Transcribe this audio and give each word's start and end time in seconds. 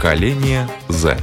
Поколение 0.00 0.66
Z. 0.88 1.18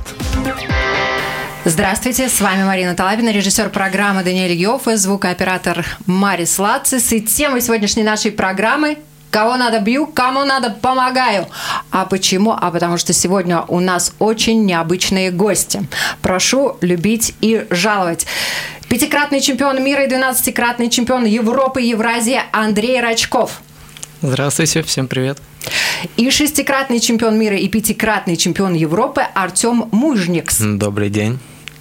Здравствуйте, 1.66 2.30
с 2.30 2.40
вами 2.40 2.64
Марина 2.64 2.94
Талабина, 2.94 3.32
режиссер 3.32 3.72
программы 3.72 4.24
Даниэль 4.24 4.54
Йоффе, 4.54 4.98
звукооператор 4.98 5.84
Марис 6.06 6.60
Лацис. 6.60 7.12
И 7.12 7.20
тема 7.20 7.60
сегодняшней 7.60 8.04
нашей 8.04 8.30
программы 8.32 9.00
Кого 9.32 9.58
надо 9.58 9.80
бью, 9.80 10.06
кому 10.06 10.46
надо 10.46 10.70
помогаю. 10.70 11.48
А 11.92 12.06
почему? 12.06 12.52
А 12.52 12.70
потому 12.70 12.98
что 12.98 13.14
сегодня 13.14 13.64
у 13.68 13.80
нас 13.80 14.14
очень 14.20 14.64
необычные 14.64 15.32
гости. 15.32 15.82
Прошу 16.22 16.78
любить 16.82 17.34
и 17.42 17.66
жаловать. 17.72 18.28
Пятикратный 18.90 19.42
чемпион 19.42 19.84
мира 19.84 20.06
и 20.06 20.08
двенадцатикратный 20.08 20.90
чемпион 20.90 21.26
Европы 21.26 21.82
и 21.82 21.88
Евразии 21.90 22.40
Андрей 22.52 23.02
Рачков. 23.02 23.60
Здравствуйте, 24.22 24.82
всем 24.82 25.08
привет. 25.08 25.38
И 26.16 26.32
шестикратный 26.32 27.00
чемпион 27.00 27.38
мира 27.38 27.56
и 27.56 27.68
пятикратный 27.68 28.36
чемпион 28.36 28.74
Европы 28.74 29.22
Артем 29.22 29.90
Мужникс. 29.92 30.58
Добрый 30.60 31.12
день. 31.12 31.38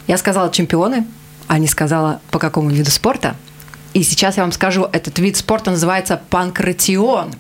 Я 0.06 0.18
сказала 0.18 0.52
чемпионы, 0.52 1.06
а 1.46 1.59
не 1.59 1.66
сказала 1.66 2.20
по 2.30 2.38
какому 2.38 2.68
виду 2.68 2.90
спорта. 2.90 3.36
И 3.95 4.02
сейчас 4.02 4.36
я 4.36 4.42
вам 4.42 4.52
скажу, 4.52 4.86
этот 4.92 5.18
вид 5.18 5.38
спорта 5.38 5.70
называется 5.70 6.20
панкратион. 6.28 7.32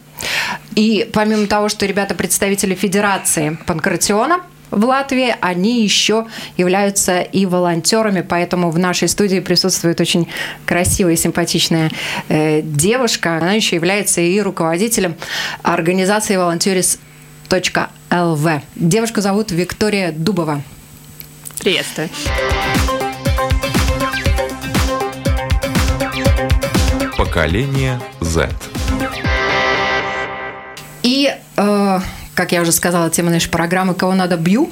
И 0.74 1.08
помимо 1.12 1.46
того, 1.46 1.68
что 1.68 1.84
ребята 1.84 2.14
представители 2.14 2.74
Федерации 2.74 3.58
панкратиона, 3.66 4.40
в 4.76 4.84
Латвии, 4.84 5.34
они 5.40 5.82
еще 5.82 6.26
являются 6.58 7.22
и 7.22 7.46
волонтерами, 7.46 8.20
поэтому 8.20 8.70
в 8.70 8.78
нашей 8.78 9.08
студии 9.08 9.40
присутствует 9.40 10.00
очень 10.02 10.28
красивая 10.66 11.14
и 11.14 11.16
симпатичная 11.16 11.90
э, 12.28 12.60
девушка. 12.60 13.38
Она 13.38 13.54
еще 13.54 13.76
является 13.76 14.20
и 14.20 14.38
руководителем 14.38 15.16
организации 15.62 16.36
волонтерис.лв. 16.36 17.00
Девушку 18.74 19.22
зовут 19.22 19.50
Виктория 19.50 20.12
Дубова. 20.12 20.60
Приветствую. 21.58 22.10
Поколение 27.16 27.98
Z. 28.20 28.50
И, 31.02 31.34
э, 31.56 32.00
как 32.36 32.52
я 32.52 32.60
уже 32.60 32.70
сказала, 32.70 33.10
тема 33.10 33.30
нашей 33.30 33.50
программы 33.50 33.94
«Кого 33.94 34.14
надо 34.14 34.36
бью», 34.36 34.70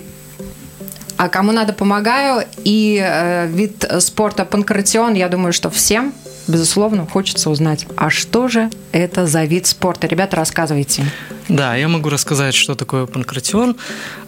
а 1.16 1.28
кому 1.28 1.50
надо 1.50 1.72
помогаю. 1.72 2.44
И 2.62 3.02
э, 3.02 3.46
вид 3.46 3.84
спорта 4.00 4.44
панкратион, 4.44 5.14
я 5.14 5.28
думаю, 5.28 5.52
что 5.52 5.70
всем, 5.70 6.12
безусловно, 6.46 7.06
хочется 7.06 7.48
узнать, 7.50 7.86
а 7.96 8.10
что 8.10 8.48
же 8.48 8.70
это 8.92 9.26
за 9.26 9.44
вид 9.44 9.66
спорта? 9.66 10.06
Ребята, 10.06 10.36
рассказывайте. 10.36 11.04
Да, 11.48 11.76
я 11.76 11.88
могу 11.88 12.08
рассказать, 12.08 12.54
что 12.54 12.74
такое 12.74 13.04
панкратион, 13.04 13.76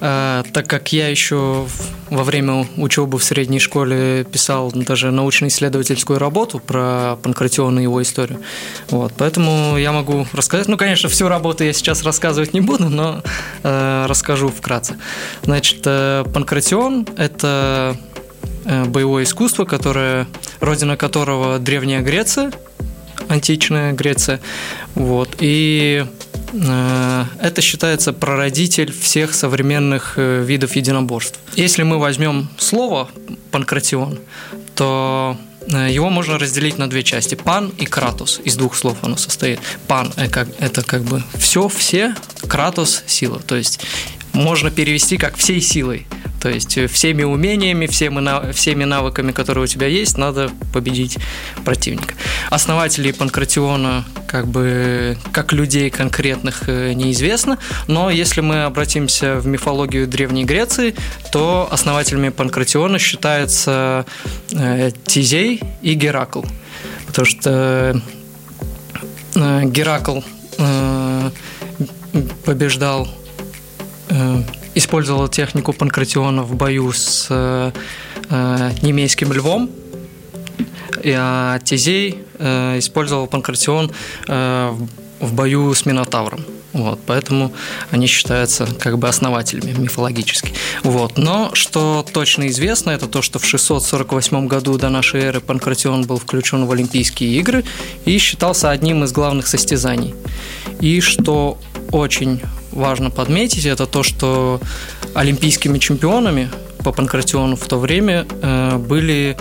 э, 0.00 0.42
так 0.52 0.66
как 0.68 0.92
я 0.92 1.08
еще 1.08 1.66
во 2.10 2.24
время 2.24 2.66
учебы 2.76 3.18
в 3.18 3.24
средней 3.24 3.58
школе 3.58 4.24
писал 4.24 4.70
даже 4.70 5.10
научно-исследовательскую 5.10 6.18
работу 6.18 6.58
про 6.58 7.16
панкратион 7.22 7.78
и 7.78 7.84
его 7.84 8.02
историю. 8.02 8.40
Вот, 8.90 9.14
поэтому 9.16 9.78
я 9.78 9.92
могу 9.92 10.26
рассказать. 10.32 10.68
Ну, 10.68 10.76
конечно, 10.76 11.08
всю 11.08 11.28
работу 11.28 11.64
я 11.64 11.72
сейчас 11.72 12.02
рассказывать 12.02 12.52
не 12.52 12.60
буду, 12.60 12.90
но 12.90 13.22
э, 13.62 14.06
расскажу 14.06 14.48
вкратце. 14.48 14.98
Значит, 15.42 15.80
э, 15.86 16.24
панкратион– 16.32 17.08
это 17.16 17.96
э, 18.66 18.84
боевое 18.84 19.24
искусство, 19.24 19.64
которое, 19.64 20.26
родина 20.60 20.98
которого 20.98 21.58
Древняя 21.58 22.02
Греция, 22.02 22.52
античная 23.28 23.92
Греция. 23.92 24.40
Вот, 24.94 25.36
и 25.40 26.04
это 26.52 27.60
считается 27.60 28.12
прародитель 28.12 28.92
всех 28.92 29.34
современных 29.34 30.14
э, 30.16 30.42
видов 30.44 30.76
единоборств. 30.76 31.38
Если 31.54 31.82
мы 31.82 31.98
возьмем 31.98 32.48
слово 32.58 33.08
панкратион, 33.50 34.18
то 34.74 35.36
э, 35.68 35.90
его 35.90 36.10
можно 36.10 36.38
разделить 36.38 36.78
на 36.78 36.88
две 36.88 37.02
части. 37.02 37.34
Пан 37.34 37.72
и 37.78 37.86
кратус. 37.86 38.40
Из 38.44 38.56
двух 38.56 38.76
слов 38.76 38.98
оно 39.02 39.16
состоит. 39.16 39.60
Пан– 39.88 40.12
это 40.16 40.82
как 40.82 41.02
бы 41.02 41.22
все, 41.38 41.68
все, 41.68 42.14
кратус– 42.48 43.02
сила. 43.06 43.40
То 43.40 43.56
есть 43.56 43.80
можно 44.36 44.70
перевести 44.70 45.16
как 45.16 45.36
всей 45.36 45.60
силой. 45.60 46.06
То 46.40 46.50
есть 46.50 46.76
э, 46.76 46.86
всеми 46.86 47.22
умениями, 47.24 47.86
всеми, 47.86 48.52
всеми 48.52 48.84
навыками, 48.84 49.32
которые 49.32 49.64
у 49.64 49.66
тебя 49.66 49.86
есть, 49.86 50.18
надо 50.18 50.50
победить 50.72 51.18
противника. 51.64 52.14
Основателей 52.50 53.12
Панкратиона 53.12 54.04
как 54.28 54.46
бы 54.46 55.16
как 55.32 55.52
людей 55.52 55.90
конкретных 55.90 56.68
э, 56.68 56.92
неизвестно, 56.92 57.58
но 57.88 58.10
если 58.10 58.42
мы 58.42 58.64
обратимся 58.64 59.36
в 59.36 59.46
мифологию 59.46 60.06
Древней 60.06 60.44
Греции, 60.44 60.94
то 61.32 61.68
основателями 61.70 62.28
Панкратиона 62.28 62.98
считаются 62.98 64.04
э, 64.52 64.90
Тизей 65.04 65.62
и 65.82 65.94
Геракл. 65.94 66.42
Потому 67.06 67.26
что 67.26 68.00
Геракл 69.34 70.20
побеждал 72.44 73.08
использовал 74.76 75.28
технику 75.28 75.72
панкратиона 75.72 76.42
в 76.42 76.54
бою 76.54 76.92
с 76.92 77.26
э, 77.30 77.72
э 78.30 78.70
немейским 78.82 79.32
львом, 79.32 79.70
а 81.04 81.58
Тизей 81.60 82.22
э, 82.38 82.78
использовал 82.78 83.26
панкратион 83.26 83.90
э, 84.28 84.74
в 85.20 85.32
бою 85.32 85.74
с 85.74 85.86
Минотавром. 85.86 86.44
Вот, 86.72 87.00
поэтому 87.06 87.54
они 87.90 88.06
считаются 88.06 88.66
как 88.78 88.98
бы 88.98 89.08
основателями 89.08 89.72
мифологически. 89.72 90.52
Вот. 90.82 91.16
Но 91.16 91.50
что 91.54 92.04
точно 92.12 92.48
известно, 92.48 92.90
это 92.90 93.06
то, 93.06 93.22
что 93.22 93.38
в 93.38 93.46
648 93.46 94.46
году 94.46 94.76
до 94.76 94.90
нашей 94.90 95.22
эры 95.22 95.40
Панкратион 95.40 96.02
был 96.02 96.18
включен 96.18 96.66
в 96.66 96.72
Олимпийские 96.72 97.30
игры 97.38 97.64
и 98.04 98.18
считался 98.18 98.70
одним 98.70 99.04
из 99.04 99.12
главных 99.12 99.46
состязаний. 99.46 100.14
И 100.80 101.00
что 101.00 101.58
очень 101.92 102.40
важно 102.72 103.10
подметить, 103.10 103.66
это 103.66 103.86
то, 103.86 104.02
что 104.02 104.60
олимпийскими 105.14 105.78
чемпионами 105.78 106.50
по 106.84 106.92
панкратиону 106.92 107.56
в 107.56 107.66
то 107.66 107.78
время 107.78 108.26
э, 108.42 108.76
были 108.76 109.36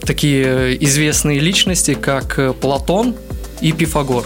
такие 0.00 0.82
известные 0.84 1.38
личности, 1.38 1.94
как 1.94 2.38
Платон 2.60 3.14
и 3.60 3.72
Пифагор. 3.72 4.24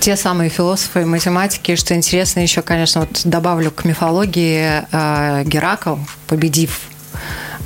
Те 0.00 0.16
самые 0.16 0.48
философы 0.48 1.02
и 1.02 1.04
математики, 1.04 1.76
что 1.76 1.94
интересно 1.94 2.40
еще, 2.40 2.62
конечно, 2.62 3.02
вот 3.02 3.22
добавлю 3.24 3.70
к 3.70 3.84
мифологии 3.84 4.84
э, 4.90 5.44
Геракл, 5.44 5.96
победив 6.26 6.80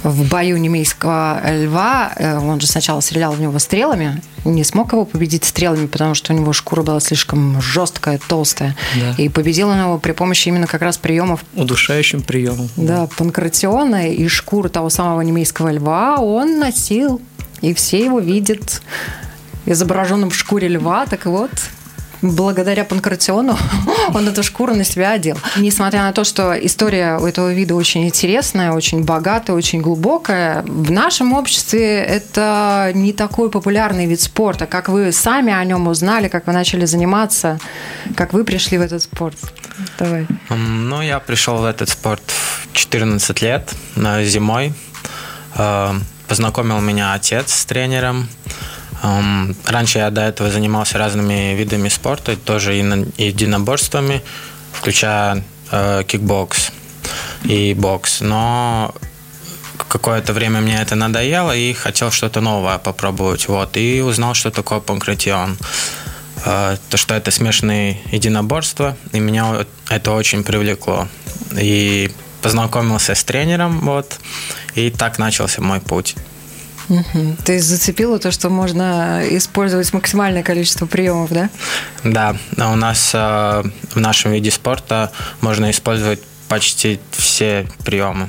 в 0.02 0.28
бою 0.28 0.56
немейского 0.56 1.40
льва, 1.46 2.12
э, 2.16 2.38
он 2.38 2.60
же 2.60 2.66
сначала 2.66 3.00
стрелял 3.00 3.32
в 3.32 3.40
него 3.40 3.58
стрелами, 3.58 4.22
не 4.44 4.64
смог 4.64 4.92
его 4.92 5.04
победить 5.04 5.44
стрелами, 5.44 5.86
потому 5.86 6.14
что 6.14 6.32
у 6.32 6.36
него 6.36 6.52
шкура 6.52 6.82
была 6.82 7.00
слишком 7.00 7.60
жесткая, 7.60 8.18
толстая. 8.26 8.76
Да. 9.00 9.14
И 9.22 9.28
победил 9.28 9.68
он 9.68 9.80
его 9.80 9.98
при 9.98 10.12
помощи 10.12 10.48
именно 10.48 10.66
как 10.66 10.82
раз 10.82 10.98
приемов... 10.98 11.44
Удушающим 11.54 12.22
приемом. 12.22 12.68
Да, 12.76 13.08
панкратиона 13.16 14.10
и 14.10 14.28
шкуру 14.28 14.68
того 14.68 14.90
самого 14.90 15.20
немейского 15.20 15.70
льва 15.72 16.18
он 16.18 16.58
носил. 16.58 17.20
И 17.60 17.74
все 17.74 18.04
его 18.04 18.18
видят 18.18 18.82
изображенным 19.66 20.30
в 20.30 20.34
шкуре 20.34 20.68
льва. 20.68 21.06
Так 21.06 21.26
вот, 21.26 21.50
благодаря 22.22 22.84
Панкратиону 22.84 23.58
он 24.14 24.28
эту 24.28 24.42
шкуру 24.42 24.74
на 24.74 24.84
себя 24.84 25.12
одел. 25.12 25.36
Несмотря 25.56 26.02
на 26.02 26.12
то, 26.12 26.24
что 26.24 26.52
история 26.52 27.18
у 27.18 27.26
этого 27.26 27.52
вида 27.52 27.74
очень 27.74 28.06
интересная, 28.06 28.72
очень 28.72 29.04
богатая, 29.04 29.52
очень 29.52 29.80
глубокая, 29.80 30.62
в 30.62 30.90
нашем 30.90 31.32
обществе 31.32 31.98
это 31.98 32.92
не 32.94 33.12
такой 33.12 33.50
популярный 33.50 34.06
вид 34.06 34.20
спорта. 34.20 34.66
Как 34.66 34.88
вы 34.88 35.12
сами 35.12 35.52
о 35.52 35.64
нем 35.64 35.88
узнали, 35.88 36.28
как 36.28 36.46
вы 36.46 36.52
начали 36.52 36.84
заниматься, 36.86 37.58
как 38.16 38.32
вы 38.32 38.44
пришли 38.44 38.78
в 38.78 38.82
этот 38.82 39.02
спорт? 39.02 39.36
Давай. 39.98 40.26
Ну, 40.48 41.02
я 41.02 41.18
пришел 41.18 41.56
в 41.58 41.64
этот 41.64 41.88
спорт 41.88 42.22
в 42.26 42.72
14 42.72 43.42
лет, 43.42 43.74
зимой. 43.96 44.72
Э, 45.56 45.92
познакомил 46.28 46.80
меня 46.80 47.14
отец 47.14 47.52
с 47.52 47.64
тренером. 47.66 48.28
Раньше 49.02 49.98
я 49.98 50.10
до 50.10 50.20
этого 50.20 50.50
занимался 50.50 50.96
разными 50.96 51.54
видами 51.54 51.88
спорта, 51.88 52.36
тоже 52.36 52.78
и 52.78 52.82
единоборствами, 53.24 54.22
включая 54.72 55.42
э, 55.72 56.04
кикбокс 56.06 56.70
и 57.42 57.74
бокс. 57.74 58.20
Но 58.20 58.94
какое-то 59.88 60.32
время 60.32 60.60
мне 60.60 60.80
это 60.80 60.94
надоело 60.94 61.54
и 61.54 61.72
хотел 61.72 62.12
что-то 62.12 62.40
новое 62.40 62.78
попробовать. 62.78 63.48
Вот, 63.48 63.76
и 63.76 64.00
узнал, 64.00 64.34
что 64.34 64.50
такое 64.50 64.78
панкратион. 64.78 65.58
Э, 66.44 66.76
то, 66.88 66.96
что 66.96 67.14
это 67.14 67.30
смешанные 67.32 68.00
единоборства, 68.12 68.96
и 69.12 69.18
меня 69.18 69.66
это 69.88 70.12
очень 70.12 70.44
привлекло. 70.44 71.08
И 71.60 72.12
познакомился 72.40 73.14
с 73.14 73.24
тренером, 73.24 73.80
вот, 73.80 74.18
и 74.74 74.90
так 74.90 75.18
начался 75.18 75.60
мой 75.60 75.80
путь. 75.80 76.16
Угу. 76.88 77.36
То 77.44 77.52
есть 77.52 77.68
то, 78.18 78.30
что 78.30 78.50
можно 78.50 79.22
использовать 79.30 79.92
максимальное 79.92 80.42
количество 80.42 80.86
приемов, 80.86 81.30
да? 81.30 81.50
Да, 82.04 82.36
у 82.72 82.76
нас 82.76 83.12
э, 83.14 83.62
в 83.94 83.96
нашем 83.96 84.32
виде 84.32 84.50
спорта 84.50 85.12
можно 85.40 85.70
использовать 85.70 86.20
почти 86.48 87.00
все 87.12 87.66
приемы. 87.84 88.28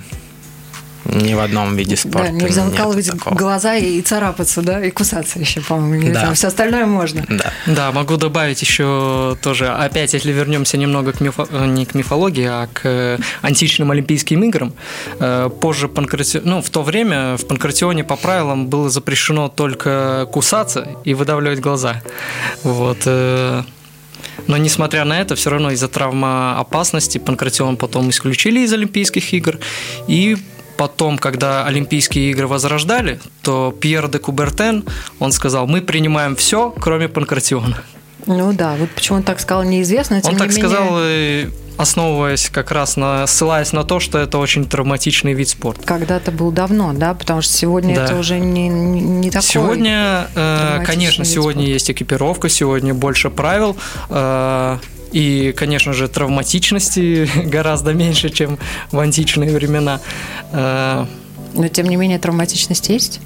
Ни 1.06 1.34
в 1.34 1.40
одном 1.40 1.76
виде 1.76 1.96
спорта. 1.98 2.32
Да, 2.32 2.32
нельзя 2.32 2.64
выкалывать 2.64 3.12
такого. 3.12 3.36
глаза 3.36 3.76
и 3.76 4.02
царапаться, 4.02 4.62
да, 4.62 4.84
и 4.84 4.90
кусаться 4.90 5.40
еще, 5.40 5.62
по-моему, 5.62 5.96
нельзя. 6.08 6.28
Да. 6.28 6.34
Все 6.34 6.48
остальное 6.48 6.86
можно. 6.86 7.26
Да. 7.30 7.52
Да, 7.68 7.92
могу 7.92 8.18
добавить 8.18 8.62
еще 8.62 9.38
тоже, 9.42 9.68
опять, 9.70 10.14
если 10.14 10.32
вернемся 10.32 10.78
немного 10.78 11.12
к 11.12 11.20
мифо- 11.22 11.48
э, 11.52 11.66
не 11.66 11.86
к 11.86 11.94
мифологии, 11.94 12.48
а 12.48 12.68
к 12.72 12.82
э, 12.86 13.18
античным 13.42 13.92
Олимпийским 13.92 14.44
играм. 14.44 14.74
Э, 15.20 15.50
Позже 15.60 15.88
панкрати... 15.88 16.40
ну, 16.44 16.62
в 16.62 16.70
то 16.70 16.84
время 16.84 17.36
в 17.38 17.46
панкратионе 17.48 18.04
по 18.04 18.16
правилам 18.16 18.68
было 18.68 18.90
запрещено 18.90 19.50
только 19.50 20.28
кусаться 20.32 20.88
и 21.04 21.14
выдавливать 21.14 21.60
глаза. 21.60 22.02
Вот. 22.64 23.08
Но 24.48 24.58
несмотря 24.58 25.06
на 25.06 25.22
это, 25.22 25.36
все 25.36 25.50
равно 25.50 25.72
из-за 25.72 25.88
травмоопасности 25.88 27.18
панкратион 27.18 27.78
потом 27.78 28.10
исключили 28.10 28.62
из 28.62 28.74
Олимпийских 28.74 29.34
игр. 29.34 29.60
И 30.08 30.38
потом, 30.78 31.18
когда 31.18 31.66
Олимпийские 31.66 32.32
игры 32.32 32.48
возрождали, 32.48 33.20
то 33.42 33.72
Пьер 33.80 34.08
де 34.10 34.20
Кубертен, 34.20 34.84
он 35.20 35.32
сказал, 35.32 35.68
мы 35.68 35.82
принимаем 35.82 36.36
все, 36.36 36.74
кроме 36.80 37.08
панкратиона. 37.08 37.78
Ну 38.26 38.54
да, 38.54 38.76
вот 38.80 38.90
почему 38.92 39.18
он 39.18 39.24
так 39.24 39.40
сказал, 39.42 39.64
неизвестно. 39.64 40.22
Он 40.24 40.32
не 40.32 40.38
так 40.38 40.48
менее- 40.50 40.64
сказал, 40.64 40.88
э, 41.00 41.50
основываясь 41.78 42.50
как 42.50 42.72
раз 42.72 42.96
на, 42.96 43.28
ссылаясь 43.28 43.74
на 43.74 43.84
то, 43.84 44.00
что 44.00 44.18
это 44.18 44.38
очень 44.38 44.66
травматичный 44.66 45.34
вид 45.34 45.50
спорта. 45.50 45.82
Когда-то 45.86 46.32
был 46.32 46.52
давно, 46.52 46.94
да, 46.94 47.14
потому 47.16 47.42
что 47.42 47.52
сегодня 47.52 47.96
Да. 47.96 48.06
это 48.06 48.16
уже 48.16 48.40
не, 48.40 48.70
не, 48.70 49.30
такой. 49.30 49.48
Сегодня, 49.50 50.28
э, 50.36 50.84
конечно, 50.86 51.26
сегодня 51.26 51.64
спорта. 51.64 51.72
есть 51.74 51.92
экипировка, 51.92 52.48
сегодня 52.50 52.94
больше 52.94 53.30
правил. 53.30 53.76
э, 54.10 54.78
И, 55.14 55.54
конечно 55.56 55.94
же, 55.94 56.08
травматичности 56.08 57.30
гораздо 57.46 57.94
меньше, 57.94 58.30
чем 58.30 58.58
в 58.92 59.00
античные 59.00 59.52
времена. 59.52 60.00
Э, 60.52 61.06
Но 61.54 61.68
тем 61.68 61.88
не 61.88 61.96
менее 61.96 62.20
травматичность 62.20 62.90
есть. 62.90 63.22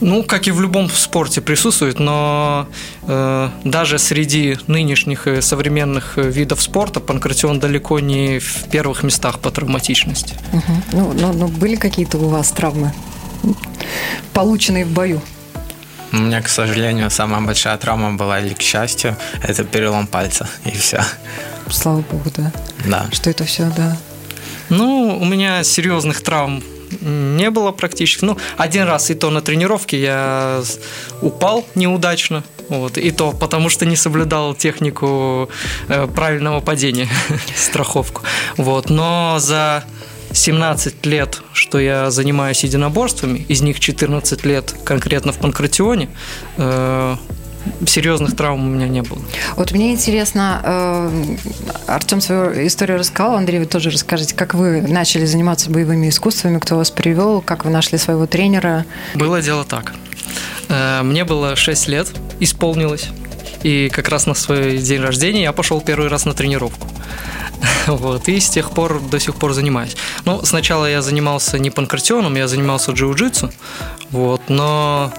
Ну, 0.00 0.22
как 0.22 0.48
и 0.48 0.50
в 0.50 0.60
любом 0.60 0.88
спорте 0.88 1.40
присутствует, 1.40 1.98
но 1.98 2.66
э, 3.02 3.50
даже 3.64 3.98
среди 3.98 4.56
нынешних 4.66 5.26
и 5.26 5.42
современных 5.42 6.16
э, 6.16 6.22
видов 6.22 6.62
спорта 6.62 7.00
панкратион 7.00 7.60
далеко 7.60 8.00
не 8.00 8.38
в 8.38 8.68
первых 8.70 9.02
местах 9.02 9.40
по 9.40 9.50
травматичности. 9.50 10.34
Мгм. 10.52 10.82
Ну, 10.92 11.12
ну, 11.12 11.32
ну, 11.34 11.48
были 11.48 11.76
какие-то 11.76 12.16
у 12.16 12.28
вас 12.28 12.50
травмы, 12.50 12.94
полученные 14.32 14.86
в 14.86 14.90
бою? 14.90 15.20
У 16.12 16.16
меня, 16.16 16.42
к 16.42 16.48
сожалению, 16.48 17.10
самая 17.10 17.40
большая 17.40 17.76
травма 17.78 18.12
была, 18.12 18.40
или 18.40 18.54
к 18.54 18.62
счастью, 18.62 19.16
это 19.42 19.64
перелом 19.64 20.06
пальца, 20.06 20.48
и 20.64 20.70
все. 20.70 21.02
Слава 21.70 22.00
богу, 22.00 22.30
да. 22.36 22.52
Да. 22.84 23.06
Что 23.12 23.30
это 23.30 23.44
все, 23.44 23.70
да. 23.76 23.96
Ну, 24.70 25.18
у 25.20 25.24
меня 25.24 25.62
серьезных 25.62 26.22
травм 26.22 26.62
не 27.00 27.50
было 27.50 27.72
практически. 27.72 28.24
Ну, 28.24 28.36
один 28.56 28.84
раз 28.84 29.10
и 29.10 29.14
то 29.14 29.30
на 29.30 29.40
тренировке 29.40 30.00
я 30.00 30.62
упал 31.22 31.66
неудачно. 31.74 32.42
Вот, 32.68 32.98
и 32.98 33.10
то 33.10 33.32
потому, 33.32 33.68
что 33.68 33.84
не 33.84 33.96
соблюдал 33.96 34.54
технику 34.54 35.50
э, 35.88 36.06
правильного 36.06 36.60
падения, 36.60 37.08
страховку. 37.56 38.22
Вот, 38.56 38.90
но 38.90 39.38
за 39.40 39.84
17 40.32 41.06
лет, 41.06 41.42
что 41.52 41.78
я 41.78 42.10
занимаюсь 42.10 42.62
единоборствами, 42.64 43.38
из 43.48 43.60
них 43.62 43.80
14 43.80 44.44
лет 44.44 44.74
конкретно 44.84 45.32
в 45.32 45.38
панкратионе, 45.38 46.08
э, 46.56 47.16
серьезных 47.86 48.36
травм 48.36 48.66
у 48.66 48.70
меня 48.70 48.88
не 48.88 49.02
было. 49.02 49.20
Вот 49.56 49.72
мне 49.72 49.92
интересно, 49.92 50.60
э, 50.64 51.36
Артем 51.86 52.20
свою 52.20 52.66
историю 52.66 52.98
рассказал, 52.98 53.36
Андрей, 53.36 53.58
вы 53.60 53.66
тоже 53.66 53.90
расскажите, 53.90 54.34
как 54.34 54.54
вы 54.54 54.80
начали 54.82 55.24
заниматься 55.24 55.70
боевыми 55.70 56.08
искусствами, 56.08 56.58
кто 56.58 56.76
вас 56.76 56.90
привел, 56.90 57.40
как 57.42 57.64
вы 57.64 57.70
нашли 57.70 57.98
своего 57.98 58.26
тренера. 58.26 58.86
Было 59.14 59.42
дело 59.42 59.64
так. 59.64 59.94
Э, 60.68 61.02
Мне 61.02 61.24
было 61.24 61.56
6 61.56 61.88
лет, 61.88 62.08
исполнилось. 62.38 63.08
И 63.62 63.88
как 63.90 64.08
раз 64.08 64.26
на 64.26 64.34
свой 64.34 64.78
день 64.78 65.00
рождения 65.00 65.42
я 65.42 65.52
пошел 65.52 65.80
первый 65.80 66.08
раз 66.08 66.24
на 66.24 66.34
тренировку. 66.34 66.88
Вот, 67.86 68.28
и 68.28 68.40
с 68.40 68.48
тех 68.48 68.70
пор 68.70 69.00
до 69.00 69.18
сих 69.18 69.34
пор 69.34 69.52
занимаюсь. 69.52 69.96
Ну, 70.24 70.40
сначала 70.44 70.86
я 70.86 71.02
занимался 71.02 71.58
не 71.58 71.70
панкратионом, 71.70 72.36
я 72.36 72.48
занимался 72.48 72.92
джиу-джитсу. 72.92 73.52
Вот, 74.10 74.42
но 74.48 75.12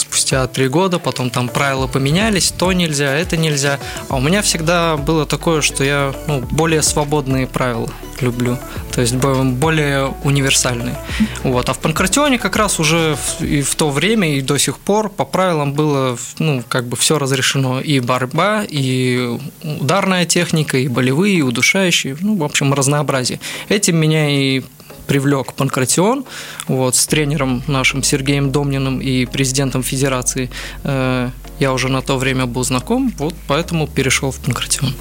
спустя 0.00 0.46
три 0.46 0.68
года, 0.68 0.98
потом 0.98 1.30
там 1.30 1.48
правила 1.48 1.86
поменялись, 1.86 2.50
то 2.50 2.72
нельзя, 2.72 3.14
это 3.14 3.36
нельзя. 3.36 3.78
А 4.08 4.16
у 4.16 4.20
меня 4.20 4.42
всегда 4.42 4.96
было 4.96 5.26
такое, 5.26 5.60
что 5.60 5.84
я 5.84 6.14
ну, 6.26 6.40
более 6.40 6.82
свободные 6.82 7.46
правила 7.46 7.88
люблю, 8.20 8.58
то 8.92 9.00
есть 9.00 9.14
бо- 9.14 9.44
более 9.44 10.14
универсальные. 10.24 10.98
Вот. 11.44 11.68
А 11.68 11.72
в 11.72 11.78
панкратионе 11.78 12.38
как 12.38 12.56
раз 12.56 12.80
уже 12.80 13.16
и 13.40 13.62
в 13.62 13.74
то 13.74 13.90
время, 13.90 14.36
и 14.36 14.40
до 14.40 14.58
сих 14.58 14.78
пор 14.78 15.08
по 15.08 15.24
правилам 15.24 15.72
было 15.72 16.18
ну, 16.38 16.62
как 16.68 16.86
бы 16.86 16.96
все 16.96 17.18
разрешено. 17.18 17.80
И 17.80 18.00
борьба, 18.00 18.64
и 18.68 19.38
ударная 19.62 20.24
техника, 20.24 20.78
и 20.78 20.88
болевые, 20.88 21.36
и 21.36 21.42
удушающие, 21.42 22.16
ну, 22.20 22.36
в 22.36 22.44
общем, 22.44 22.74
разнообразие. 22.74 23.40
Этим 23.68 23.96
меня 23.96 24.28
и 24.30 24.62
привлек 25.08 25.52
Панкратион 25.54 26.24
вот, 26.68 26.94
с 26.94 27.06
тренером 27.06 27.62
нашим 27.66 28.02
Сергеем 28.04 28.52
Домниным 28.52 29.00
и 29.00 29.26
президентом 29.26 29.82
Федерации. 29.82 30.50
Э, 30.84 31.30
Я 31.60 31.72
уже 31.72 31.88
на 31.88 32.02
то 32.02 32.18
время 32.18 32.46
был 32.46 32.62
знаком, 32.64 33.12
вот 33.18 33.34
поэтому 33.48 33.86
перешел 33.88 34.30
в 34.30 34.36
Панкратион. 34.38 34.94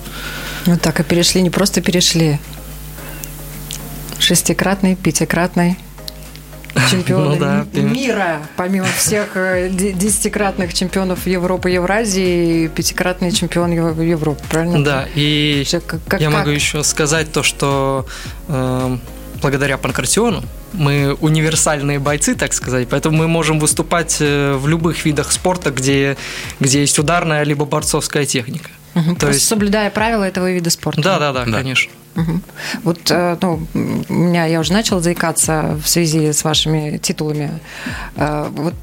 Ну 0.65 0.77
так 0.77 1.00
и 1.00 1.04
перешли, 1.04 1.42
не 1.44 1.50
просто 1.51 1.81
перешли. 1.81 2.39
Шестикратный, 4.19 4.95
пятикратный 4.95 5.77
чемпион 6.92 7.24
Ну 7.31 7.36
да, 7.38 7.65
мира, 7.74 8.39
помимо 8.56 8.88
всех 8.98 9.36
э, 9.36 9.69
де- 9.71 9.92
десятикратных 9.94 10.74
чемпионов 10.74 11.27
Европы, 11.27 11.69
Евразии, 11.69 12.65
и 12.65 12.68
пятикратный 12.68 13.31
чемпион 13.31 13.71
Ев- 13.71 14.00
Европы, 14.00 14.42
правильно? 14.50 14.83
Да, 14.83 15.07
и 15.15 15.63
как- 15.86 16.00
как- 16.07 16.21
я 16.21 16.30
как? 16.30 16.39
могу 16.39 16.50
еще 16.51 16.83
сказать 16.83 17.31
то, 17.31 17.44
что 17.44 18.06
э, 18.48 18.98
благодаря 19.42 19.78
Панкратиону 19.78 20.44
мы 20.74 21.13
универсальные 21.22 22.00
бойцы, 22.00 22.36
так 22.36 22.54
сказать, 22.54 22.88
поэтому 22.89 23.18
мы 23.18 23.28
можем 23.28 23.60
выступать 23.60 24.18
э, 24.19 24.54
в 24.56 24.68
любых 24.68 25.06
видах 25.06 25.31
спорта, 25.31 25.72
где, 25.72 26.18
где 26.60 26.81
есть 26.81 27.00
ударная 27.00 27.44
либо 27.44 27.66
борцовская 27.66 28.25
техника. 28.25 28.69
Мгм, 28.94 29.13
То 29.16 29.22
просто 29.22 29.36
есть, 29.36 29.48
соблюдая 29.48 29.90
правила 29.92 30.23
этого 30.23 30.52
вида 30.52 30.69
спорта. 30.69 31.02
да, 31.02 31.19
да, 31.19 31.31
да, 31.33 31.45
Да. 31.45 31.52
конечно. 31.57 31.92
Мгм. 32.16 32.42
Вот, 32.83 33.00
э, 33.11 33.38
ну, 33.42 33.68
у 34.09 34.14
меня 34.14 34.45
я 34.45 34.59
уже 34.59 34.73
начала 34.73 35.02
заикаться 35.02 35.78
в 35.83 35.88
связи 35.88 36.33
с 36.33 36.44
вашими 36.44 36.97
титулами. 36.97 37.59
Э, 38.16 38.47
Вот 38.52 38.76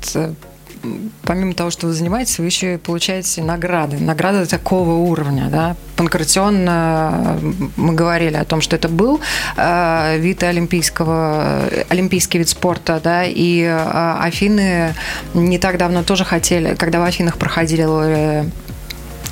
помимо 1.22 1.54
того, 1.54 1.70
что 1.70 1.86
вы 1.86 1.92
занимаетесь, 1.92 2.38
вы 2.38 2.46
еще 2.46 2.74
и 2.74 2.76
получаете 2.76 3.42
награды. 3.42 3.98
Награды 3.98 4.46
такого 4.46 4.92
уровня, 4.92 5.48
да. 5.50 5.76
Панкратион, 5.96 6.66
э, 6.68 7.38
мы 7.76 7.94
говорили 7.94 8.36
о 8.36 8.44
том, 8.44 8.60
что 8.60 8.76
это 8.76 8.88
был 8.88 9.20
э, 9.56 10.18
вид 10.18 10.42
олимпийского, 10.42 11.64
олимпийский 11.88 12.38
вид 12.38 12.48
спорта, 12.48 13.00
да, 13.02 13.24
и 13.24 13.62
э, 13.62 14.16
Афины 14.20 14.94
не 15.34 15.58
так 15.58 15.78
давно 15.78 16.02
тоже 16.02 16.24
хотели, 16.24 16.74
когда 16.74 17.00
в 17.00 17.04
Афинах 17.04 17.38
проходили 17.38 18.44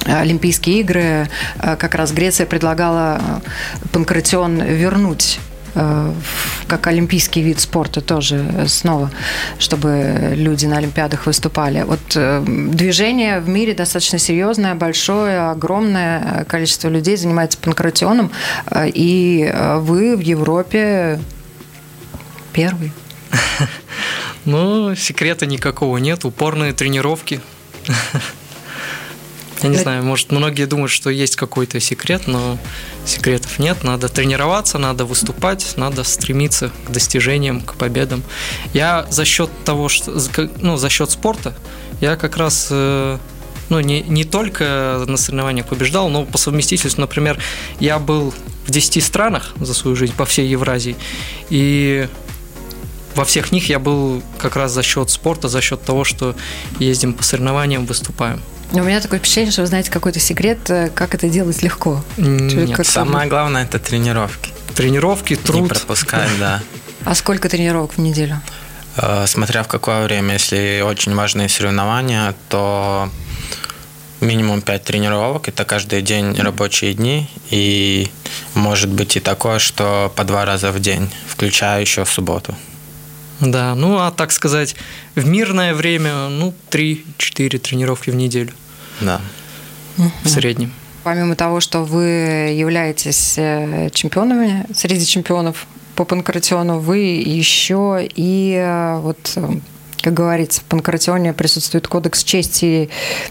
Олимпийские 0.05 0.81
игры, 0.81 1.29
как 1.61 1.95
раз 1.95 2.11
Греция 2.11 2.45
предлагала 2.45 3.41
панкратион 3.93 4.61
вернуть 4.61 5.39
как 5.75 6.87
олимпийский 6.87 7.43
вид 7.43 7.61
спорта 7.61 8.01
тоже 8.01 8.65
снова, 8.67 9.11
чтобы 9.59 10.33
люди 10.35 10.67
на 10.67 10.79
Олимпиадах 10.79 11.27
выступали. 11.27 11.83
Вот 11.83 12.01
э, 12.15 12.43
движение 12.47 13.41
в 13.41 13.49
мире 13.49 13.75
достаточно 13.75 14.19
серьезное, 14.19 14.75
большое, 14.75 15.51
огромное 15.51 16.45
количество 16.49 16.89
людей 16.89 17.17
занимается 17.17 17.59
панкратионом, 17.59 18.31
э, 18.71 18.89
и 18.89 19.51
э, 19.53 19.79
вы 19.79 20.17
в 20.17 20.21
Европе 20.21 21.21
первый. 22.53 22.93
Ну, 24.45 24.97
секрета 24.97 25.47
никакого 25.47 25.99
нет, 25.99 26.25
упорные 26.25 26.73
тренировки. 26.73 27.41
Я 29.63 29.69
не 29.69 29.79
знаю, 29.79 30.03
может, 30.03 30.33
многие 30.33 30.67
думают, 30.67 30.91
что 30.91 31.09
есть 31.11 31.37
какой-то 31.37 31.79
секрет, 31.79 32.27
но 32.27 32.59
секретов 33.05 33.59
нет. 33.59 33.85
Надо 33.85 34.09
тренироваться, 34.09 34.79
надо 34.79 35.05
выступать, 35.05 35.75
надо 35.77 36.03
стремиться 36.05 36.71
к 36.87 36.91
достижениям, 36.91 37.61
к 37.61 37.75
победам. 37.75 38.23
Я 38.75 39.07
за 39.11 39.25
счет 39.25 39.51
того, 39.65 39.89
что, 39.89 40.21
ну, 40.61 40.77
за 40.77 40.89
счет 40.89 41.11
спорта, 41.11 41.55
я 42.01 42.17
как 42.17 42.37
раз 42.37 42.69
э, 42.71 43.19
ну, 43.69 43.81
не, 43.81 44.03
не 44.03 44.25
только 44.25 45.05
на 45.07 45.17
соревнованиях 45.17 45.67
побеждал, 45.67 46.09
но 46.09 46.25
по 46.25 46.39
совместительству, 46.39 47.01
например, 47.01 47.39
я 47.81 47.99
был 47.99 48.35
в 48.67 48.71
10 48.71 49.03
странах 49.03 49.55
за 49.61 49.75
свою 49.75 49.97
жизнь, 49.97 50.15
по 50.15 50.25
всей 50.25 50.49
Евразии, 50.49 50.97
и 51.49 52.09
во 53.15 53.25
всех 53.25 53.53
них 53.53 53.69
я 53.69 53.79
был 53.79 54.23
как 54.39 54.57
раз 54.57 54.73
за 54.73 54.83
счет 54.83 55.11
спорта, 55.11 55.49
за 55.49 55.61
счет 55.61 55.83
того, 55.83 56.05
что 56.05 56.35
ездим 56.79 57.15
по 57.15 57.23
соревнованиям, 57.23 57.87
выступаем. 57.87 58.41
У 58.73 58.79
меня 58.83 59.01
такое 59.01 59.19
впечатление, 59.19 59.53
что 59.53 59.61
вы 59.63 59.67
знаете 59.67 59.91
какой-то 59.91 60.19
секрет, 60.19 60.59
э, 60.71 60.89
как 60.95 61.15
это 61.15 61.29
делать 61.29 61.63
легко. 61.63 62.03
Нет. 62.17 62.75
Как- 62.77 62.87
Самое 62.87 63.29
главное– 63.29 63.65
это 63.65 63.79
тренировки. 63.79 64.51
тренировки, 64.75 65.37
труд. 65.37 65.63
Не 65.63 65.69
пропускать, 65.69 66.31
да. 66.39 66.63
А 67.05 67.15
сколько 67.15 67.49
тренировок 67.49 67.95
в 67.95 67.99
неделю? 67.99 68.41
Э, 68.97 69.27
смотря 69.27 69.63
в 69.65 69.69
какое 69.69 70.05
время, 70.05 70.35
если 70.35 70.83
очень 70.85 71.15
важные 71.15 71.49
соревнования, 71.49 72.35
то 72.49 73.11
минимум 74.21 74.63
5 74.63 74.85
тренировок, 74.85 75.49
это 75.49 75.65
каждый 75.65 76.01
день 76.01 76.35
рабочие 76.41 76.95
дни, 76.95 77.29
и 77.51 78.09
может 78.55 78.89
быть 78.89 79.17
и 79.17 79.21
такое, 79.21 79.59
что 79.59 80.11
по 80.17 80.25
два 80.25 80.45
раза 80.45 80.71
в 80.73 80.79
день, 80.81 81.11
включая 81.29 81.81
еще 81.83 82.07
субботу. 82.07 82.55
Да, 83.41 83.75
ну 83.75 83.99
а 83.99 84.13
так 84.13 84.31
сказать, 84.31 84.77
в 85.17 85.27
мирное 85.27 85.75
время, 85.75 86.29
ну, 86.29 86.55
3-4 86.71 87.59
тренировки 87.59 88.11
в 88.11 88.15
неделю. 88.15 88.53
Да. 89.05 89.21
В 90.25 90.29
среднем. 90.29 90.73
Помимо 91.05 91.35
того, 91.35 91.61
что 91.61 91.83
вы 91.85 92.55
являетесь 92.57 93.35
э, 93.37 93.91
чемпионами 93.93 94.65
среди 94.73 95.05
чемпионов 95.05 95.67
по 95.97 96.05
панкратиону, 96.05 96.79
вы 96.79 96.99
еще 96.99 98.09
и 98.15 98.55
э, 98.57 99.01
вот 99.01 99.33
э, 99.35 99.49
как 100.01 100.15
говорится, 100.15 100.61
в 100.61 100.65
панкратионе 100.65 101.33
присутствует 101.33 101.89
кодекс 101.89 102.23
чести 102.25 102.89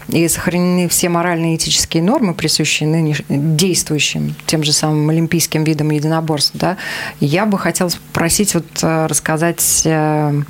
и 0.08 0.28
сохранены 0.28 0.88
все 0.88 1.08
моральные 1.08 1.54
и 1.54 1.56
этические 1.56 2.02
нормы, 2.02 2.34
присущие 2.34 2.88
нынеш... 2.88 3.22
действующим 3.28 4.34
тем 4.46 4.64
же 4.64 4.72
самым 4.72 5.08
олимпийским 5.10 5.64
видам 5.64 5.90
единоборств. 5.90 6.52
Да? 6.54 6.78
Я 7.20 7.44
бы 7.44 7.58
хотела 7.58 7.90
спросить, 7.90 8.54
вот, 8.54 8.66
рассказать 8.82 9.86
о, 9.86 10.42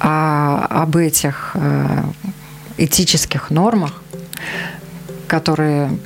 об 0.00 0.96
этих 0.96 1.56
этических 2.78 3.50
нормах, 3.50 3.99
которые 5.26 5.98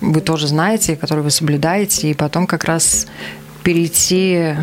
вы 0.00 0.20
тоже 0.20 0.46
знаете, 0.46 0.96
которые 0.96 1.24
вы 1.24 1.30
соблюдаете, 1.30 2.10
и 2.10 2.14
потом 2.14 2.46
как 2.46 2.64
раз 2.64 3.06
перейти 3.62 4.54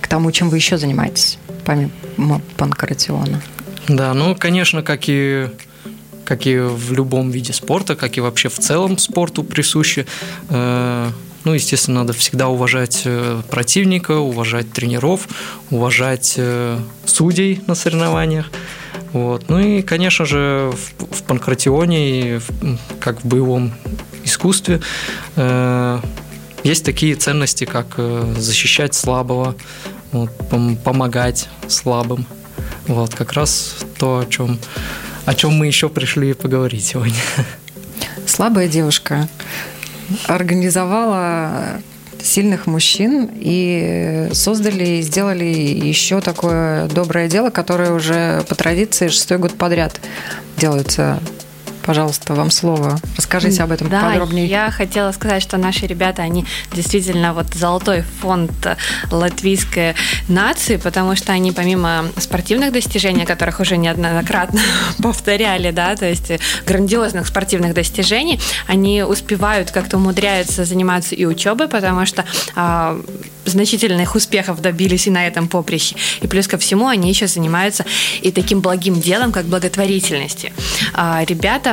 к 0.00 0.08
тому, 0.08 0.32
чем 0.32 0.48
вы 0.48 0.56
еще 0.56 0.78
занимаетесь, 0.78 1.38
помимо 1.64 2.40
панкратиона. 2.56 3.40
Да, 3.88 4.14
ну, 4.14 4.34
конечно, 4.34 4.82
как 4.82 5.02
и 5.06 5.48
как 6.24 6.46
и 6.46 6.56
в 6.56 6.92
любом 6.92 7.30
виде 7.30 7.52
спорта, 7.52 7.96
как 7.96 8.16
и 8.16 8.20
вообще 8.20 8.48
в 8.48 8.58
целом 8.58 8.96
спорту 8.96 9.42
присуще. 9.42 10.06
Э, 10.48 11.10
ну, 11.44 11.52
естественно, 11.52 12.00
надо 12.00 12.12
всегда 12.12 12.48
уважать 12.48 13.02
э, 13.04 13.42
противника, 13.50 14.12
уважать 14.12 14.72
тренеров, 14.72 15.28
уважать 15.70 16.34
э, 16.36 16.78
судей 17.04 17.60
на 17.66 17.74
соревнованиях. 17.74 18.50
Вот. 19.12 19.44
Ну 19.48 19.58
и, 19.58 19.82
конечно 19.82 20.24
же, 20.24 20.72
в, 20.72 21.16
в 21.16 21.22
панкратионе, 21.24 22.40
как 23.00 23.22
в 23.22 23.26
боевом 23.26 23.72
искусстве, 24.24 24.80
э, 25.36 26.00
есть 26.64 26.84
такие 26.84 27.14
ценности, 27.16 27.64
как 27.64 27.94
э, 27.96 28.34
защищать 28.38 28.94
слабого, 28.94 29.54
вот, 30.12 30.30
пом- 30.50 30.76
помогать 30.76 31.48
слабым. 31.68 32.26
Вот 32.86 33.14
как 33.14 33.32
раз 33.32 33.76
то, 33.98 34.20
о 34.20 34.26
чем, 34.26 34.58
о 35.24 35.34
чем 35.34 35.52
мы 35.52 35.66
еще 35.66 35.88
пришли 35.88 36.32
поговорить 36.32 36.84
сегодня. 36.84 37.20
Слабая 38.26 38.68
девушка 38.68 39.28
организовала 40.26 41.80
сильных 42.22 42.66
мужчин 42.66 43.28
и 43.34 44.28
создали 44.32 44.84
и 44.84 45.02
сделали 45.02 45.44
еще 45.44 46.20
такое 46.20 46.88
доброе 46.88 47.28
дело, 47.28 47.50
которое 47.50 47.92
уже 47.92 48.44
по 48.48 48.54
традиции 48.54 49.08
шестой 49.08 49.38
год 49.38 49.52
подряд 49.52 50.00
делается 50.56 51.20
Пожалуйста, 51.84 52.34
вам 52.34 52.50
слово. 52.50 52.98
Расскажите 53.16 53.62
об 53.62 53.72
этом 53.72 53.88
да, 53.88 54.02
подробнее. 54.02 54.46
Я 54.46 54.70
хотела 54.70 55.10
сказать, 55.12 55.42
что 55.42 55.56
наши 55.56 55.86
ребята, 55.86 56.22
они 56.22 56.44
действительно 56.72 57.34
вот 57.34 57.54
золотой 57.54 58.02
фонд 58.20 58.52
латвийской 59.10 59.94
нации, 60.28 60.76
потому 60.76 61.16
что 61.16 61.32
они 61.32 61.52
помимо 61.52 62.06
спортивных 62.18 62.72
достижений, 62.72 63.24
которых 63.24 63.60
уже 63.60 63.76
неоднократно 63.76 64.60
повторяли, 65.02 65.70
да, 65.72 65.96
то 65.96 66.08
есть 66.08 66.32
грандиозных 66.66 67.26
спортивных 67.26 67.74
достижений, 67.74 68.38
они 68.66 69.02
успевают 69.02 69.70
как-то 69.70 69.96
умудряются 69.96 70.64
заниматься 70.64 71.14
и 71.14 71.24
учебой, 71.24 71.68
потому 71.68 72.06
что 72.06 72.24
а, 72.54 73.00
значительных 73.44 74.14
успехов 74.14 74.60
добились 74.60 75.06
и 75.06 75.10
на 75.10 75.26
этом 75.26 75.48
поприще. 75.48 75.96
И 76.20 76.26
плюс 76.26 76.46
ко 76.46 76.58
всему 76.58 76.86
они 76.86 77.08
еще 77.08 77.26
занимаются 77.26 77.84
и 78.20 78.30
таким 78.30 78.60
благим 78.60 79.00
делом, 79.00 79.32
как 79.32 79.46
благотворительности. 79.46 80.52
А, 80.94 81.24
ребята 81.26 81.71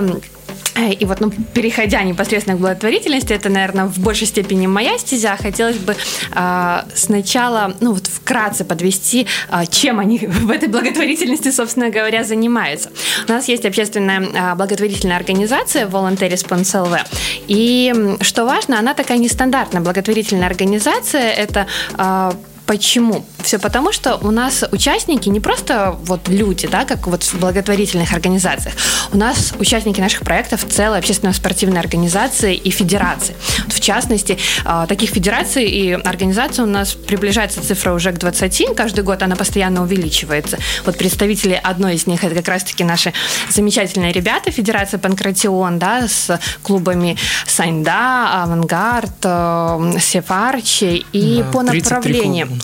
Э, 0.79 0.93
и 0.93 1.05
вот, 1.05 1.19
ну, 1.19 1.31
переходя 1.53 2.03
непосредственно 2.03 2.57
к 2.57 2.59
благотворительности, 2.59 3.33
это, 3.33 3.49
наверное, 3.49 3.85
в 3.85 3.99
большей 3.99 4.27
степени 4.27 4.67
моя 4.67 4.97
стезя. 4.97 5.35
Хотелось 5.37 5.77
бы 5.77 5.95
э, 6.31 6.81
сначала, 6.95 7.75
ну, 7.79 7.93
вот 7.93 8.07
вкратце 8.07 8.65
подвести, 8.65 9.27
э, 9.51 9.65
чем 9.69 9.99
они 9.99 10.19
в 10.27 10.49
этой 10.49 10.69
благотворительности, 10.69 11.51
собственно 11.51 11.89
говоря, 11.89 12.23
занимаются. 12.23 12.89
У 13.27 13.31
нас 13.31 13.47
есть 13.47 13.65
общественная 13.65 14.21
э, 14.21 14.55
благотворительная 14.55 15.17
организация 15.17 15.87
Voluntary 15.87 16.31
Response 16.31 16.85
LV. 16.85 16.99
И, 17.47 18.17
что 18.21 18.45
важно, 18.45 18.79
она 18.79 18.93
такая 18.93 19.17
нестандартная 19.17 19.81
благотворительная 19.81 20.47
организация. 20.47 21.31
Это 21.31 21.67
э, 21.97 22.31
Почему? 22.69 23.25
Все 23.49 23.57
потому, 23.57 23.91
что 23.91 24.15
у 24.21 24.29
нас 24.29 24.63
участники 24.71 25.27
не 25.27 25.39
просто 25.39 25.97
вот 26.03 26.27
люди, 26.27 26.67
да, 26.67 26.85
как 26.85 27.07
вот 27.07 27.23
в 27.23 27.39
благотворительных 27.39 28.13
организациях. 28.13 28.75
У 29.11 29.17
нас 29.17 29.55
участники 29.57 29.99
наших 29.99 30.21
проектов 30.21 30.63
целая 30.69 30.99
общественно-спортивная 30.99 31.81
организация 31.81 32.51
и 32.51 32.69
федерации. 32.69 33.35
Вот 33.65 33.73
в 33.73 33.79
частности, 33.79 34.37
а, 34.65 34.85
таких 34.85 35.09
федераций 35.09 35.65
и 35.65 35.93
организаций 35.93 36.63
у 36.63 36.67
нас 36.67 36.93
приближается 36.93 37.65
цифра 37.65 37.93
уже 37.93 38.11
к 38.11 38.19
20. 38.19 38.75
Каждый 38.75 39.03
год 39.03 39.23
она 39.23 39.35
постоянно 39.35 39.81
увеличивается. 39.81 40.59
Вот 40.85 40.99
представители 40.99 41.59
одной 41.63 41.95
из 41.95 42.05
них 42.05 42.23
это 42.23 42.35
как 42.35 42.49
раз-таки 42.49 42.83
наши 42.83 43.13
замечательные 43.49 44.11
ребята, 44.11 44.51
Федерация 44.51 44.99
Панкратион, 44.99 45.79
да, 45.79 46.07
с 46.07 46.39
клубами 46.61 47.17
Сайнда, 47.47 48.43
Авангард, 48.43 49.09
э, 49.23 49.93
Сефарчи 49.99 51.03
и 51.13 51.41
да, 51.41 51.51
по 51.51 51.63
направлениям. 51.63 52.59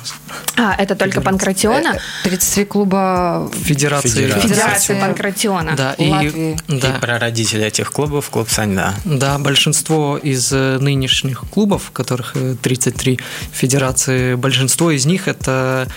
А, 0.76 0.82
это 0.82 0.96
только 0.96 1.22
Панкратиона? 1.22 1.98
33 2.24 2.64
э, 2.64 2.66
клуба 2.66 3.52
Федерации. 3.54 4.10
Федерации, 4.10 4.48
Федерации 4.48 5.00
Панкратиона. 5.00 5.76
Да, 5.76 5.94
и, 5.94 6.10
Латвии. 6.10 6.58
Да. 6.68 6.98
И 6.98 7.00
прародители 7.00 7.66
этих 7.66 7.92
клубов, 7.92 8.30
клуб 8.30 8.50
Сань, 8.50 8.76
да. 9.06 9.38
Большинство 9.40 10.18
из 10.18 10.52
э, 10.52 10.78
нынешних 10.80 11.44
клубов, 11.50 11.92
которых 11.92 12.36
33 12.62 13.14
э, 13.14 13.18
федерации, 13.52 14.36
большинство 14.36 14.92
из 14.92 15.06
них 15.06 15.28
это 15.28 15.88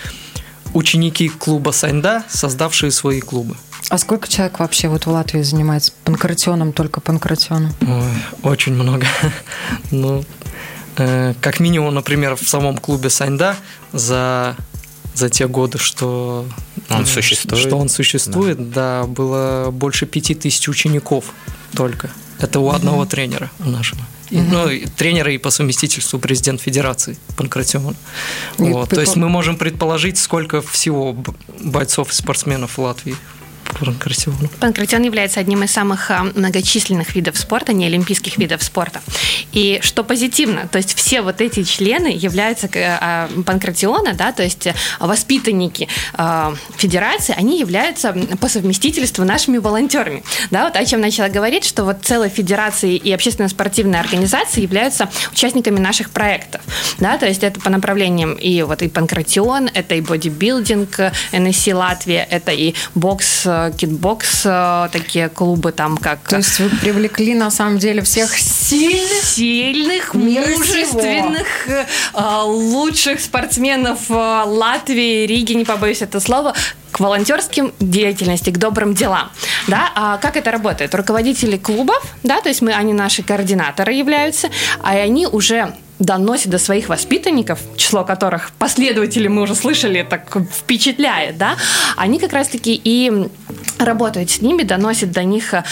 ученики 0.75 1.29
клуба 1.29 1.71
Саньда, 1.71 2.25
создавшие 2.29 2.91
свои 2.91 3.21
клубы. 3.21 3.57
А 3.91 3.97
сколько 3.97 4.29
человек 4.29 4.59
вообще 4.59 4.89
вот 4.89 5.07
в 5.07 5.11
Латвии 5.11 5.41
занимается 5.43 5.93
панкратионом, 6.05 6.73
только 6.73 7.01
панкратионом? 7.01 7.73
Ой, 7.81 8.13
очень 8.43 8.75
много. 8.75 9.07
Ну, 9.91 10.25
Э, 10.38 10.38
как 11.41 11.61
минимум, 11.61 11.95
например, 11.95 12.37
в 12.37 12.49
самом 12.49 12.79
клубе 12.79 13.11
Саньда 13.11 13.57
за 13.93 14.57
за 15.15 15.29
те 15.29 15.49
годы, 15.49 15.79
что 15.79 16.47
он 16.89 17.05
существует, 17.05 17.67
что 17.67 17.77
он 17.77 17.89
существует, 17.89 18.71
да, 18.71 19.01
да 19.03 19.07
было 19.07 19.71
больше 19.73 20.07
пяти 20.07 20.35
тысяч 20.35 20.69
учеников 20.69 21.33
только. 21.75 22.11
Это 22.39 22.61
у 22.61 22.71
одного 22.71 23.03
mm-hmm. 23.03 23.09
тренера 23.09 23.51
у 23.59 23.69
нашего. 23.69 24.01
И, 24.31 24.39
ну, 24.39 24.69
тренера 24.97 25.33
и 25.33 25.39
по 25.39 25.51
совместительству 25.51 26.19
президент 26.19 26.61
Федерации 26.61 27.19
Панкратион. 27.37 27.97
Вот. 28.59 28.91
То 28.91 29.01
есть 29.01 29.17
мы 29.17 29.29
можем 29.29 29.57
предположить, 29.57 30.19
сколько 30.19 30.61
всего 30.61 31.17
бойцов 31.61 32.11
и 32.11 32.15
спортсменов 32.15 32.77
в 32.77 32.83
Латвии 32.83 33.17
панкратиону? 33.81 34.49
Панкратион 34.61 35.03
является 35.03 35.41
одним 35.41 35.63
из 35.63 35.71
самых 35.71 36.11
а, 36.11 36.25
многочисленных 36.35 37.15
видов 37.15 37.37
спорта, 37.37 37.73
не 37.73 37.87
олимпийских 37.87 38.39
видов 38.39 38.63
спорта. 38.63 39.01
И 39.53 39.81
что 39.83 40.05
позитивно, 40.05 40.69
то 40.69 40.79
есть 40.79 40.95
все 40.95 41.23
вот 41.23 41.41
эти 41.41 41.63
члены 41.65 42.09
являются 42.09 42.69
а, 42.75 43.29
панкратиона, 43.45 44.15
да, 44.15 44.33
то 44.33 44.43
есть 44.43 44.69
воспитанники 45.01 45.89
а, 46.15 46.55
федерации, 46.77 47.35
они 47.37 47.59
являются 47.59 48.13
по 48.41 48.49
совместительству 48.49 49.25
нашими 49.25 49.59
волонтерами. 49.59 50.23
Да, 50.51 50.65
вот 50.65 50.77
о 50.77 50.85
чем 50.85 51.01
начала 51.01 51.29
говорить, 51.29 51.65
что 51.65 51.85
вот 51.85 51.99
целые 52.03 52.31
федерации 52.31 52.97
и 52.97 53.13
общественно-спортивные 53.13 54.01
организации 54.01 54.63
являются 54.63 55.09
участниками 55.33 55.79
наших 55.79 56.11
проектов. 56.11 56.61
Да, 56.99 57.19
то 57.19 57.27
есть 57.27 57.45
это 57.45 57.61
по 57.61 57.71
направлениям 57.71 58.35
и 58.35 58.63
вот 58.63 58.83
и 58.83 58.89
панкратион, 58.89 59.71
это 59.73 59.95
и 59.95 60.01
бодибилдинг, 60.01 61.13
НСИ 61.33 61.73
Латвия, 61.73 62.27
это 62.31 62.53
и 62.53 62.75
бокс 62.95 63.47
китбокс, 63.77 64.43
э, 64.45 64.89
такие 64.93 65.29
клубы 65.29 65.73
там 65.73 65.97
как... 65.97 66.21
То 66.29 66.37
есть 66.37 66.59
вы 66.61 66.69
привлекли 66.71 67.35
на 67.35 67.51
самом 67.51 67.79
деле 67.79 68.03
всех 68.03 68.37
сильных, 68.37 69.25
сильных 69.25 70.15
мужественных, 70.15 71.47
э, 71.69 71.85
лучших 72.45 73.21
спортсменов 73.21 74.11
э, 74.11 74.15
Латвии, 74.15 75.27
Риги, 75.27 75.53
не 75.53 75.65
побоюсь 75.65 76.03
это 76.03 76.21
слова, 76.21 76.55
к 76.91 77.01
волонтерским 77.01 77.73
деятельности, 77.81 78.51
к 78.51 78.59
добрым 78.59 78.95
делам. 78.95 79.31
Да? 79.67 79.91
А 79.95 80.19
как 80.19 80.37
это 80.37 80.51
работает? 80.51 80.95
Руководители 80.95 81.57
клубов, 81.57 82.03
да, 82.23 82.41
то 82.41 82.49
есть 82.49 82.63
мы, 82.63 82.73
они 82.73 82.93
наши 82.93 83.23
координаторы 83.23 83.93
являются, 83.93 84.49
а 84.83 84.93
они 84.93 85.27
уже 85.27 85.75
доносит 85.99 86.51
до 86.51 86.59
своих 86.59 86.89
воспитанников, 86.89 87.59
число 87.77 88.05
которых 88.05 88.53
последователей 88.53 89.29
мы 89.29 89.43
уже 89.43 89.55
слышали, 89.55 90.07
так 90.09 90.37
впечатляет, 90.53 91.39
да, 91.39 91.57
они 91.97 92.19
как 92.19 92.33
раз-таки 92.33 92.81
и 92.83 93.29
работают 93.79 94.31
с 94.31 94.41
ними, 94.41 94.63
доносят 94.63 95.13
до 95.13 95.25
них 95.25 95.55
э, 95.55 95.63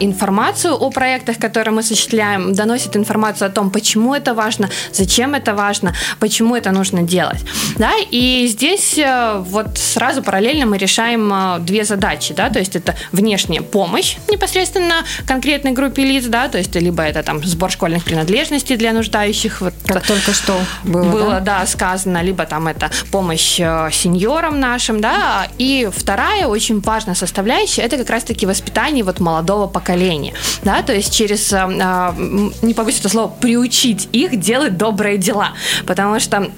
информацию 0.00 0.74
о 0.74 0.90
проектах, 0.90 1.38
которые 1.38 1.74
мы 1.74 1.80
осуществляем, 1.80 2.52
доносят 2.52 2.96
информацию 2.96 3.48
о 3.48 3.50
том, 3.50 3.70
почему 3.70 4.14
это 4.14 4.34
важно, 4.34 4.68
зачем 4.92 5.34
это 5.34 5.54
важно, 5.54 5.94
почему 6.20 6.54
это 6.54 6.70
нужно 6.70 7.02
делать. 7.02 7.40
Да? 7.76 7.92
И 8.10 8.46
здесь 8.48 8.98
э, 8.98 9.42
вот 9.46 9.78
сразу 9.78 10.22
параллельно 10.22 10.66
мы 10.66 10.78
решаем 10.78 11.32
э, 11.32 11.58
две 11.60 11.84
задачи. 11.84 12.34
Да? 12.34 12.50
То 12.50 12.58
есть 12.58 12.76
это 12.76 12.94
внешняя 13.12 13.62
помощь 13.62 14.16
непосредственно 14.28 15.04
конкретной 15.26 15.72
группе 15.72 16.04
лиц, 16.04 16.24
да? 16.26 16.48
то 16.48 16.58
есть 16.58 16.74
либо 16.74 17.02
это 17.02 17.22
там 17.22 17.42
сбор 17.44 17.70
школьных 17.70 18.04
принадлежностей 18.04 18.76
для 18.76 18.92
нуждающих. 18.92 19.60
Вот, 19.60 19.74
как 19.86 20.06
только 20.06 20.32
что 20.32 20.58
было, 20.84 21.10
было 21.10 21.40
да? 21.40 21.60
да, 21.60 21.66
сказано, 21.66 22.22
либо 22.22 22.44
там 22.44 22.68
это 22.68 22.90
помощь 23.10 23.56
сеньорам 23.56 24.60
нашим, 24.60 25.00
да, 25.00 25.48
и 25.58 25.88
вторая 25.94 26.46
очень 26.46 26.80
важная 26.80 27.14
составляющая 27.14 27.45
это 27.46 27.96
как 27.96 28.10
раз-таки 28.10 28.46
воспитание 28.46 29.04
вот 29.04 29.20
молодого 29.20 29.66
поколения, 29.66 30.34
да, 30.62 30.82
то 30.82 30.94
есть 30.94 31.14
через, 31.14 31.52
не 31.52 32.74
побоюсь 32.74 33.00
это 33.00 33.08
слово, 33.08 33.28
приучить 33.28 34.08
их 34.12 34.38
делать 34.38 34.76
добрые 34.76 35.18
дела, 35.18 35.52
потому 35.86 36.20
что 36.20 36.50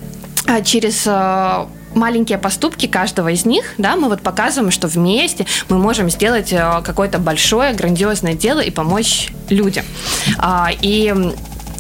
а, 0.49 0.63
через 0.63 1.05
а, 1.07 1.69
маленькие 1.95 2.39
поступки 2.39 2.87
каждого 2.87 3.29
из 3.29 3.45
них, 3.45 3.75
да, 3.77 3.97
мы 3.97 4.09
вот 4.09 4.23
показываем, 4.23 4.71
что 4.71 4.89
вместе 4.89 5.47
мы 5.69 5.79
можем 5.79 6.09
сделать 6.09 6.53
а, 6.53 6.81
какое-то 6.81 7.19
большое, 7.19 7.75
грандиозное 7.75 8.33
дело 8.33 8.61
и 8.61 8.71
помочь 8.71 9.31
людям. 9.51 9.85
И 10.81 11.15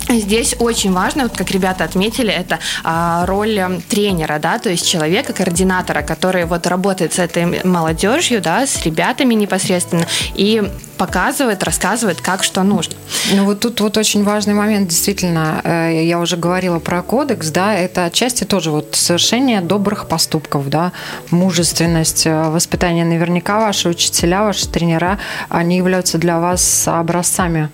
Здесь 0.08 0.56
очень 0.58 0.92
важно, 0.92 1.24
вот 1.24 1.36
как 1.36 1.50
ребята 1.50 1.84
отметили, 1.84 2.32
это 2.32 2.58
а, 2.82 3.26
роль 3.26 3.60
тренера, 3.88 4.38
да, 4.38 4.58
то 4.58 4.70
есть 4.70 4.88
человека, 4.88 5.32
координатора, 5.32 6.02
который 6.02 6.46
вот 6.46 6.66
работает 6.66 7.12
с 7.12 7.18
этой 7.18 7.62
молодежью, 7.64 8.40
да, 8.40 8.66
с 8.66 8.82
ребятами 8.84 9.34
непосредственно 9.34 10.06
и 10.34 10.62
показывает, 10.96 11.62
рассказывает, 11.62 12.20
как 12.20 12.42
что 12.42 12.62
нужно. 12.62 12.94
Ну 13.32 13.44
вот 13.44 13.60
тут 13.60 13.80
вот 13.80 13.96
очень 13.96 14.24
важный 14.24 14.54
момент, 14.54 14.88
действительно, 14.88 15.60
э, 15.62 16.04
я 16.04 16.18
уже 16.18 16.36
говорила 16.36 16.78
про 16.78 17.02
кодекс, 17.02 17.50
да, 17.50 17.74
это 17.74 18.06
отчасти 18.06 18.44
тоже 18.44 18.70
вот 18.70 18.96
совершение 18.96 19.60
добрых 19.60 20.08
поступков, 20.08 20.68
да, 20.68 20.92
мужественность, 21.30 22.26
э, 22.26 22.48
воспитание. 22.48 23.04
Наверняка 23.04 23.60
ваши 23.60 23.88
учителя, 23.88 24.44
ваши 24.44 24.68
тренера, 24.68 25.18
они 25.48 25.76
являются 25.76 26.18
для 26.18 26.40
вас 26.40 26.88
образцами 26.88 27.70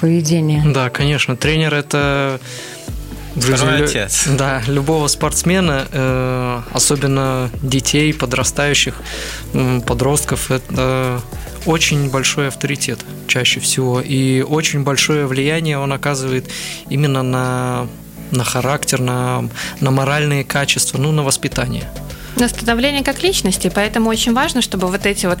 поведения. 0.00 0.62
Да, 0.66 0.90
конечно, 0.90 1.36
тренер 1.36 1.74
это 1.74 2.40
в 3.34 3.42
жизни 3.42 3.82
отец. 3.82 4.26
Да, 4.26 4.62
любого 4.66 5.06
спортсмена, 5.08 5.86
э, 5.90 6.60
особенно 6.72 7.50
детей, 7.62 8.12
подрастающих, 8.12 8.94
подростков, 9.86 10.50
это 10.50 11.20
очень 11.66 12.10
большой 12.10 12.48
авторитет 12.48 13.00
чаще 13.26 13.60
всего. 13.60 14.00
И 14.00 14.42
очень 14.42 14.82
большое 14.82 15.26
влияние 15.26 15.78
он 15.78 15.92
оказывает 15.92 16.48
именно 16.88 17.22
на, 17.22 17.86
на 18.30 18.44
характер, 18.44 19.00
на, 19.00 19.48
на 19.80 19.90
моральные 19.90 20.44
качества, 20.44 20.98
ну, 20.98 21.12
на 21.12 21.22
воспитание 21.22 21.88
на 22.40 22.48
становление 22.48 23.02
как 23.02 23.22
личности. 23.22 23.70
Поэтому 23.74 24.10
очень 24.10 24.34
важно, 24.34 24.62
чтобы 24.62 24.88
вот 24.88 25.06
эти 25.06 25.26
вот 25.26 25.38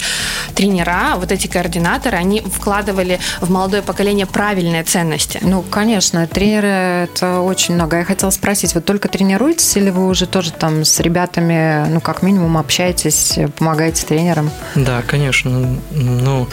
тренера, 0.54 1.14
вот 1.16 1.32
эти 1.32 1.46
координаторы, 1.46 2.16
они 2.16 2.40
вкладывали 2.40 3.18
в 3.40 3.50
молодое 3.50 3.82
поколение 3.82 4.26
правильные 4.26 4.84
ценности. 4.84 5.38
Ну, 5.42 5.62
конечно, 5.62 6.26
тренеры 6.26 6.68
это 6.68 7.40
очень 7.40 7.74
много. 7.74 7.98
Я 7.98 8.04
хотела 8.04 8.30
спросить, 8.30 8.74
вы 8.74 8.80
только 8.80 9.08
тренируетесь 9.08 9.76
или 9.76 9.90
вы 9.90 10.06
уже 10.08 10.26
тоже 10.26 10.52
там 10.52 10.84
с 10.84 11.00
ребятами, 11.00 11.88
ну, 11.88 12.00
как 12.00 12.22
минимум, 12.22 12.58
общаетесь, 12.58 13.38
помогаете 13.56 14.06
тренерам? 14.06 14.50
Да, 14.74 15.02
конечно. 15.02 15.78
Ну, 15.90 16.48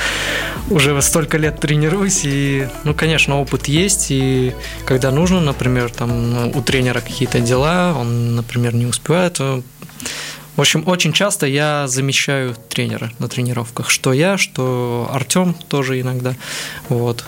уже 0.69 0.99
столько 1.01 1.37
лет 1.37 1.59
тренируюсь, 1.59 2.21
и, 2.23 2.67
ну, 2.83 2.93
конечно, 2.93 3.39
опыт 3.39 3.67
есть, 3.67 4.07
и 4.09 4.53
когда 4.85 5.11
нужно, 5.11 5.41
например, 5.41 5.91
там 5.91 6.31
ну, 6.31 6.51
у 6.55 6.61
тренера 6.61 7.01
какие-то 7.01 7.39
дела, 7.39 7.95
он, 7.97 8.35
например, 8.35 8.73
не 8.73 8.85
успевает, 8.85 9.39
в 10.55 10.61
общем, 10.61 10.83
очень 10.87 11.11
часто 11.11 11.47
я 11.47 11.87
замещаю 11.87 12.55
тренера 12.69 13.11
на 13.19 13.27
тренировках. 13.27 13.89
Что 13.89 14.13
я, 14.13 14.37
что 14.37 15.09
Артем 15.11 15.53
тоже 15.67 15.99
иногда. 15.99 16.33
Вот. 16.87 17.25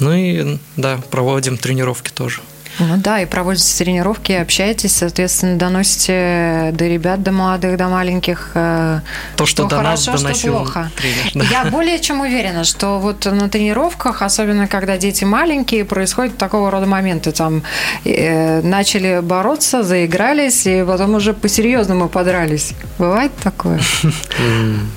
Ну 0.00 0.12
и 0.12 0.58
да, 0.76 1.00
проводим 1.10 1.58
тренировки 1.58 2.10
тоже. 2.10 2.40
Ну 2.78 2.96
да, 2.96 3.20
и 3.20 3.26
проводите 3.26 3.76
тренировки, 3.84 4.32
общаетесь, 4.32 4.96
соответственно, 4.96 5.56
доносите 5.56 6.70
до 6.72 6.86
ребят, 6.86 7.22
до 7.22 7.32
молодых, 7.32 7.76
до 7.76 7.88
маленьких. 7.88 8.50
Э, 8.54 9.00
То, 9.36 9.46
что, 9.46 9.62
что 9.64 9.68
до 9.68 9.76
хорошо, 9.76 10.12
нас 10.12 10.22
доносил 10.22 10.52
что 10.52 10.62
плохо. 10.62 10.90
Тренер, 10.96 11.30
да. 11.34 11.44
Я 11.50 11.70
более 11.70 12.00
чем 12.00 12.20
уверена, 12.20 12.64
что 12.64 12.98
вот 12.98 13.24
на 13.26 13.48
тренировках, 13.48 14.22
особенно 14.22 14.66
когда 14.66 14.96
дети 14.96 15.24
маленькие, 15.24 15.84
происходят 15.84 16.36
такого 16.36 16.70
рода 16.70 16.86
моменты. 16.86 17.32
Там 17.32 17.62
э, 18.04 18.60
начали 18.62 19.20
бороться, 19.22 19.82
заигрались, 19.82 20.66
и 20.66 20.84
потом 20.84 21.14
уже 21.14 21.32
по-серьезному 21.32 22.08
подрались. 22.08 22.74
Бывает 22.98 23.32
такое? 23.42 23.80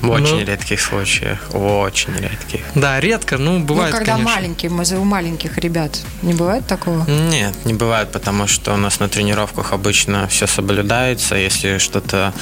В 0.01 0.09
очень 0.09 0.39
ну. 0.39 0.45
редких 0.45 0.81
случаях. 0.81 1.39
Очень 1.53 2.13
редких. 2.15 2.61
Да, 2.75 2.99
редко, 2.99 3.37
ну, 3.37 3.59
бывает, 3.59 3.93
Ну, 3.93 3.97
когда 3.97 4.17
маленькие, 4.17 4.71
у 4.71 5.03
маленьких 5.03 5.57
ребят. 5.57 5.99
Не 6.21 6.33
бывает 6.33 6.65
такого? 6.65 7.05
Нет, 7.07 7.53
не 7.67 7.73
бывает, 7.73 8.11
потому 8.11 8.47
что 8.47 8.73
у 8.73 8.77
нас 8.77 8.99
на 8.99 9.09
тренировках 9.09 9.73
обычно 9.73 10.27
все 10.27 10.47
соблюдается. 10.47 11.35
Если 11.35 11.77
что-то 11.77 12.33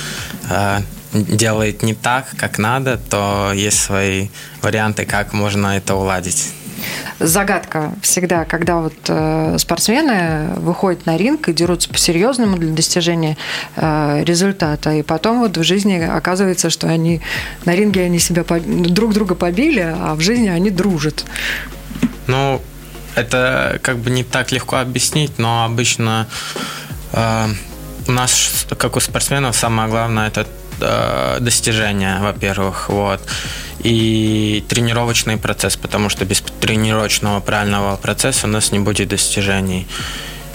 э, 0.49 0.79
делает 1.13 1.83
не 1.83 1.93
так, 1.93 2.25
как 2.37 2.59
надо, 2.59 2.97
то 2.97 3.51
есть 3.53 3.79
свои 3.79 4.27
варианты, 4.61 5.05
как 5.05 5.33
можно 5.33 5.77
это 5.77 5.95
уладить 5.95 6.53
загадка 7.19 7.93
всегда, 8.01 8.45
когда 8.45 8.81
вот 8.81 8.93
э, 9.07 9.57
спортсмены 9.57 10.53
выходят 10.57 11.05
на 11.05 11.17
ринг 11.17 11.47
и 11.49 11.53
дерутся 11.53 11.89
по-серьезному 11.89 12.57
для 12.57 12.73
достижения 12.73 13.37
э, 13.75 14.23
результата, 14.23 14.91
и 14.93 15.01
потом 15.01 15.39
вот 15.39 15.57
в 15.57 15.63
жизни 15.63 15.97
оказывается, 15.99 16.69
что 16.69 16.87
они 16.87 17.21
на 17.65 17.75
ринге 17.75 18.03
они 18.03 18.19
себя 18.19 18.43
друг 18.43 19.13
друга 19.13 19.35
побили, 19.35 19.95
а 19.97 20.15
в 20.15 20.19
жизни 20.19 20.47
они 20.47 20.69
дружат. 20.69 21.25
Ну, 22.27 22.61
это 23.15 23.79
как 23.81 23.97
бы 23.97 24.09
не 24.09 24.23
так 24.23 24.51
легко 24.51 24.77
объяснить, 24.77 25.39
но 25.39 25.65
обычно 25.65 26.27
э, 27.13 27.47
у 28.07 28.11
нас, 28.11 28.65
как 28.77 28.95
у 28.95 28.99
спортсменов, 28.99 29.55
самое 29.55 29.89
главное 29.89 30.27
это 30.27 30.45
э, 30.81 31.37
достижение, 31.39 32.19
во-первых, 32.19 32.89
вот. 32.89 33.21
И 33.79 34.63
тренировочный 34.67 35.37
процесс, 35.37 35.75
потому 35.77 36.09
что 36.09 36.25
без 36.25 36.41
тренировочного 36.41 37.39
правильного 37.39 37.95
процесса 37.97 38.47
у 38.47 38.49
нас 38.49 38.71
не 38.71 38.79
будет 38.79 39.09
достижений. 39.09 39.87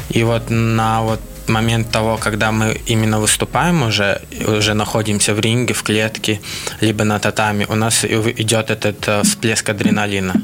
И 0.09 0.25
вот 0.25 0.51
на 0.51 1.03
вот 1.03 1.21
момент 1.51 1.91
того, 1.91 2.17
когда 2.17 2.51
мы 2.53 2.81
именно 2.87 3.21
выступаем 3.21 3.83
уже, 3.83 4.21
уже 4.47 4.75
находимся 4.75 5.35
в 5.35 5.41
ринге, 5.41 5.75
в 5.75 5.83
клетке, 5.83 6.41
либо 6.81 7.05
на 7.05 7.19
татами, 7.19 7.67
у 7.69 7.75
нас 7.75 8.05
идет 8.05 8.71
этот 8.71 9.09
э, 9.09 9.23
всплеск 9.23 9.69
адреналина. 9.69 10.35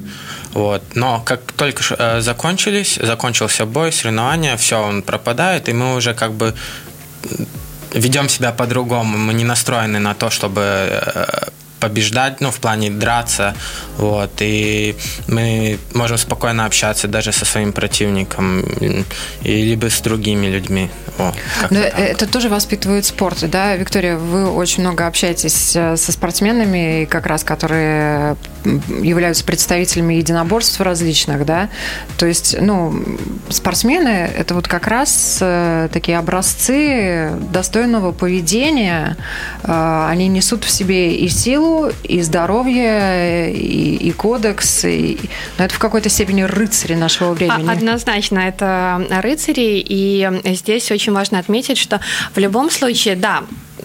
Вот. 0.56 0.82
Но 0.94 1.20
как 1.20 1.52
только 1.52 1.82
э, 1.98 2.20
закончились, 2.22 2.98
закончился 3.02 3.66
бой, 3.66 3.92
соревнования, 3.92 4.56
все, 4.56 4.76
он 4.76 5.02
пропадает, 5.02 5.68
и 5.68 5.74
мы 5.74 5.94
уже 5.96 6.14
как 6.14 6.32
бы 6.32 6.54
ведем 7.92 8.30
себя 8.30 8.52
по-другому. 8.52 9.18
Мы 9.18 9.34
не 9.34 9.44
настроены 9.44 9.98
на 9.98 10.14
то, 10.14 10.30
чтобы 10.30 10.62
э, 10.62 11.48
побеждать, 11.80 12.40
ну, 12.40 12.50
в 12.50 12.58
плане 12.58 12.90
драться, 12.90 13.54
вот, 13.98 14.30
и 14.40 14.96
мы 15.28 15.78
можем 15.94 16.18
спокойно 16.18 16.64
общаться 16.64 17.08
даже 17.08 17.32
со 17.32 17.44
своим 17.44 17.72
противником, 17.72 18.60
и, 18.60 19.04
либо 19.42 19.90
с 19.90 20.00
другими 20.00 20.46
людьми. 20.46 20.90
О, 21.18 21.32
Но 21.70 21.78
это 21.78 22.26
тоже 22.26 22.48
воспитывает 22.48 23.04
спорт, 23.04 23.48
да, 23.50 23.76
Виктория, 23.76 24.16
вы 24.16 24.50
очень 24.50 24.82
много 24.82 25.06
общаетесь 25.06 25.74
э, 25.74 25.96
со 25.96 26.12
спортсменами, 26.12 27.06
как 27.10 27.26
раз, 27.26 27.44
которые 27.44 28.36
являются 28.64 29.44
представителями 29.44 30.14
единоборств 30.14 30.80
различных, 30.80 31.44
да, 31.46 31.68
то 32.18 32.26
есть, 32.26 32.56
ну, 32.60 32.94
спортсмены– 33.48 34.30
это 34.38 34.54
вот 34.54 34.68
как 34.68 34.86
раз 34.86 35.38
э, 35.40 35.88
такие 35.92 36.18
образцы 36.18 37.30
достойного 37.52 38.12
поведения, 38.12 39.16
э, 39.62 40.06
они 40.08 40.28
несут 40.28 40.64
в 40.64 40.70
себе 40.70 41.16
и 41.16 41.28
силу, 41.28 41.65
и 42.02 42.22
здоровье, 42.22 43.52
и, 43.52 43.96
и 43.96 44.12
кодекс. 44.12 44.84
И, 44.84 45.18
но 45.58 45.64
это 45.64 45.74
в 45.74 45.78
какой-то 45.78 46.08
степени 46.08 46.42
рыцари 46.42 46.94
нашего 46.94 47.32
времени. 47.32 47.70
Однозначно, 47.70 48.38
это 48.40 49.06
рыцари. 49.22 49.84
И 49.86 50.28
здесь 50.44 50.90
очень 50.90 51.12
важно 51.12 51.38
отметить, 51.38 51.78
что 51.78 52.00
в 52.34 52.38
любом 52.38 52.70
случае, 52.70 53.16
да, 53.16 53.42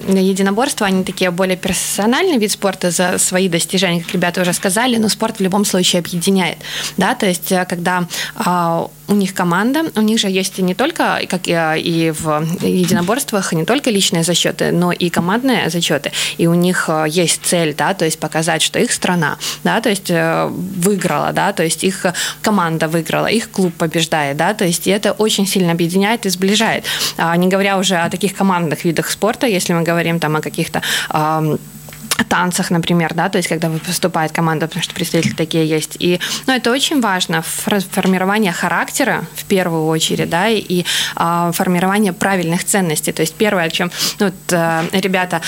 единоборства, 0.07 0.87
они 0.87 1.03
такие 1.03 1.31
более 1.31 1.57
персональный 1.57 2.37
вид 2.37 2.51
спорта 2.51 2.91
за 2.91 3.17
свои 3.17 3.49
достижения, 3.49 4.01
как 4.01 4.13
ребята 4.13 4.41
уже 4.41 4.53
сказали, 4.53 4.97
но 4.97 5.09
спорт 5.09 5.37
в 5.37 5.41
любом 5.41 5.65
случае 5.65 5.99
объединяет, 5.99 6.57
да, 6.97 7.15
то 7.15 7.25
есть 7.25 7.51
э, 7.51 7.65
когда 7.65 8.07
а, 8.35 8.89
у 9.11 9.15
них 9.15 9.33
команда, 9.33 9.83
у 9.95 10.01
них 10.01 10.19
же 10.19 10.29
есть 10.29 10.57
не 10.57 10.73
только, 10.73 11.19
как 11.27 11.41
и 11.45 12.13
в 12.17 12.47
единоборствах, 12.61 13.53
не 13.53 13.65
только 13.65 13.91
личные 13.91 14.23
зачеты, 14.23 14.71
но 14.71 14.91
и 14.91 15.09
командные 15.09 15.69
зачеты. 15.69 16.11
И 16.37 16.47
у 16.47 16.53
них 16.53 16.89
есть 17.07 17.41
цель, 17.43 17.75
да, 17.75 17.93
то 17.93 18.05
есть 18.05 18.19
показать, 18.19 18.61
что 18.61 18.79
их 18.79 18.91
страна, 18.91 19.37
да, 19.63 19.81
то 19.81 19.89
есть 19.89 20.09
выиграла, 20.09 21.33
да, 21.33 21.51
то 21.51 21.63
есть 21.63 21.83
их 21.83 22.05
команда 22.41 22.87
выиграла, 22.87 23.27
их 23.27 23.51
клуб 23.51 23.73
побеждает, 23.73 24.37
да, 24.37 24.53
то 24.53 24.65
есть 24.65 24.87
это 24.87 25.11
очень 25.11 25.45
сильно 25.45 25.73
объединяет 25.73 26.25
и 26.25 26.29
сближает. 26.29 26.85
А 27.17 27.35
не 27.35 27.47
говоря 27.47 27.77
уже 27.77 27.97
о 27.97 28.09
таких 28.09 28.33
командных 28.33 28.85
видах 28.85 29.09
спорта, 29.09 29.45
если 29.45 29.73
мы 29.73 29.83
говорим 29.83 30.19
там 30.19 30.37
о 30.37 30.41
каких-то 30.41 30.81
танцах, 32.23 32.71
например, 32.71 33.13
да, 33.13 33.29
то 33.29 33.37
есть 33.37 33.49
когда 33.49 33.69
выступает 33.69 34.31
команда, 34.31 34.67
потому 34.67 34.83
что 34.83 34.93
представители 34.93 35.33
такие 35.33 35.67
есть. 35.67 35.95
И, 35.99 36.19
ну, 36.47 36.53
это 36.53 36.71
очень 36.71 37.01
важно, 37.01 37.41
формирование 37.41 38.51
характера 38.51 39.25
в 39.35 39.45
первую 39.45 39.87
очередь, 39.87 40.29
да, 40.29 40.47
и, 40.47 40.59
и 40.59 40.85
а, 41.15 41.51
формирование 41.51 42.13
правильных 42.13 42.63
ценностей. 42.63 43.11
То 43.11 43.21
есть 43.21 43.35
первое, 43.35 43.65
о 43.65 43.69
чем 43.69 43.91
ну, 44.19 44.27
вот, 44.27 44.35
а, 44.53 44.85
ребята 44.91 45.41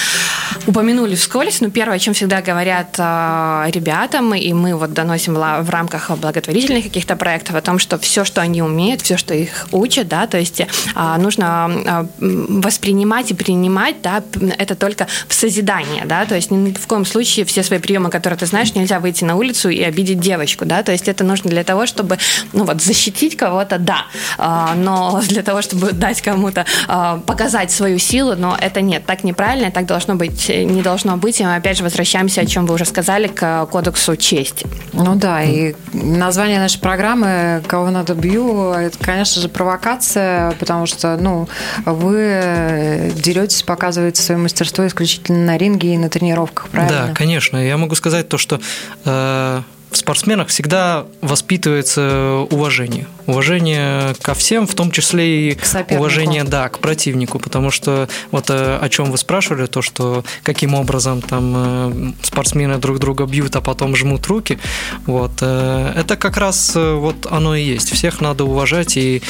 упомянули 0.68 1.16
вскользь, 1.16 1.62
но 1.62 1.70
первое, 1.70 1.98
о 1.98 2.00
чем 2.00 2.14
всегда 2.14 2.42
говорят 2.42 2.96
а, 2.98 3.68
ребятам, 3.70 4.34
и 4.34 4.54
мы 4.54 4.76
вот 4.76 4.94
доносим 4.94 5.34
в 5.34 5.70
рамках 5.70 6.12
благотворительных 6.12 6.84
каких-то 6.84 7.16
проектов 7.16 7.56
о 7.56 7.62
том, 7.62 7.80
что 7.80 7.98
все, 7.98 8.24
что 8.24 8.42
они 8.42 8.62
умеют, 8.62 9.02
все, 9.02 9.18
что 9.18 9.34
их 9.34 9.68
учат, 9.72 10.08
да, 10.08 10.28
то 10.28 10.38
есть 10.38 10.62
а, 10.96 11.18
нужно 11.18 11.66
а, 11.66 12.08
воспринимать 12.20 13.32
и 13.32 13.34
принимать, 13.34 14.02
да, 14.02 14.24
это 14.58 14.76
только 14.76 15.08
в 15.28 15.34
созидание, 15.34 16.06
да, 16.06 16.26
то 16.26 16.36
есть 16.36 16.52
ни 16.64 16.74
в 16.74 16.88
коем 16.88 17.06
случае 17.06 17.46
все 17.46 17.64
свои 17.64 17.80
приемы, 17.80 18.10
которые 18.10 18.38
ты 18.38 18.46
знаешь, 18.46 18.74
нельзя 18.76 19.00
выйти 19.00 19.24
на 19.24 19.36
улицу 19.36 19.70
и 19.70 19.82
обидеть 19.82 20.20
девочку, 20.20 20.66
да, 20.66 20.84
то 20.84 20.92
есть 20.92 21.08
это 21.08 21.24
нужно 21.24 21.50
для 21.50 21.64
того, 21.64 21.86
чтобы, 21.86 22.18
ну 22.54 22.64
вот, 22.64 22.82
защитить 22.82 23.38
кого-то, 23.38 23.78
да, 23.78 24.06
а, 24.38 24.74
но 24.76 25.22
для 25.28 25.44
того, 25.44 25.62
чтобы 25.62 25.92
дать 25.92 26.22
кому-то 26.22 26.66
а, 26.88 27.18
показать 27.18 27.72
свою 27.72 28.00
силу, 28.00 28.36
но 28.36 28.58
это 28.60 28.82
нет, 28.82 29.06
так 29.06 29.24
неправильно, 29.24 29.72
так 29.72 29.86
должно 29.86 30.16
быть, 30.16 30.50
не 30.50 30.82
должно 30.82 31.18
быть, 31.18 31.40
и 31.40 31.44
мы 31.44 31.56
опять 31.56 31.78
же 31.78 31.84
возвращаемся, 31.84 32.42
о 32.42 32.46
чем 32.46 32.66
вы 32.66 32.76
уже 32.76 32.86
сказали, 32.86 33.28
к 33.28 33.66
кодексу 33.72 34.16
чести. 34.16 34.66
Ну 34.94 35.16
да, 35.16 35.44
и 35.44 35.76
название 35.94 36.60
нашей 36.60 36.80
программы 36.80 37.62
«Кого 37.68 37.90
надо 37.90 38.14
бью» 38.16 38.72
это, 38.72 38.98
конечно 38.98 39.42
же, 39.42 39.50
провокация, 39.50 40.52
потому 40.60 40.86
что, 40.86 41.18
ну, 41.18 41.48
вы 41.86 43.12
деретесь, 43.16 43.64
показываете 43.64 44.22
свое 44.22 44.40
мастерство 44.40 44.86
исключительно 44.88 45.46
на 45.46 45.58
ринге 45.58 45.96
и 45.96 45.98
на 45.98 46.10
тренировках 46.10 46.53
тренировках, 46.54 46.70
правильно? 46.70 47.08
Да, 47.08 47.14
конечно. 47.14 47.58
Я 47.58 47.78
могу 47.78 47.96
сказать 47.96 48.30
то, 48.30 48.38
что 48.38 48.60
э, 49.06 49.62
в 49.92 49.98
спортсменах 49.98 50.48
всегда 50.48 51.06
воспитывается 51.22 52.48
уважение. 52.50 53.08
Уважение 53.28 54.16
ко 54.22 54.34
всем, 54.34 54.68
в 54.68 54.74
том 54.74 54.92
числе 54.92 55.52
и 55.52 55.58
уважение, 55.92 56.44
да, 56.44 56.68
к 56.70 56.80
противнику. 56.80 57.40
Потому 57.40 57.72
что 57.72 58.10
вот 58.32 58.50
э, 58.50 58.78
о 58.82 58.90
чем 58.90 59.12
вы 59.12 59.18
спрашивали, 59.18 59.68
то, 59.68 59.82
что 59.82 60.24
каким 60.44 60.74
образом 60.74 61.22
там 61.22 61.54
э, 61.56 62.14
спортсмены 62.24 62.78
друг 62.78 63.00
друга 63.00 63.26
бьют, 63.26 63.56
а 63.56 63.62
потом 63.62 63.96
жмут 63.96 64.26
руки, 64.28 64.58
вот, 65.06 65.34
э, 65.42 65.94
это 65.96 66.16
как 66.16 66.38
раз 66.38 66.74
вот 66.76 67.28
оно 67.30 67.56
и 67.56 67.64
есть. 67.64 67.92
Всех 67.92 68.22
надо 68.22 68.46
уважать, 68.46 68.98
и 68.98 69.22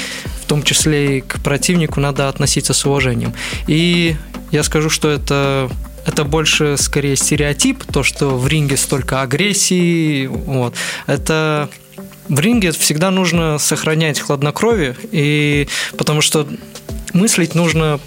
в 0.41 0.45
том 0.45 0.63
числе 0.63 1.17
и 1.17 1.21
к 1.21 1.41
противнику 1.41 1.99
надо 1.99 2.29
относиться 2.29 2.73
с 2.73 2.85
уважением. 2.85 3.33
И 3.67 4.15
я 4.51 4.63
скажу, 4.63 4.89
что 4.89 5.09
это 5.09 5.69
это 6.05 6.23
больше 6.23 6.77
скорее 6.77 7.15
стереотип, 7.15 7.83
то, 7.85 8.03
что 8.03 8.37
в 8.37 8.47
ринге 8.47 8.77
столько 8.77 9.21
агрессии, 9.21 10.27
вот. 10.27 10.75
Это 11.07 11.69
в 12.27 12.39
ринге 12.39 12.71
всегда 12.71 13.11
нужно 13.11 13.57
сохранять 13.57 14.19
хладнокровие, 14.19 14.95
и 15.11 15.67
потому 15.97 16.21
что 16.21 16.47
мыслить 17.13 17.55
нужно 17.55 17.99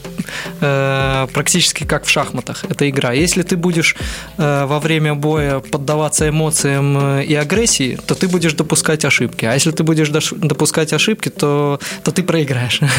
э, 0.61 1.27
практически 1.33 1.85
как 1.85 2.05
в 2.05 2.11
шахматах. 2.11 2.65
Это 2.69 2.89
игра. 2.89 3.13
Если 3.13 3.43
ты 3.43 3.57
будешь 3.57 3.97
э, 4.37 4.67
во 4.67 4.81
время 4.81 5.15
боя 5.15 5.61
поддаваться 5.61 6.29
эмоциям 6.29 7.19
э, 7.19 7.25
и 7.25 7.35
агрессии, 7.35 7.99
то 8.07 8.15
ты 8.15 8.29
будешь 8.29 8.55
допускать 8.55 9.05
ошибки. 9.05 9.45
А 9.45 9.55
если 9.55 9.71
ты 9.71 9.83
будешь 9.83 10.11
допускать 10.11 10.93
ошибки, 10.93 11.29
то, 11.29 11.81
то 12.03 12.13
ты 12.13 12.23
проиграешь. 12.23 12.81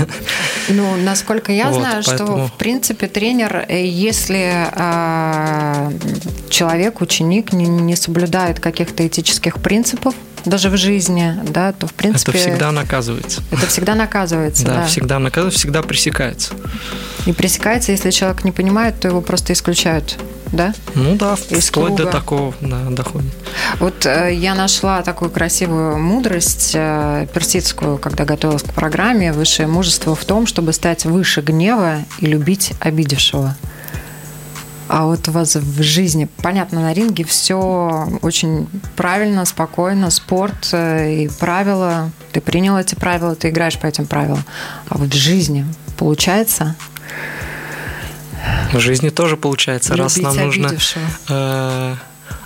Ну, 0.70 0.96
насколько 0.98 1.52
я 1.52 1.70
вот, 1.70 1.80
знаю, 1.80 2.04
поэтому... 2.06 2.38
что 2.38 2.48
в 2.48 2.54
принципе 2.58 3.08
тренер, 3.08 3.66
э, 3.68 3.86
если 3.86 4.68
э, 4.76 5.92
человек, 6.50 7.02
ученик 7.02 7.54
не, 7.54 7.68
не 7.68 7.96
соблюдает 7.96 8.60
каких-то 8.60 9.08
этических 9.08 9.60
принципов, 9.60 10.14
даже 10.48 10.70
в 10.70 10.78
жизни, 10.78 11.36
да, 11.44 11.72
то 11.74 11.88
в 11.88 11.94
принципе... 11.94 12.32
Это 12.32 12.40
всегда 12.40 12.72
наказывается. 12.72 13.42
Это 13.52 13.68
всегда 13.68 13.96
наказывается, 13.96 14.66
да. 14.66 14.76
Да, 14.76 14.86
всегда 14.86 15.20
наказывается, 15.20 15.60
всегда 15.60 15.82
пресекается. 15.82 16.54
И 17.26 17.34
пресекается, 17.34 17.92
если 17.92 18.10
человек 18.12 18.44
не 18.44 18.52
понимает, 18.52 19.00
то 19.00 19.08
его 19.08 19.22
просто 19.22 19.54
исключают, 19.54 20.18
да? 20.52 20.74
Ну 20.96 21.16
да, 21.16 21.34
Из 21.50 21.68
вплоть 21.68 21.96
круга. 21.96 22.06
до 22.06 22.12
такого 22.12 22.54
да, 22.62 22.80
доходит. 22.90 23.34
Вот 23.80 24.06
э, 24.06 24.34
я 24.34 24.56
нашла 24.56 25.02
такую 25.02 25.30
красивую 25.30 25.98
мудрость 25.98 26.72
э, 26.74 27.28
персидскую, 27.34 27.98
когда 27.98 28.24
готовилась 28.24 28.64
к 28.64 28.74
программе. 28.74 29.34
Высшее 29.34 29.68
мужество 29.68 30.16
в 30.16 30.24
том, 30.24 30.48
чтобы 30.48 30.72
стать 30.74 31.06
выше 31.06 31.42
гнева 31.42 32.00
и 32.20 32.26
любить 32.26 32.74
обидевшего. 32.80 33.56
А 34.88 35.06
вот 35.06 35.28
у 35.28 35.32
вас 35.32 35.56
в 35.56 35.82
жизни, 35.82 36.28
понятно, 36.42 36.82
на 36.82 36.94
ринге 36.94 37.24
все 37.24 38.08
очень 38.22 38.68
правильно, 38.96 39.46
спокойно, 39.46 40.10
спорт 40.10 40.70
э, 40.72 41.24
и 41.24 41.28
правила. 41.28 42.12
Ты 42.32 42.42
принял 42.42 42.78
эти 42.78 42.96
правила, 42.96 43.36
ты 43.36 43.50
играешь 43.50 43.78
по 43.78 43.86
этим 43.88 44.06
правилам. 44.06 44.44
А 44.90 44.98
вот 44.98 45.10
в 45.10 45.18
жизни 45.18 45.66
получается? 45.98 46.76
В 48.72 48.80
жизни 48.80 49.10
тоже 49.10 49.36
получается, 49.36 49.96
раз 49.96 50.18
нам 50.18 50.36
нужно... 50.38 50.72
Э, 51.28 51.96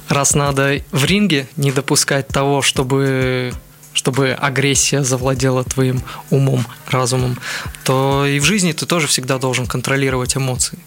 раз 0.10 0.34
надо 0.34 0.82
в 0.92 1.06
ринге 1.06 1.48
не 1.58 1.72
допускать 1.72 2.28
того, 2.28 2.62
чтобы 2.62 3.54
чтобы 3.94 4.32
агрессия 4.32 5.04
завладела 5.04 5.66
твоим 5.66 6.02
умом, 6.30 6.66
разумом, 6.90 7.38
то 7.84 8.26
и 8.26 8.40
в 8.40 8.46
жизни 8.46 8.72
ты 8.72 8.86
тоже 8.86 9.08
всегда 9.08 9.38
должен 9.38 9.68
контролировать 9.68 10.38
эмоции. 10.38 10.80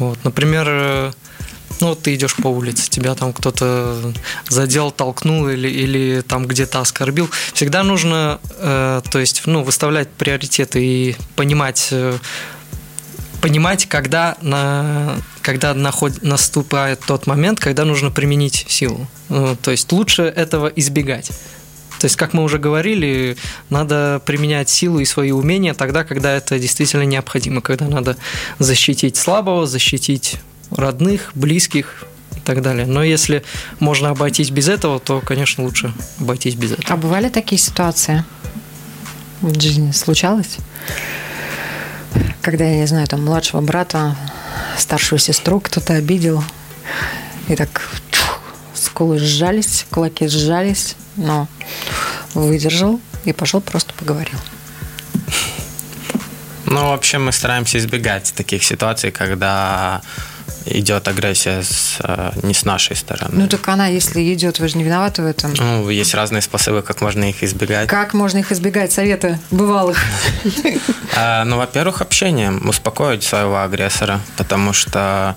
Вот, 0.00 0.18
например, 0.24 0.66
э, 0.66 1.12
ну 1.80 1.88
вот 1.88 2.02
ты 2.02 2.14
идешь 2.14 2.34
по 2.34 2.48
улице, 2.48 2.88
тебя 2.88 3.14
там 3.14 3.34
кто-то 3.34 4.12
задел, 4.48 4.90
толкнул 4.90 5.48
или, 5.48 5.68
или 5.68 6.22
там 6.22 6.46
где-то 6.46 6.80
оскорбил. 6.80 7.28
Всегда 7.52 7.82
нужно, 7.82 8.40
э, 8.58 9.02
то 9.10 9.18
есть, 9.18 9.42
ну, 9.44 9.62
выставлять 9.62 10.08
приоритеты 10.08 10.82
и 10.82 11.16
понимать, 11.36 11.88
э, 11.90 12.16
понимать, 13.42 13.86
когда, 13.86 14.38
на, 14.40 15.16
когда 15.42 15.74
наход, 15.74 16.22
наступает 16.22 17.00
тот 17.06 17.26
момент, 17.26 17.60
когда 17.60 17.84
нужно 17.84 18.10
применить 18.10 18.64
силу. 18.68 19.06
Ну, 19.28 19.54
то 19.54 19.70
есть 19.70 19.92
лучше 19.92 20.22
этого 20.22 20.66
избегать. 20.68 21.30
То 22.00 22.06
есть, 22.06 22.16
как 22.16 22.32
мы 22.32 22.42
уже 22.42 22.58
говорили, 22.58 23.36
надо 23.68 24.22
применять 24.24 24.70
силу 24.70 25.00
и 25.00 25.04
свои 25.04 25.32
умения 25.32 25.74
тогда, 25.74 26.02
когда 26.02 26.32
это 26.32 26.58
действительно 26.58 27.02
необходимо, 27.02 27.60
когда 27.60 27.86
надо 27.86 28.16
защитить 28.58 29.18
слабого, 29.18 29.66
защитить 29.66 30.36
родных, 30.70 31.32
близких 31.34 32.06
и 32.36 32.40
так 32.40 32.62
далее. 32.62 32.86
Но 32.86 33.04
если 33.04 33.44
можно 33.80 34.08
обойтись 34.08 34.48
без 34.50 34.68
этого, 34.68 34.98
то, 34.98 35.20
конечно, 35.20 35.62
лучше 35.62 35.92
обойтись 36.18 36.54
без 36.54 36.72
этого. 36.72 36.86
А 36.88 36.96
бывали 36.96 37.28
такие 37.28 37.60
ситуации 37.60 38.24
в 39.42 39.60
жизни? 39.60 39.90
Случалось? 39.90 40.56
Когда, 42.40 42.64
я 42.64 42.76
не 42.76 42.86
знаю, 42.86 43.06
там 43.08 43.22
младшего 43.26 43.60
брата, 43.60 44.16
старшую 44.78 45.18
сестру 45.18 45.60
кто-то 45.60 45.92
обидел, 45.92 46.42
и 47.48 47.56
так 47.56 47.82
скулы 49.00 49.18
сжались, 49.18 49.86
кулаки 49.90 50.28
сжались, 50.28 50.94
но 51.16 51.48
выдержал 52.34 53.00
и 53.24 53.32
пошел 53.32 53.62
просто 53.62 53.94
поговорил. 53.94 54.38
Ну, 56.66 56.90
вообще 56.90 57.16
мы 57.16 57.32
стараемся 57.32 57.78
избегать 57.78 58.34
таких 58.36 58.62
ситуаций, 58.62 59.10
когда 59.10 60.02
идет 60.66 61.08
агрессия 61.08 61.62
с, 61.62 61.96
э, 62.04 62.32
не 62.42 62.52
с 62.52 62.66
нашей 62.66 62.94
стороны. 62.94 63.32
Ну 63.34 63.48
так 63.48 63.66
она, 63.68 63.86
если 63.86 64.20
идет, 64.34 64.58
вы 64.58 64.68
же 64.68 64.76
не 64.76 64.84
виноваты 64.84 65.22
в 65.22 65.26
этом. 65.26 65.54
Ну, 65.54 65.88
есть 65.88 66.14
разные 66.14 66.42
способы, 66.42 66.82
как 66.82 67.00
можно 67.00 67.24
их 67.30 67.42
избегать. 67.42 67.88
Как 67.88 68.12
можно 68.12 68.36
их 68.36 68.52
избегать? 68.52 68.92
Советы 68.92 69.38
бывалых. 69.50 69.96
А, 71.16 71.44
ну, 71.44 71.56
во-первых, 71.56 72.02
общением. 72.02 72.68
Успокоить 72.68 73.22
своего 73.22 73.62
агрессора, 73.62 74.20
потому 74.36 74.72
что, 74.74 75.36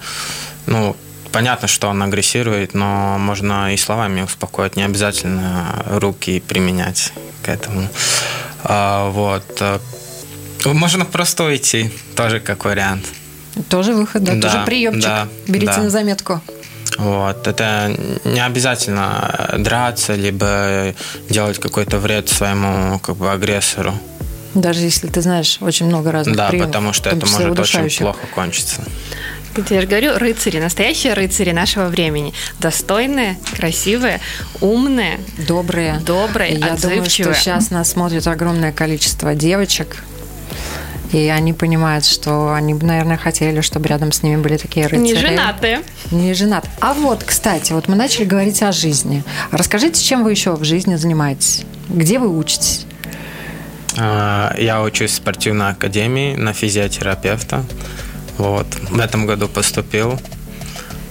ну, 0.66 0.96
понятно, 1.34 1.68
что 1.68 1.90
он 1.90 2.02
агрессирует, 2.02 2.74
но 2.74 3.18
можно 3.18 3.74
и 3.74 3.78
словами 3.78 4.22
успокоить, 4.22 4.78
не 4.78 4.84
обязательно 4.84 5.84
руки 5.88 6.40
применять 6.40 7.12
к 7.42 7.50
этому. 7.50 7.90
А, 8.64 9.10
вот. 9.10 9.62
Можно 10.66 11.04
просто 11.04 11.44
уйти, 11.44 11.92
тоже 12.16 12.40
как 12.40 12.64
вариант. 12.64 13.06
Тоже 13.70 13.94
выход, 13.94 14.24
да, 14.24 14.36
да 14.36 14.50
тоже 14.50 14.66
приемчик. 14.66 15.04
Да, 15.04 15.28
Берите 15.48 15.74
да. 15.76 15.82
на 15.82 15.90
заметку. 15.90 16.42
Вот. 16.98 17.48
Это 17.48 17.96
не 18.24 18.40
обязательно 18.40 19.56
драться, 19.58 20.16
либо 20.16 20.94
делать 21.30 21.60
какой-то 21.60 21.98
вред 21.98 22.30
своему 22.30 23.00
как 23.00 23.18
бы, 23.18 23.32
агрессору. 23.32 23.94
Даже 24.54 24.82
если 24.82 25.08
ты 25.08 25.22
знаешь 25.22 25.58
очень 25.62 25.88
много 25.88 26.12
разных 26.12 26.36
Да, 26.36 26.48
приемов, 26.48 26.68
потому 26.68 26.94
что 26.94 27.10
это 27.10 27.26
может 27.26 27.60
очень 27.60 27.90
плохо 27.98 28.20
кончиться. 28.36 28.84
Я 29.70 29.82
же 29.82 29.88
говорю, 29.88 30.18
рыцари, 30.18 30.60
настоящие 30.60 31.14
рыцари 31.14 31.52
нашего 31.52 31.86
времени. 31.86 32.34
Достойные, 32.60 33.38
красивые, 33.56 34.20
умные, 34.62 35.20
Добрые. 35.48 36.00
добрые, 36.06 36.52
И 36.52 36.60
Я 36.60 36.60
думаю, 36.60 36.78
что 36.78 36.88
отзывчивые. 36.90 37.36
сейчас 37.36 37.70
нас 37.72 37.92
смотрит 37.92 38.26
огромное 38.28 38.72
количество 38.72 39.36
девочек, 39.36 40.04
и 41.12 41.28
они 41.28 41.54
понимают, 41.54 42.06
что 42.06 42.54
они 42.54 42.74
бы, 42.74 42.88
наверное, 42.88 43.18
хотели, 43.18 43.62
чтобы 43.62 43.88
рядом 43.90 44.12
с 44.12 44.24
ними 44.24 44.38
были 44.42 44.58
такие 44.58 44.88
рыцари. 44.88 45.02
Не 45.08 45.14
женатые. 45.16 45.82
Не 46.10 46.34
женат. 46.34 46.66
А 46.80 46.94
вот, 46.96 47.24
кстати, 47.24 47.72
вот 47.74 47.88
мы 47.88 47.96
начали 47.96 48.24
говорить 48.26 48.64
о 48.64 48.72
жизни. 48.72 49.24
Расскажите, 49.52 50.04
чем 50.04 50.24
вы 50.24 50.32
еще 50.32 50.54
в 50.56 50.64
жизни 50.64 50.96
занимаетесь? 50.96 51.64
Где 51.90 52.18
вы 52.18 52.36
учитесь? 52.36 52.88
А, 53.96 54.56
Я 54.58 54.82
учусь 54.82 55.12
в 55.12 55.16
спортивной 55.16 55.70
академии 55.70 56.36
на 56.36 56.54
физиотерапевта. 56.54 57.64
Вот. 58.38 58.68
В 58.90 59.00
этом 59.00 59.26
году 59.26 59.48
поступил 59.48 60.20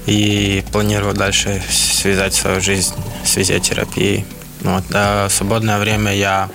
и 0.07 0.65
планирую 0.73 1.15
дальше 1.15 1.63
связать 1.71 2.35
свою 2.35 2.61
жизнь 2.61 2.95
с 3.25 3.33
физиотерапией. 3.33 4.27
Вот. 4.61 4.85
А 4.93 5.29
в 5.29 5.33
свободное 5.33 5.79
время 5.79 6.15
я 6.15 6.49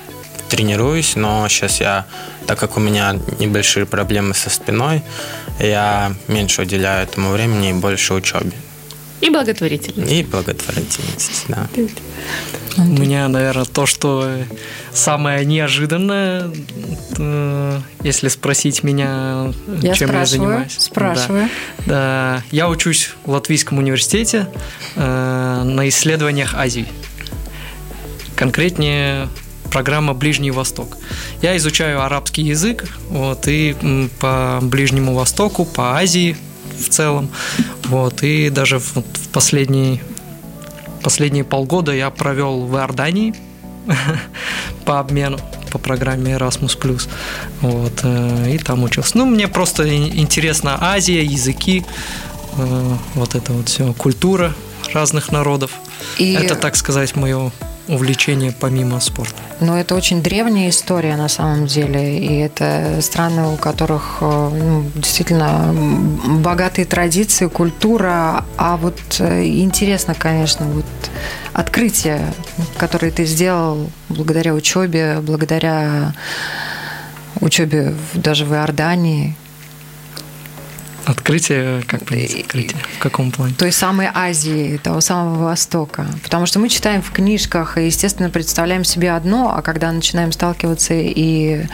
тренируюсь, 0.50 1.16
но 1.16 1.48
сейчас 1.50 1.82
я, 1.82 2.06
так 2.46 2.60
как 2.60 2.78
у 2.78 2.80
меня 2.80 3.20
небольшие 3.40 3.86
проблемы 3.86 4.34
со 4.34 4.50
спиной, 4.50 5.04
я 5.60 6.14
меньше 6.28 6.62
уделяю 6.62 7.04
этому 7.04 7.32
времени 7.32 7.72
и 7.72 7.74
больше 7.74 8.14
учебе. 8.14 8.54
И 9.20 9.30
благотворительность. 9.30 10.12
И 10.12 10.24
благотворительности, 10.24 11.46
да. 11.48 11.68
У 12.78 12.82
меня, 12.84 13.28
наверное, 13.28 13.66
то, 13.66 13.88
что 13.88 14.30
самое 14.94 15.44
неожиданное, 15.44 16.52
э, 17.18 17.80
если 18.04 18.28
спросить 18.28 18.84
меня, 18.84 19.52
Я 19.82 19.94
чем 19.94 20.12
я 20.12 20.26
занимаюсь. 20.26 20.76
спрашиваю. 20.78 21.50
Да. 21.88 22.42
Да. 22.42 22.44
Я 22.52 22.70
учусь 22.70 23.12
в 23.26 23.32
Латвийском 23.32 23.80
университете 23.80 24.48
э, 24.96 25.62
на 25.66 25.90
исследованиях 25.90 26.54
Азии. 26.54 26.88
Конкретнее 28.36 29.28
программа 29.72 30.14
Ближний 30.14 30.52
Восток. 30.52 30.98
Я 31.42 31.58
изучаю 31.58 32.04
арабский 32.04 32.44
язык, 32.44 32.86
вот, 33.10 33.48
и 33.48 33.76
по 34.20 34.60
Ближнему 34.62 35.16
Востоку, 35.16 35.66
по 35.66 35.98
Азии 35.98 36.38
в 36.80 36.90
целом, 36.90 37.30
вот, 37.86 38.24
и 38.24 38.50
даже 38.50 38.80
в, 38.80 38.96
в 38.98 39.28
последние, 39.32 40.02
последние 41.04 41.44
полгода 41.44 41.92
я 41.94 42.10
провел 42.10 42.62
в 42.66 42.76
Иордании 42.76 43.34
по 44.86 45.00
обмену 45.00 45.40
по 45.72 45.80
программе 45.80 46.34
Erasmus+. 46.34 47.08
Вот, 47.62 48.00
э, 48.04 48.52
и 48.56 48.58
там 48.58 48.84
учился. 48.84 49.18
Ну, 49.18 49.26
мне 49.26 49.48
просто 49.48 49.84
ин- 49.84 50.18
интересна 50.18 50.78
Азия, 50.80 51.24
языки, 51.24 51.86
э, 52.58 52.94
вот 53.16 53.36
это 53.36 53.52
вот 53.54 53.68
все, 53.70 53.92
культура 53.94 54.54
разных 54.94 55.32
народов. 55.32 55.72
И- 56.18 56.34
Это, 56.34 56.56
так 56.56 56.76
сказать, 56.78 57.16
мое 57.16 57.52
увлечение 57.88 58.52
помимо 58.52 59.00
спорта. 59.00 59.36
Но 59.60 59.78
это 59.78 59.96
очень 59.96 60.22
древняя 60.22 60.70
история 60.70 61.16
на 61.16 61.28
самом 61.28 61.68
деле, 61.68 62.20
и 62.20 62.38
это 62.38 63.00
страны, 63.02 63.54
у 63.54 63.58
которых 63.58 64.18
э, 64.22 64.50
ну, 64.54 64.86
действительно 64.96 65.74
богатые 66.42 66.86
традиции, 66.86 67.48
культура. 67.48 68.46
А 68.58 68.78
вот 68.78 69.00
э, 69.20 69.46
интересно, 69.46 70.14
конечно, 70.14 70.66
вот 70.66 70.86
открытие, 71.54 72.22
которое 72.78 73.12
ты 73.12 73.26
сделал 73.26 73.90
благодаря 74.10 74.54
учебе, 74.54 75.20
благодаря 75.22 76.14
учебе 77.40 77.94
даже 78.14 78.46
в 78.46 78.54
Иордании, 78.54 79.36
Открытие, 81.08 81.84
как 81.88 82.04
понять 82.04 82.36
открытие? 82.42 82.78
В 82.98 83.00
каком 83.00 83.32
плане? 83.32 83.54
той 83.58 83.72
самой 83.72 84.10
Азии, 84.14 84.78
того 84.84 85.00
самого 85.00 85.46
Востока. 85.46 86.06
Потому 86.22 86.46
что 86.46 86.60
мы 86.60 86.68
читаем 86.68 87.02
в 87.02 87.12
книжках 87.12 87.78
и, 87.78 87.86
естественно, 87.86 88.30
представляем 88.30 88.84
себе 88.84 89.14
одно, 89.14 89.56
а 89.56 89.62
когда 89.62 89.90
начинаем 89.94 90.34
сталкиваться 90.34 90.94
и 90.94 91.66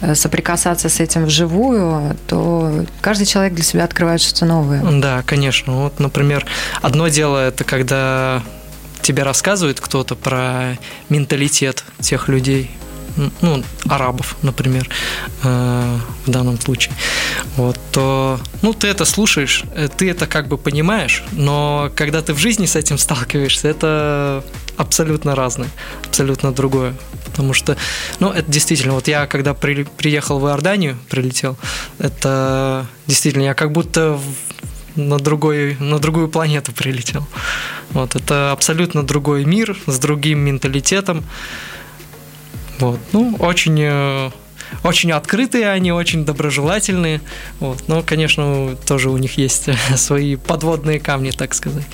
э, 0.00 0.14
соприкасаться 0.16 0.88
с 0.88 0.98
этим 0.98 1.26
вживую, 1.26 2.16
то 2.26 2.84
каждый 3.00 3.26
человек 3.26 3.54
для 3.54 3.62
себя 3.62 3.84
открывает 3.84 4.20
что-то 4.20 4.44
новое. 4.44 4.82
Да, 5.00 5.22
конечно. 5.24 5.72
Вот, 5.74 6.00
например, 6.00 6.44
одно 6.82 7.06
дело 7.06 7.46
это 7.46 7.62
когда 7.62 8.42
тебе 9.02 9.22
рассказывает 9.22 9.80
кто-то 9.80 10.16
про 10.16 10.76
менталитет 11.08 11.84
тех 12.00 12.28
людей, 12.28 12.72
ну, 13.40 13.62
арабов, 13.88 14.36
например, 14.42 14.88
э, 15.42 15.98
в 16.26 16.30
данном 16.30 16.60
случае, 16.60 16.94
вот, 17.56 17.78
то, 17.92 18.40
ну, 18.62 18.72
ты 18.72 18.88
это 18.88 19.04
слушаешь, 19.04 19.64
э, 19.74 19.88
ты 19.88 20.10
это 20.10 20.26
как 20.26 20.48
бы 20.48 20.58
понимаешь, 20.58 21.24
но 21.32 21.90
когда 21.94 22.22
ты 22.22 22.34
в 22.34 22.38
жизни 22.38 22.66
с 22.66 22.76
этим 22.76 22.98
сталкиваешься, 22.98 23.68
это 23.68 24.44
абсолютно 24.76 25.34
разное, 25.34 25.68
абсолютно 26.06 26.52
другое. 26.52 26.94
Потому 27.26 27.52
что, 27.54 27.76
ну, 28.18 28.30
это 28.30 28.50
действительно, 28.50 28.94
вот 28.94 29.08
я 29.08 29.26
когда 29.26 29.54
при- 29.54 29.84
приехал 29.84 30.38
в 30.38 30.46
Иорданию, 30.46 30.98
прилетел, 31.08 31.56
это 31.98 32.86
действительно, 33.06 33.42
я 33.44 33.54
как 33.54 33.72
будто 33.72 34.18
на, 34.96 35.18
другой, 35.18 35.76
на 35.78 35.98
другую 35.98 36.28
планету 36.28 36.72
прилетел. 36.72 37.26
Вот, 37.90 38.16
это 38.16 38.52
абсолютно 38.52 39.02
другой 39.02 39.44
мир 39.44 39.76
с 39.86 39.98
другим 39.98 40.40
менталитетом. 40.40 41.24
Вот, 42.80 42.98
ну, 43.12 43.36
очень, 43.38 43.78
э, 43.78 44.30
очень 44.82 45.12
открытые 45.12 45.70
они, 45.70 45.92
очень 45.92 46.24
доброжелательные. 46.24 47.20
Вот, 47.60 47.84
но, 47.88 48.02
конечно, 48.02 48.74
тоже 48.86 49.10
у 49.10 49.18
них 49.18 49.36
есть 49.36 49.68
свои 49.96 50.36
подводные 50.36 50.98
камни, 50.98 51.30
так 51.30 51.54
сказать. 51.54 51.84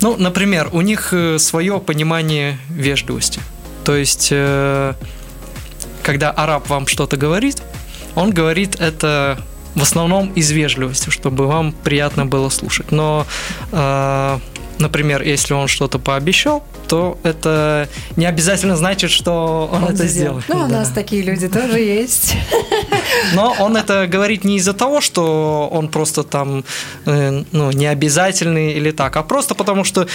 Ну, 0.00 0.16
например, 0.16 0.70
у 0.72 0.80
них 0.80 1.12
э, 1.12 1.38
свое 1.38 1.78
понимание 1.80 2.58
вежливости. 2.70 3.40
То 3.84 3.94
есть, 3.94 4.28
э, 4.30 4.94
когда 6.02 6.30
араб 6.30 6.68
вам 6.70 6.86
что-то 6.86 7.18
говорит, 7.18 7.62
он 8.14 8.30
говорит 8.30 8.80
это 8.80 9.44
в 9.74 9.82
основном 9.82 10.32
из 10.32 10.50
вежливости, 10.50 11.10
чтобы 11.10 11.46
вам 11.46 11.72
приятно 11.72 12.24
было 12.24 12.48
слушать. 12.48 12.90
Но, 12.90 13.26
например, 14.80 15.22
если 15.22 15.54
он 15.54 15.68
что-то 15.68 15.98
пообещал, 15.98 16.64
то 16.88 17.18
это 17.22 17.88
не 18.16 18.26
обязательно 18.26 18.76
значит, 18.76 19.10
что 19.10 19.68
он, 19.72 19.84
это 19.84 20.06
сделает. 20.06 20.44
Ну, 20.48 20.56
у 20.56 20.68
Да. 20.68 20.78
нас 20.78 20.88
такие 20.90 21.22
люди 21.22 21.48
тоже 21.48 21.78
есть. 21.78 22.34
Но 23.34 23.54
он 23.60 23.76
это 23.76 24.06
говорит 24.08 24.44
не 24.44 24.56
из-за 24.56 24.72
того, 24.72 25.00
что 25.00 25.68
он 25.70 25.88
просто 25.88 26.22
там 26.22 26.64
э, 27.06 27.44
ну, 27.52 27.70
не 27.70 27.86
обязательный 27.86 28.72
или 28.72 28.90
так, 28.90 29.16
а 29.16 29.22
просто 29.22 29.54
потому, 29.54 29.84
что 29.84 30.06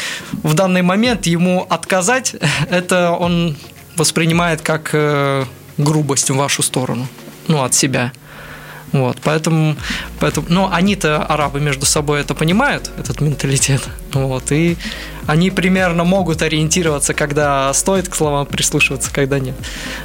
в 0.44 0.54
данный 0.54 0.82
момент 0.82 1.26
ему 1.28 1.66
отказать, 1.70 2.36
это 2.70 3.12
он 3.12 3.56
воспринимает 3.96 4.62
как 4.62 4.90
э, 4.94 5.46
грубость 5.78 6.30
в 6.30 6.36
вашу 6.36 6.64
сторону, 6.64 7.08
ну, 7.48 7.64
от 7.64 7.74
себя. 7.74 8.12
Вот, 8.96 9.18
поэтому, 9.22 9.76
поэтому, 10.22 10.48
ну, 10.50 10.70
они-то, 10.72 11.22
арабы, 11.22 11.60
между 11.60 11.86
собой 11.86 12.22
это 12.22 12.34
понимают, 12.34 12.90
этот 12.98 13.20
менталитет, 13.20 13.82
вот, 14.14 14.54
и 14.54 14.78
они 15.28 15.52
примерно 15.52 16.06
могут 16.06 16.42
ориентироваться, 16.42 17.14
когда 17.14 17.74
стоит 17.74 18.08
к 18.08 18.16
словам 18.16 18.46
прислушиваться, 18.46 19.12
когда 19.12 19.38
нет, 19.38 19.56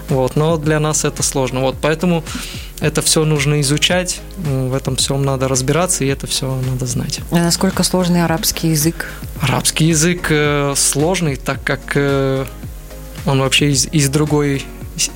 вот, 0.08 0.34
но 0.34 0.56
для 0.56 0.80
нас 0.80 1.04
это 1.04 1.22
сложно, 1.22 1.60
вот, 1.60 1.76
поэтому 1.80 2.24
это 2.80 3.00
все 3.00 3.24
нужно 3.24 3.60
изучать, 3.60 4.20
в 4.38 4.74
этом 4.74 4.96
всем 4.96 5.24
надо 5.24 5.46
разбираться, 5.46 6.02
и 6.02 6.08
это 6.08 6.26
все 6.26 6.52
надо 6.68 6.84
знать. 6.86 7.20
А 7.30 7.36
насколько 7.36 7.84
сложный 7.84 8.24
арабский 8.24 8.70
язык? 8.70 9.06
Арабский 9.40 9.84
язык 9.84 10.26
э, 10.30 10.74
сложный, 10.76 11.36
так 11.36 11.62
как 11.62 11.92
э, 11.94 12.44
он 13.24 13.38
вообще 13.38 13.70
из, 13.70 13.86
из 13.92 14.08
другой 14.08 14.64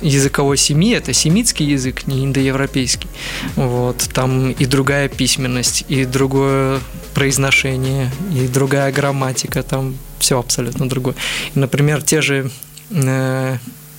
языковой 0.01 0.57
семьи, 0.57 0.95
это 0.95 1.13
семитский 1.13 1.65
язык, 1.65 2.07
не 2.07 2.23
индоевропейский. 2.25 3.09
Вот, 3.55 4.09
там 4.13 4.51
и 4.51 4.65
другая 4.65 5.09
письменность, 5.09 5.85
и 5.87 6.05
другое 6.05 6.79
произношение, 7.13 8.11
и 8.33 8.47
другая 8.47 8.91
грамматика, 8.91 9.63
там 9.63 9.95
все 10.19 10.39
абсолютно 10.39 10.89
другое. 10.89 11.15
Например, 11.53 12.01
те 12.01 12.21
же 12.21 12.49
э, 12.89 13.57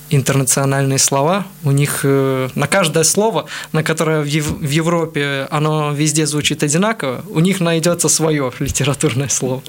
интернациональные 0.09 0.99
слова, 0.99 1.45
у 1.63 1.71
них 1.71 2.01
э, 2.03 2.49
на 2.55 2.67
каждое 2.67 3.03
слово, 3.03 3.45
на 3.71 3.83
которое 3.83 4.21
в, 4.21 4.25
Ев- 4.25 4.59
в 4.59 4.69
Европе 4.69 5.47
оно 5.51 5.91
везде 5.93 6.25
звучит 6.25 6.63
одинаково, 6.63 7.23
у 7.29 7.39
них 7.39 7.59
найдется 7.59 8.09
свое 8.09 8.51
литературное 8.59 9.29
слово. 9.29 9.61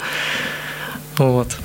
Вот. 1.17 1.57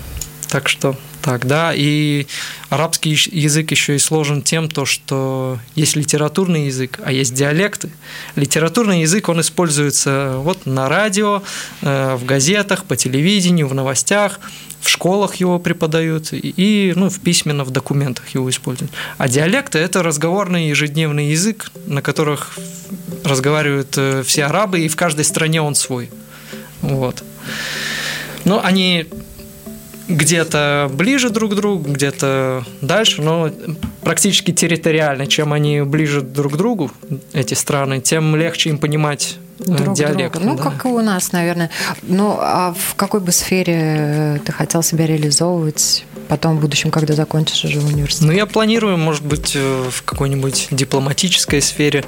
Так 0.50 0.70
что 0.70 0.96
так, 1.24 1.48
да, 1.48 1.72
и 1.74 2.28
арабский 2.70 3.12
язык 3.32 3.72
еще 3.72 3.96
и 3.96 3.98
сложен 3.98 4.42
тем, 4.42 4.68
то, 4.68 4.84
что 4.84 5.58
есть 5.74 5.96
литературный 5.96 6.66
язык, 6.66 7.00
а 7.02 7.14
есть 7.14 7.34
диалекты. 7.34 7.92
Литературный 8.36 9.02
язык, 9.02 9.30
он 9.30 9.40
используется 9.40 10.34
вот 10.40 10.66
на 10.66 10.90
радио, 10.90 11.42
э, 11.82 12.16
в 12.16 12.26
газетах, 12.26 12.84
по 12.84 12.98
телевидению, 12.98 13.70
в 13.70 13.74
новостях, 13.74 14.42
в 14.82 14.90
школах 14.90 15.36
его 15.36 15.60
преподают 15.60 16.34
и 16.34 16.92
ну, 16.98 17.10
в 17.10 17.22
письменно 17.22 17.64
в 17.64 17.72
документах 17.72 18.28
его 18.36 18.50
используют. 18.50 18.92
А 19.18 19.30
диалекты– 19.30 19.80
это 19.80 20.04
разговорный 20.04 20.68
ежедневный 20.68 21.28
язык, 21.28 21.72
на 21.88 22.02
которых 22.02 22.58
разговаривают 23.24 23.94
э, 23.96 24.24
все 24.24 24.44
арабы, 24.44 24.82
и 24.82 24.90
в 24.90 24.98
каждой 24.98 25.24
стране 25.24 25.62
он 25.62 25.76
свой. 25.76 26.12
Вот. 26.82 27.24
Но 28.44 28.62
они 28.62 29.08
где-то 30.08 30.92
ближе 30.94 31.30
друг 31.30 31.52
к 31.52 31.56
другу, 31.56 31.92
где-то 31.92 32.66
дальше, 32.82 33.22
но 33.22 33.50
практически 34.02 34.52
территориально. 34.52 35.28
Чем 35.28 35.54
они 35.54 35.82
ближе 35.82 36.22
друг 36.22 36.54
к 36.54 36.58
другу, 36.58 36.92
эти 37.32 37.54
страны, 37.54 38.02
тем 38.02 38.36
легче 38.36 38.70
им 38.70 38.78
понимать 38.78 39.38
э, 39.60 39.64
друг 39.66 39.96
диалект. 39.96 40.34
Друга. 40.34 40.50
Ну, 40.50 40.58
да. 40.58 40.64
как 40.64 40.86
и 40.86 40.88
у 40.90 41.02
нас, 41.02 41.32
наверное. 41.32 41.70
Ну, 42.04 42.38
а 42.40 42.74
в 42.74 42.96
какой 42.96 43.22
бы 43.22 43.32
сфере 43.32 43.76
э, 43.78 44.40
ты 44.46 44.52
хотел 44.52 44.84
себя 44.84 45.08
реализовывать 45.08 46.06
потом 46.28 46.58
в 46.58 46.62
будущем, 46.62 46.92
когда 46.92 47.14
закончишь 47.14 47.64
уже 47.64 47.80
университет? 47.80 48.28
Ну, 48.28 48.32
я 48.34 48.46
планирую, 48.46 48.98
может 48.98 49.24
быть, 49.24 49.54
э, 49.56 49.90
в 49.90 50.04
какой-нибудь 50.04 50.68
дипломатической 50.72 51.62
сфере, 51.62 52.04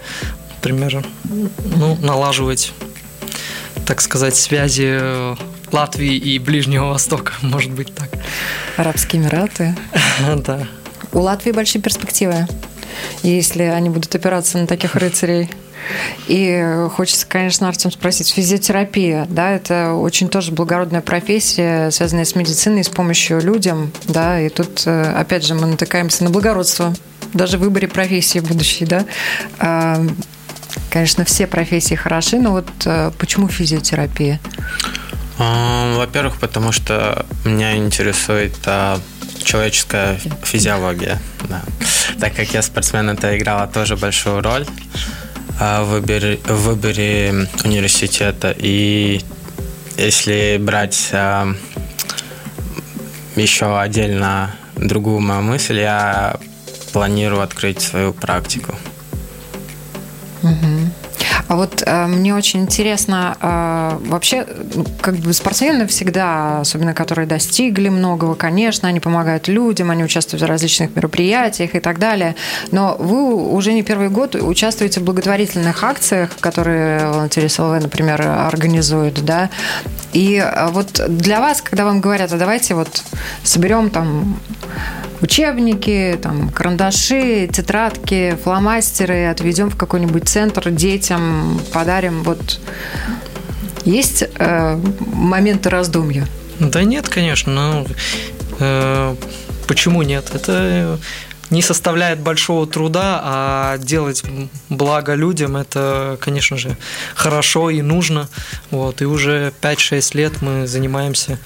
например, 0.58 1.06
ну, 1.24 1.98
налаживать, 2.02 2.74
так 3.86 4.02
сказать, 4.02 4.36
связи 4.36 5.38
Латвии 5.74 6.16
и 6.16 6.40
Ближнего 6.40 6.86
Востока, 6.86 7.34
может 7.42 7.72
быть 7.72 7.94
так. 7.94 8.10
Арабские 8.78 9.22
Эмираты. 9.22 9.76
Да. 10.38 10.68
У 11.12 11.20
Латвии 11.20 11.52
большие 11.52 11.82
перспективы, 11.82 12.48
если 13.24 13.64
они 13.64 13.90
будут 13.90 14.14
опираться 14.16 14.58
на 14.58 14.68
таких 14.68 14.96
рыцарей. 14.96 15.50
И 16.28 16.88
хочется, 16.96 17.26
конечно, 17.28 17.68
Артем 17.68 17.92
спросить, 17.92 18.30
физиотерапия, 18.30 19.28
да, 19.30 19.52
это 19.52 19.94
очень 19.94 20.30
тоже 20.30 20.52
благородная 20.52 21.02
профессия, 21.02 21.92
связанная 21.92 22.26
с 22.26 22.36
медициной, 22.36 22.84
с 22.84 22.90
помощью 22.90 23.40
людям, 23.40 23.92
да, 24.08 24.42
и 24.42 24.50
тут, 24.50 24.84
э, 24.86 25.14
опять 25.16 25.46
же, 25.46 25.54
мы 25.54 25.68
натыкаемся 25.68 26.24
на 26.24 26.32
благородство, 26.32 26.94
даже 27.34 27.58
в 27.58 27.62
выборе 27.62 27.88
профессии 27.88 28.40
будущей, 28.40 28.86
да. 28.86 29.06
А, 29.60 30.04
конечно, 30.90 31.26
все 31.26 31.48
профессии 31.48 31.96
хороши, 31.96 32.40
но 32.40 32.52
вот 32.52 32.68
э, 32.86 33.12
почему 33.20 33.48
физиотерапия? 33.48 34.40
Во-первых, 35.38 36.38
потому 36.38 36.72
что 36.72 37.26
меня 37.44 37.76
интересует 37.76 38.54
а, 38.66 39.00
человеческая 39.44 40.18
физиология. 40.44 41.20
Да. 41.50 41.62
Так 42.20 42.36
как 42.36 42.54
я 42.54 42.62
спортсмен, 42.62 43.10
это 43.10 43.38
играло 43.38 43.68
тоже 43.68 43.98
большую 43.98 44.42
роль 44.42 44.66
а, 45.60 45.84
в 45.84 45.90
выборе, 45.90 46.40
в 46.46 46.64
выборе 46.64 47.48
университета. 47.64 48.56
И 48.58 49.22
если 49.98 50.58
брать 50.60 51.10
а, 51.12 51.54
еще 53.36 53.78
отдельно 53.80 54.56
другую 54.76 55.20
мою 55.20 55.42
мысль, 55.42 55.80
я 55.80 56.38
планирую 56.94 57.42
открыть 57.42 57.82
свою 57.82 58.14
практику. 58.14 58.76
Угу. 60.44 61.05
А 61.48 61.56
вот 61.56 61.84
э, 61.86 62.08
мне 62.08 62.34
очень 62.34 62.62
интересно, 62.62 63.38
э, 63.40 63.98
вообще, 64.08 64.46
как 65.02 65.16
бы 65.16 65.34
спортсмены 65.34 65.86
всегда, 65.88 66.62
особенно 66.62 66.94
которые 66.94 67.28
достигли 67.28 67.90
многого, 67.90 68.36
конечно, 68.36 68.90
они 68.90 69.00
помогают 69.00 69.48
людям, 69.48 69.92
они 69.92 70.04
участвуют 70.04 70.42
в 70.42 70.46
различных 70.46 70.96
мероприятиях 70.96 71.76
и 71.76 71.80
так 71.80 72.00
далее. 72.00 72.36
Но 72.72 72.96
вы 72.98 73.36
уже 73.36 73.74
не 73.74 73.84
первый 73.84 74.10
год 74.10 74.36
участвуете 74.36 75.00
в 75.00 75.04
благотворительных 75.04 75.84
акциях, 75.84 76.32
которые 76.40 77.08
волонтеры 77.08 77.50
СЛВ, 77.50 77.82
например, 77.82 78.22
организуют, 78.22 79.24
да. 79.24 79.50
И 80.14 80.36
э, 80.38 80.70
вот 80.70 81.02
для 81.10 81.42
вас, 81.42 81.62
когда 81.62 81.86
вам 81.86 82.02
говорят, 82.02 82.32
а 82.34 82.38
давайте 82.38 82.74
вот 82.74 83.04
соберем 83.44 83.90
там 83.90 84.40
учебники, 85.22 86.20
там, 86.22 86.50
карандаши, 86.50 87.48
тетрадки, 87.48 88.38
фломастеры 88.44 89.28
отведем 89.28 89.70
в 89.70 89.76
какой-нибудь 89.76 90.28
центр 90.28 90.70
детям, 90.70 91.60
подарим. 91.74 92.24
Вот 92.24 92.60
есть 93.86 94.24
э, 94.24 94.80
моменты 95.14 95.70
раздумья? 95.70 96.28
Да 96.60 96.84
нет, 96.84 97.10
конечно. 97.10 97.52
Ну, 97.54 97.88
э, 98.60 99.16
почему 99.68 100.04
нет? 100.04 100.32
Это 100.34 101.00
не 101.50 101.62
составляет 101.62 102.20
большого 102.20 102.66
труда, 102.68 103.22
а 103.24 103.78
делать 103.78 104.24
благо 104.70 105.14
людям 105.14 105.56
это, 105.56 106.18
конечно 106.20 106.58
же, 106.58 106.78
хорошо 107.14 107.70
и 107.70 107.82
нужно. 107.82 108.28
Вот, 108.72 109.02
и 109.02 109.06
уже 109.06 109.54
5-6 109.62 110.18
лет 110.18 110.42
мы 110.42 110.68
занимаемся 110.68 111.38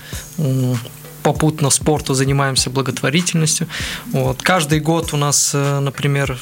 попутно 1.23 1.69
спорту 1.69 2.13
занимаемся 2.13 2.69
благотворительностью. 2.69 3.67
Вот. 4.11 4.41
Каждый 4.41 4.79
год 4.79 5.13
у 5.13 5.17
нас, 5.17 5.51
э, 5.53 5.79
например, 5.79 6.37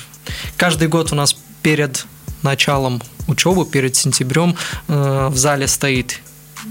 каждый 0.58 0.88
год 0.88 1.12
у 1.12 1.16
нас 1.16 1.36
перед 1.62 2.06
началом 2.44 3.02
учебы, 3.28 3.66
перед 3.66 3.96
сентябрем 3.96 4.56
э, 4.88 5.28
в 5.32 5.38
зале 5.38 5.68
стоит 5.68 6.22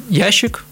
ящик, 0.09 0.65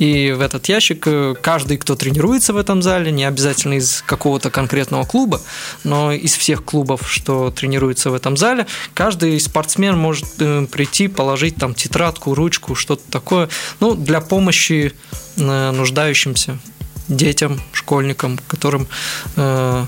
и 0.00 0.32
в 0.32 0.40
этот 0.40 0.66
ящик 0.68 1.06
э, 1.06 1.34
каждый, 1.40 1.76
кто 1.76 1.94
тренируется 1.94 2.54
в 2.54 2.56
этом 2.56 2.80
зале, 2.80 3.12
не 3.12 3.24
обязательно 3.24 3.74
из 3.74 4.02
какого-то 4.06 4.50
конкретного 4.50 5.04
клуба, 5.04 5.42
но 5.84 6.10
из 6.10 6.34
всех 6.36 6.64
клубов, 6.64 7.02
что 7.06 7.50
тренируются 7.50 8.10
в 8.10 8.14
этом 8.14 8.38
зале, 8.38 8.66
каждый 8.94 9.38
спортсмен 9.38 9.98
может 9.98 10.24
прийти, 10.70 11.06
положить 11.06 11.56
там 11.56 11.74
тетрадку, 11.74 12.34
ручку, 12.34 12.74
что-то 12.74 13.02
такое, 13.10 13.50
ну, 13.80 13.94
для 13.94 14.22
помощи 14.22 14.94
нуждающимся 15.36 16.58
детям, 17.08 17.60
школьникам, 17.72 18.38
которым 18.48 18.88
э, 19.36 19.84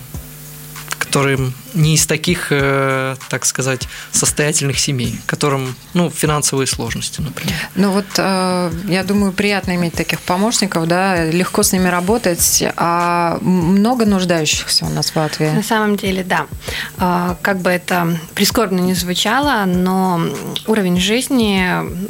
которым 0.98 1.54
не 1.74 1.94
из 1.94 2.06
таких, 2.06 2.48
э, 2.50 3.16
так 3.28 3.44
сказать, 3.44 3.88
состоятельных 4.10 4.78
семей, 4.78 5.20
которым, 5.26 5.74
ну, 5.94 6.10
финансовые 6.10 6.66
сложности, 6.66 7.20
например. 7.20 7.54
Ну 7.74 7.90
вот, 7.92 8.06
э, 8.18 8.70
я 8.88 9.04
думаю, 9.04 9.32
приятно 9.32 9.74
иметь 9.76 9.94
таких 9.94 10.20
помощников, 10.20 10.86
да, 10.86 11.24
легко 11.24 11.62
с 11.62 11.72
ними 11.72 11.88
работать, 11.88 12.64
а 12.76 13.38
много 13.40 14.06
нуждающихся 14.06 14.84
у 14.84 14.90
нас 14.90 15.10
в 15.10 15.16
Латвии? 15.16 15.46
На 15.46 15.62
самом 15.62 15.96
деле, 15.96 16.24
да. 16.24 16.46
А, 16.98 17.36
как 17.42 17.60
бы 17.60 17.70
это 17.70 18.18
прискорбно 18.34 18.80
не 18.80 18.94
звучало, 18.94 19.64
но 19.66 20.20
уровень 20.66 21.00
жизни 21.00 21.62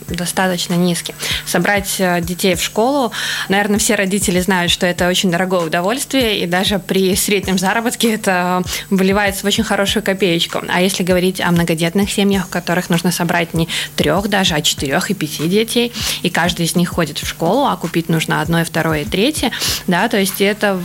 достаточно 0.08 0.74
низкий. 0.74 1.14
Собрать 1.46 1.96
э, 1.98 2.20
детей 2.20 2.54
в 2.54 2.62
школу, 2.62 3.12
наверное, 3.48 3.78
все 3.78 3.94
родители 3.94 4.40
знают, 4.40 4.70
что 4.72 4.86
это 4.86 5.08
очень 5.08 5.30
дорогое 5.30 5.60
удовольствие, 5.60 6.40
и 6.40 6.46
даже 6.46 6.78
при 6.78 7.14
среднем 7.16 7.58
заработке 7.58 8.14
это 8.14 8.62
выливается 8.90 9.44
в 9.44 9.51
очень 9.52 9.64
хорошую 9.64 10.02
копеечку. 10.02 10.62
А 10.66 10.80
если 10.80 11.02
говорить 11.02 11.38
о 11.38 11.50
многодетных 11.50 12.10
семьях, 12.10 12.46
в 12.46 12.48
которых 12.48 12.88
нужно 12.88 13.12
собрать 13.12 13.52
не 13.52 13.68
трех 13.96 14.28
даже, 14.28 14.54
а 14.54 14.62
четырех 14.62 15.10
и 15.10 15.14
пяти 15.14 15.46
детей, 15.46 15.92
и 16.22 16.30
каждый 16.30 16.64
из 16.64 16.74
них 16.74 16.88
ходит 16.88 17.18
в 17.18 17.26
школу, 17.26 17.66
а 17.66 17.76
купить 17.76 18.08
нужно 18.08 18.40
одно, 18.40 18.62
и 18.62 18.64
второе, 18.64 19.02
и 19.02 19.04
третье, 19.04 19.50
да, 19.86 20.08
то 20.08 20.18
есть 20.18 20.40
это 20.40 20.80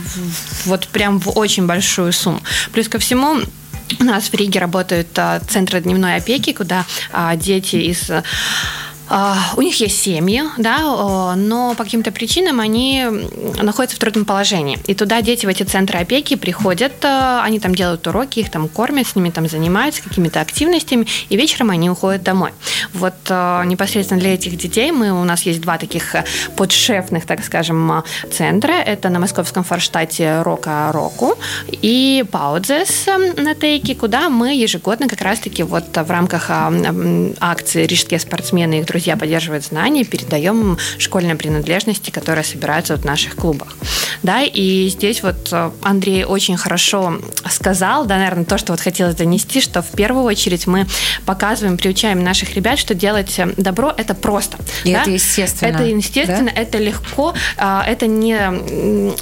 вот 0.66 0.86
прям 0.88 1.18
в 1.18 1.38
очень 1.38 1.66
большую 1.66 2.12
сумму. 2.12 2.42
Плюс 2.74 2.88
ко 2.88 2.98
всему, 2.98 3.40
у 4.00 4.04
нас 4.04 4.24
в 4.24 4.34
Риге 4.34 4.60
работают 4.60 5.08
а, 5.16 5.40
центры 5.48 5.80
дневной 5.80 6.16
опеки, 6.16 6.52
куда 6.52 6.84
а, 7.10 7.36
дети 7.36 7.76
из 7.76 8.10
у 9.56 9.62
них 9.62 9.80
есть 9.80 10.02
семьи, 10.02 10.42
да, 10.58 11.34
но 11.36 11.74
по 11.74 11.84
каким-то 11.84 12.12
причинам 12.12 12.60
они 12.60 13.06
находятся 13.62 13.96
в 13.96 13.98
трудном 13.98 14.24
положении. 14.24 14.78
И 14.86 14.94
туда 14.94 15.22
дети 15.22 15.46
в 15.46 15.48
эти 15.48 15.62
центры 15.62 15.98
опеки 15.98 16.36
приходят, 16.36 16.92
а, 17.04 17.42
они 17.42 17.58
там 17.58 17.74
делают 17.74 18.06
уроки, 18.06 18.40
их 18.40 18.50
там 18.50 18.68
кормят, 18.68 19.06
с 19.06 19.16
ними 19.16 19.30
там 19.30 19.48
занимаются 19.48 20.02
какими-то 20.02 20.40
активностями, 20.40 21.06
и 21.28 21.36
вечером 21.36 21.70
они 21.70 21.88
уходят 21.88 22.22
домой. 22.22 22.52
Вот 22.92 23.14
а, 23.28 23.64
непосредственно 23.64 24.20
для 24.20 24.34
этих 24.34 24.56
детей 24.56 24.92
мы, 24.92 25.12
у 25.12 25.24
нас 25.24 25.42
есть 25.42 25.60
два 25.60 25.78
таких 25.78 26.14
подшефных, 26.56 27.24
так 27.26 27.44
скажем, 27.44 28.04
центра. 28.30 28.72
Это 28.72 29.08
на 29.08 29.18
московском 29.18 29.64
форштате 29.64 30.42
Рока 30.42 30.90
Року 30.92 31.38
и 31.70 32.24
Паудзес 32.30 33.06
на 33.36 33.54
Тейке, 33.54 33.94
куда 33.94 34.28
мы 34.28 34.54
ежегодно 34.54 35.08
как 35.08 35.22
раз-таки 35.22 35.62
вот 35.62 35.96
в 35.96 36.10
рамках 36.10 36.50
акции 37.40 37.86
«Рижские 37.86 38.20
спортсмены» 38.20 38.74
и 38.74 38.80
их 38.80 38.86
друзья 38.86 38.97
друзья 38.98 39.16
поддерживают 39.16 39.64
знания, 39.64 40.02
передаем 40.02 40.76
школьные 40.98 41.36
принадлежности, 41.36 42.10
которые 42.10 42.42
собираются 42.42 42.96
в 42.96 43.04
наших 43.04 43.36
клубах. 43.36 43.76
Да, 44.24 44.42
и 44.42 44.88
здесь 44.88 45.22
вот 45.22 45.50
э, 45.52 45.70
Андрей 45.82 46.24
очень 46.24 46.56
хорошо 46.56 47.20
сказал, 47.48 48.06
да, 48.06 48.16
наверное, 48.16 48.44
то, 48.44 48.58
что 48.58 48.72
вот 48.72 48.80
хотелось 48.80 49.14
донести, 49.14 49.60
что 49.60 49.82
в 49.82 49.90
первую 49.90 50.24
очередь 50.24 50.66
мы 50.66 50.88
показываем, 51.26 51.76
приучаем 51.76 52.24
наших 52.24 52.56
ребят, 52.56 52.76
что 52.76 52.94
делать 52.94 53.40
добро– 53.56 53.94
это 53.96 54.14
просто. 54.14 54.58
И 54.82 54.92
да? 54.92 55.02
это 55.02 55.10
естественно. 55.10 55.68
Это 55.68 55.84
естественно, 55.84 56.50
да? 56.52 56.60
это 56.60 56.78
легко, 56.78 57.34
а, 57.56 57.84
это 57.86 58.08
не, 58.08 58.36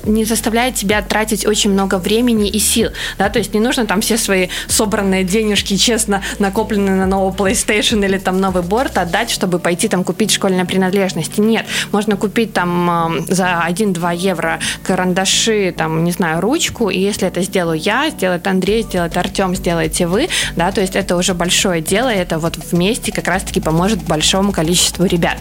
не 0.08 0.24
заставляет 0.24 0.76
тебя 0.76 1.02
тратить 1.02 1.44
очень 1.44 1.70
много 1.70 1.98
времени 1.98 2.48
и 2.48 2.58
сил, 2.58 2.92
да, 3.18 3.28
то 3.28 3.38
есть 3.38 3.52
не 3.52 3.60
нужно 3.60 3.86
там 3.86 4.00
все 4.00 4.16
свои 4.16 4.48
собранные 4.68 5.22
денежки, 5.22 5.76
честно 5.76 6.22
накопленные 6.38 6.96
на 6.96 7.06
новый 7.06 7.34
PlayStation 7.34 8.02
или 8.02 8.16
там 8.16 8.40
новый 8.40 8.62
борт 8.62 8.96
отдать, 8.96 9.30
чтобы 9.30 9.58
пойти 9.66 9.88
там 9.88 10.04
купить 10.04 10.30
школьные 10.30 10.64
принадлежности. 10.64 11.40
Нет, 11.40 11.66
можно 11.90 12.16
купить 12.16 12.52
там 12.52 12.88
а, 12.88 13.12
за 13.26 13.64
1-2 13.68 14.16
евро 14.16 14.60
карандаши, 14.84 15.74
там, 15.76 16.04
не 16.04 16.12
знаю, 16.12 16.40
ручку, 16.40 16.88
и 16.88 17.00
если 17.00 17.26
это 17.26 17.42
сделаю 17.42 17.76
я, 17.76 18.10
сделает 18.10 18.46
Андрей, 18.46 18.84
сделает 18.84 19.16
Артем, 19.16 19.56
сделаете 19.56 20.06
вы, 20.06 20.28
да, 20.54 20.70
то 20.70 20.80
есть 20.80 20.94
это 20.94 21.16
уже 21.16 21.34
большое 21.34 21.80
дело, 21.80 22.14
и 22.14 22.16
это 22.16 22.38
вот 22.38 22.56
вместе 22.70 23.10
как 23.10 23.26
раз-таки 23.26 23.60
поможет 23.60 24.04
большому 24.04 24.52
количеству 24.52 25.04
ребят. 25.04 25.38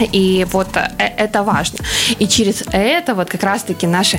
И 0.00 0.44
вот 0.50 0.76
э, 0.76 0.90
это 0.98 1.44
важно. 1.44 1.78
И 2.18 2.26
через 2.26 2.64
это 2.72 3.14
вот 3.14 3.30
как 3.30 3.44
раз-таки 3.44 3.86
наши 3.86 4.18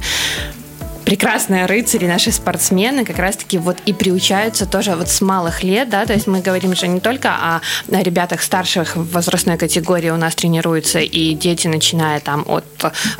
прекрасные 1.08 1.68
рыцари, 1.68 2.06
наши 2.06 2.34
спортсмены 2.34 3.06
как 3.06 3.18
раз-таки 3.18 3.58
вот 3.60 3.78
и 3.86 3.94
приучаются 3.94 4.66
тоже 4.66 4.94
вот 4.94 5.08
с 5.08 5.22
малых 5.22 5.64
лет, 5.64 5.90
да, 5.90 6.06
то 6.06 6.12
есть 6.12 6.28
мы 6.28 6.42
говорим 6.42 6.76
же 6.76 6.90
не 6.90 7.00
только 7.00 7.30
о 7.34 7.62
ребятах 7.90 8.42
старших 8.42 8.98
в 8.98 9.14
возрастной 9.14 9.58
категории 9.58 10.10
у 10.10 10.18
нас 10.18 10.36
тренируются 10.36 11.00
и 11.00 11.34
дети, 11.34 11.68
начиная 11.68 12.20
там 12.20 12.44
от 12.46 12.66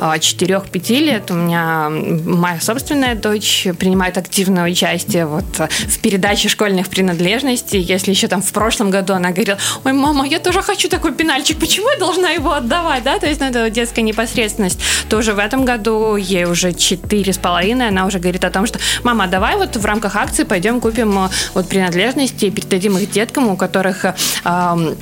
а, 0.00 1.00
лет. 1.00 1.30
У 1.30 1.34
меня 1.34 1.88
моя 1.88 2.60
собственная 2.60 3.14
дочь 3.14 3.66
принимает 3.78 4.18
активное 4.18 4.70
участие 4.70 5.24
вот 5.24 5.46
в 5.56 5.98
передаче 6.00 6.50
школьных 6.50 6.88
принадлежностей. 6.88 7.80
Если 7.80 8.10
еще 8.10 8.28
там 8.28 8.42
в 8.42 8.52
прошлом 8.52 8.90
году 8.90 9.14
она 9.14 9.30
говорила, 9.30 9.56
ой, 9.84 9.94
мама, 9.94 10.26
я 10.26 10.40
тоже 10.40 10.60
хочу 10.60 10.90
такой 10.90 11.14
пенальчик, 11.14 11.58
почему 11.58 11.88
я 11.88 11.96
должна 11.96 12.28
его 12.28 12.52
отдавать, 12.52 13.02
да, 13.02 13.18
то 13.18 13.26
есть 13.26 13.40
ну, 13.40 13.46
это 13.46 13.70
детская 13.70 14.02
непосредственность. 14.02 14.78
Тоже 15.08 15.32
в 15.32 15.38
этом 15.38 15.64
году 15.64 16.16
ей 16.16 16.44
уже 16.44 16.72
4,5 16.72 17.77
магазины, 17.78 17.82
она 17.88 18.06
уже 18.06 18.18
говорит 18.18 18.44
о 18.44 18.50
том, 18.50 18.66
что 18.66 18.78
мама, 19.02 19.26
давай 19.26 19.56
вот 19.56 19.76
в 19.76 19.84
рамках 19.84 20.16
акции 20.16 20.44
пойдем 20.44 20.80
купим 20.80 21.18
э, 21.18 21.28
вот 21.54 21.68
принадлежности 21.68 22.46
и 22.46 22.50
передадим 22.50 22.98
их 22.98 23.10
деткам, 23.10 23.48
у 23.48 23.56
которых 23.56 24.04
э, 24.04 24.94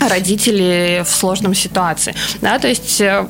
родители 0.00 1.02
в 1.04 1.10
сложном 1.10 1.54
ситуации. 1.54 2.14
Да, 2.40 2.58
то 2.58 2.68
есть 2.68 3.00
э, 3.00 3.26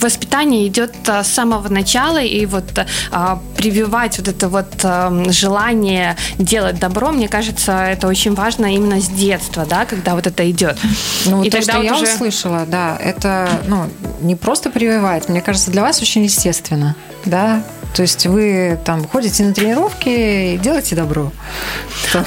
воспитание 0.00 0.66
идет 0.66 0.94
с 1.06 1.26
самого 1.26 1.68
начала, 1.68 2.22
и 2.22 2.46
вот 2.46 2.64
а, 3.10 3.40
прививать 3.56 4.18
вот 4.18 4.28
это 4.28 4.48
вот 4.48 4.66
а, 4.84 5.24
желание 5.30 6.16
делать 6.38 6.78
добро, 6.78 7.10
мне 7.10 7.28
кажется, 7.28 7.72
это 7.72 8.06
очень 8.06 8.34
важно 8.34 8.74
именно 8.74 9.00
с 9.00 9.08
детства, 9.08 9.66
да, 9.68 9.84
когда 9.84 10.14
вот 10.14 10.26
это 10.26 10.48
идет. 10.50 10.78
Ну, 11.26 11.42
и 11.42 11.50
то, 11.50 11.58
тогда 11.58 11.72
что 11.72 11.82
вот 11.82 11.84
я 11.84 11.94
уже... 11.94 12.14
услышала, 12.14 12.64
да, 12.66 12.96
это 12.96 13.48
ну, 13.66 13.86
не 14.20 14.36
просто 14.36 14.70
прививать, 14.70 15.28
мне 15.28 15.40
кажется, 15.40 15.70
для 15.70 15.82
вас 15.82 16.00
очень 16.00 16.24
естественно, 16.24 16.94
да, 17.24 17.62
то 17.94 18.02
есть 18.02 18.26
вы 18.26 18.78
там 18.84 19.06
ходите 19.06 19.44
на 19.44 19.52
тренировки 19.52 20.54
и 20.54 20.58
делаете 20.58 20.96
добро. 20.96 21.32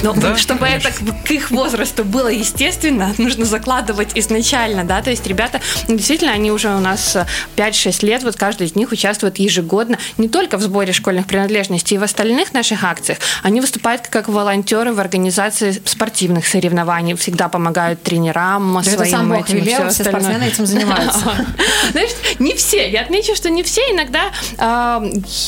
Но 0.03 0.13
да, 0.13 0.37
чтобы 0.37 0.65
конечно. 0.65 0.89
это 0.89 1.13
к 1.25 1.31
их 1.31 1.51
возрасту 1.51 2.03
было 2.03 2.27
естественно, 2.27 3.13
нужно 3.17 3.45
закладывать 3.45 4.11
изначально, 4.15 4.83
да, 4.83 5.01
то 5.01 5.09
есть 5.09 5.25
ребята, 5.27 5.61
ну, 5.87 5.95
действительно, 5.95 6.31
они 6.31 6.51
уже 6.51 6.69
у 6.69 6.79
нас 6.79 7.17
5-6 7.55 8.05
лет, 8.05 8.23
вот 8.23 8.35
каждый 8.35 8.67
из 8.67 8.75
них 8.75 8.91
участвует 8.91 9.39
ежегодно 9.39 9.97
не 10.17 10.27
только 10.27 10.57
в 10.57 10.61
сборе 10.61 10.93
школьных 10.93 11.25
принадлежностей, 11.25 11.95
и 11.95 11.97
в 11.97 12.03
остальных 12.03 12.53
наших 12.53 12.83
акциях. 12.83 13.19
Они 13.43 13.61
выступают 13.61 14.07
как 14.07 14.27
волонтеры 14.27 14.93
в 14.93 14.99
организации 14.99 15.81
спортивных 15.85 16.47
соревнований, 16.47 17.15
всегда 17.15 17.49
помогают 17.49 18.03
тренерам, 18.03 18.73
да 18.75 18.83
своим 18.83 18.99
это 18.99 19.09
сам 19.09 19.33
этим 19.33 19.57
велел, 19.57 19.89
все 19.89 20.03
спортсмены 20.03 20.43
этим 20.43 20.65
занимаются. 20.65 21.19
Знаешь, 21.91 22.11
не 22.39 22.55
все. 22.55 22.89
Я 22.89 23.01
отмечу, 23.01 23.35
что 23.35 23.49
не 23.49 23.63
все. 23.63 23.81
Иногда 23.91 24.31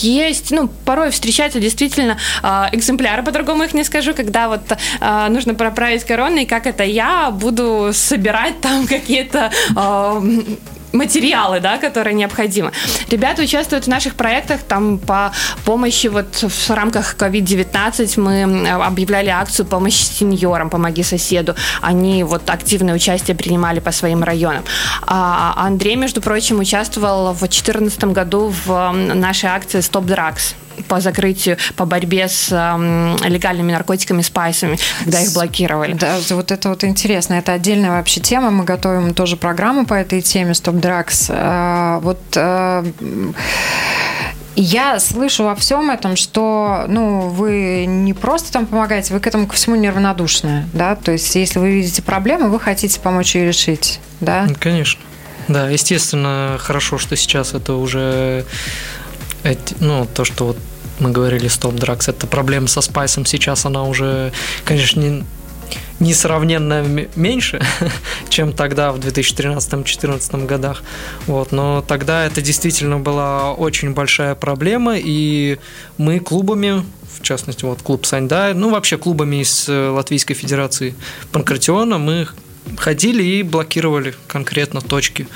есть, 0.03 0.51
ну, 0.51 0.69
порой 0.85 1.09
встречаются 1.11 1.59
действительно 1.59 2.17
э, 2.41 2.47
экземпляры, 2.71 3.23
по-другому 3.23 3.63
их 3.63 3.73
не 3.73 3.83
скажу, 3.83 4.13
когда 4.13 4.47
вот 4.47 4.61
э, 4.71 5.27
нужно 5.29 5.55
проправить 5.55 6.03
короны, 6.03 6.43
и 6.43 6.45
как 6.45 6.67
это 6.67 6.83
я 6.83 7.31
буду 7.31 7.91
собирать 7.93 8.61
там 8.61 8.87
какие-то 8.87 9.51
э, 9.75 10.21
материалы, 10.93 11.59
да, 11.59 11.77
которые 11.77 12.13
необходимы. 12.13 12.71
Ребята 13.09 13.41
участвуют 13.41 13.85
в 13.85 13.87
наших 13.89 14.15
проектах 14.15 14.61
там 14.61 14.97
по 14.97 15.31
помощи 15.65 16.07
вот 16.07 16.35
в 16.35 16.69
рамках 16.69 17.15
COVID-19 17.15 18.19
мы 18.19 18.69
объявляли 18.69 19.29
акцию 19.29 19.65
помощи 19.65 20.03
сеньорам, 20.03 20.69
помоги 20.69 21.03
соседу. 21.03 21.55
Они 21.81 22.23
вот 22.23 22.49
активное 22.49 22.93
участие 22.93 23.35
принимали 23.35 23.79
по 23.79 23.91
своим 23.91 24.23
районам. 24.23 24.63
А 25.05 25.53
Андрей, 25.57 25.95
между 25.95 26.21
прочим, 26.21 26.59
участвовал 26.59 27.33
в 27.33 27.39
2014 27.39 28.03
году 28.05 28.53
в 28.65 28.91
нашей 28.93 29.49
акции 29.49 29.79
Stop 29.79 30.05
Drugs 30.05 30.55
по 30.87 30.99
закрытию, 30.99 31.57
по 31.75 31.85
борьбе 31.85 32.27
с 32.27 32.49
э, 32.51 33.27
легальными 33.27 33.71
наркотиками, 33.71 34.21
спайсами, 34.21 34.77
когда 35.03 35.21
их 35.21 35.33
блокировали. 35.33 35.93
Да, 35.93 36.17
вот 36.31 36.51
это 36.51 36.69
вот 36.69 36.83
интересно. 36.83 37.35
Это 37.35 37.53
отдельная 37.53 37.91
вообще 37.91 38.21
тема. 38.21 38.51
Мы 38.51 38.63
готовим 38.63 39.13
тоже 39.13 39.37
программу 39.37 39.85
по 39.85 39.93
этой 39.93 40.21
теме 40.21 40.51
Stop 40.51 40.79
Drugs. 40.81 41.25
Э, 41.29 41.99
вот 42.01 42.19
э, 42.35 42.83
я 44.55 44.99
слышу 44.99 45.43
во 45.45 45.55
всем 45.55 45.89
этом, 45.89 46.15
что 46.15 46.85
ну, 46.87 47.29
вы 47.29 47.85
не 47.87 48.13
просто 48.13 48.51
там 48.51 48.65
помогаете, 48.67 49.13
вы 49.13 49.19
к 49.19 49.27
этому 49.27 49.47
ко 49.47 49.55
всему 49.55 49.75
неравнодушны. 49.75 50.67
Да? 50.73 50.95
То 50.95 51.11
есть, 51.11 51.33
если 51.35 51.59
вы 51.59 51.71
видите 51.71 52.01
проблему, 52.01 52.49
вы 52.49 52.59
хотите 52.59 52.99
помочь 52.99 53.35
ее 53.35 53.47
решить. 53.47 53.99
Да? 54.19 54.47
Конечно. 54.59 55.01
Да, 55.47 55.69
естественно, 55.69 56.57
хорошо, 56.59 56.97
что 56.97 57.15
сейчас 57.15 57.53
это 57.53 57.73
уже 57.73 58.45
эти, 59.43 59.75
ну, 59.79 60.07
то, 60.13 60.25
что 60.25 60.47
вот 60.47 60.57
мы 60.99 61.11
говорили 61.11 61.47
Stop 61.47 61.75
Drugs, 61.75 62.09
это 62.09 62.27
проблема 62.27 62.67
со 62.67 62.81
спайсом 62.81 63.25
сейчас, 63.25 63.65
она 63.65 63.83
уже, 63.83 64.31
конечно, 64.63 64.99
не, 64.99 65.23
несравненно 65.99 66.85
меньше, 67.15 67.61
чем 68.29 68.53
тогда 68.53 68.91
в 68.91 68.99
2013-2014 68.99 70.45
годах. 70.45 70.83
Вот. 71.27 71.51
Но 71.51 71.81
тогда 71.81 72.25
это 72.25 72.41
действительно 72.41 72.99
была 72.99 73.53
очень 73.53 73.93
большая 73.93 74.35
проблема, 74.35 74.95
и 74.97 75.57
мы 75.97 76.19
клубами, 76.19 76.83
в 77.17 77.21
частности, 77.21 77.65
вот 77.65 77.81
клуб 77.81 78.05
Саньдай, 78.05 78.53
ну 78.53 78.69
вообще 78.69 78.97
клубами 78.97 79.41
из 79.41 79.67
э, 79.69 79.89
Латвийской 79.89 80.33
Федерации 80.33 80.95
Панкратиона, 81.31 81.97
мы 81.97 82.27
ходили 82.77 83.23
и 83.23 83.43
блокировали 83.43 84.13
конкретно 84.27 84.81
точки, 84.81 85.27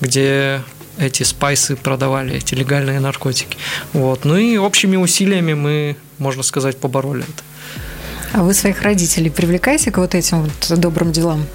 где 0.00 0.62
эти 0.98 1.22
спайсы 1.22 1.76
продавали, 1.76 2.36
эти 2.36 2.54
легальные 2.54 3.00
наркотики. 3.00 3.56
Вот. 3.92 4.24
Ну 4.24 4.36
и 4.36 4.56
общими 4.56 4.96
усилиями 4.96 5.54
мы, 5.54 5.96
можно 6.18 6.42
сказать, 6.42 6.78
побороли 6.78 7.22
это. 7.22 7.42
А 8.34 8.42
вы 8.42 8.54
своих 8.54 8.80
родителей 8.82 9.30
привлекаете 9.30 9.90
к 9.90 9.98
вот 9.98 10.14
этим 10.14 10.42
вот 10.42 10.80
добрым 10.80 11.12
делам? 11.12 11.46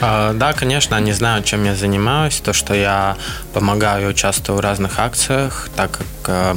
А, 0.00 0.34
да, 0.34 0.52
конечно, 0.52 0.96
они 0.96 1.12
знают, 1.12 1.46
чем 1.46 1.64
я 1.64 1.74
занимаюсь, 1.74 2.40
то, 2.40 2.52
что 2.52 2.74
я 2.74 3.16
помогаю 3.54 4.08
и 4.08 4.10
участвую 4.10 4.58
в 4.58 4.60
разных 4.60 4.98
акциях, 4.98 5.70
так 5.76 5.92
как 5.92 6.06
э, 6.28 6.56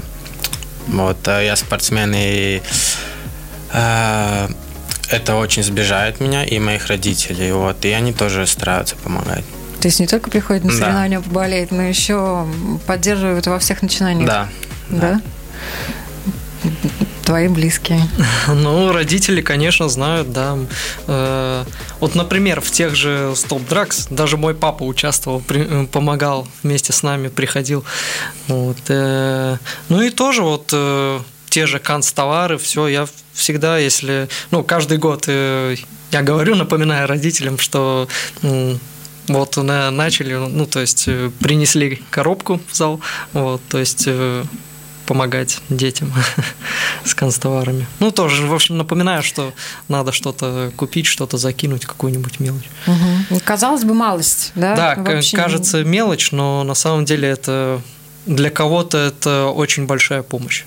вот 0.88 1.28
э, 1.28 1.46
я 1.46 1.56
спортсмен 1.56 2.14
и 2.14 2.62
э, 3.72 4.48
это 5.10 5.36
очень 5.36 5.64
сближает 5.64 6.20
меня 6.20 6.44
и 6.44 6.60
моих 6.60 6.88
родителей, 6.88 7.52
вот, 7.54 7.86
и 7.86 7.92
они 7.92 8.12
тоже 8.12 8.46
стараются 8.48 8.96
помогать. 8.98 9.46
То 9.84 9.88
есть 9.88 10.00
не 10.00 10.08
только 10.08 10.30
приходят 10.30 10.64
на 10.64 10.72
соревнования 10.72 11.20
да. 11.20 11.26
поболеть, 11.26 11.72
но 11.72 11.82
еще 11.82 12.48
поддерживают 12.88 13.48
во 13.48 13.60
всех 13.60 13.82
начинаниях. 13.82 14.26
Да. 14.26 14.50
Да? 14.90 15.22
Твои 17.26 17.50
близкие. 17.50 18.00
Ну, 18.48 18.94
родители, 18.94 19.42
конечно, 19.42 19.90
знают, 19.90 20.32
да. 20.32 20.58
Э, 21.08 21.66
вот, 22.00 22.16
например, 22.16 22.62
в 22.62 22.72
тех 22.72 22.96
же 22.96 23.34
Stop 23.34 23.68
Drugs 23.68 24.08
даже 24.10 24.38
мой 24.38 24.56
папа 24.56 24.84
участвовал, 24.84 25.44
э, 25.50 25.86
помогал 25.92 26.48
вместе 26.64 26.94
с 26.94 27.04
нами, 27.04 27.28
приходил. 27.28 27.84
Вот. 28.48 28.78
Э, 28.88 29.58
ну 29.90 30.02
и 30.02 30.12
тоже 30.12 30.44
вот 30.44 30.74
те 31.50 31.66
же 31.66 31.80
канцтовары, 31.80 32.58
все, 32.58 32.88
я 32.88 33.06
всегда, 33.34 33.78
если, 33.80 34.30
ну, 34.50 34.64
каждый 34.64 34.98
год 34.98 35.28
я 35.28 36.22
говорю, 36.22 36.56
напоминаю 36.56 37.08
родителям, 37.08 37.58
что 37.58 38.08
вот 39.28 39.58
начали, 39.58 40.34
ну, 40.34 40.66
то 40.66 40.80
есть 40.80 41.06
э, 41.08 41.32
принесли 41.40 42.02
коробку 42.10 42.60
в 42.68 42.76
зал, 42.76 43.00
вот, 43.32 43.62
то 43.70 43.80
есть 43.80 44.04
э, 44.08 44.44
помогать 45.06 45.60
детям 45.70 46.12
с 47.06 47.14
канцтоварами. 47.14 47.88
Ну, 48.00 48.12
тоже, 48.12 48.46
в 48.46 48.54
общем, 48.54 48.78
напоминаю, 48.78 49.24
что 49.24 49.54
надо 49.88 50.12
что-то 50.12 50.72
купить, 50.76 51.06
что-то 51.06 51.38
закинуть, 51.38 51.86
какую-нибудь 51.86 52.40
мелочь. 52.40 52.70
Угу. 52.88 53.40
Казалось 53.44 53.84
бы, 53.84 53.94
малость, 53.94 54.52
да? 54.56 54.76
Да, 54.76 54.96
Вообще... 54.98 55.38
кажется 55.38 55.84
мелочь, 55.84 56.32
но 56.32 56.64
на 56.64 56.74
самом 56.74 57.06
деле 57.06 57.30
это 57.30 57.82
для 58.26 58.50
кого-то 58.50 58.98
это 58.98 59.48
очень 59.48 59.86
большая 59.86 60.24
помощь. 60.24 60.64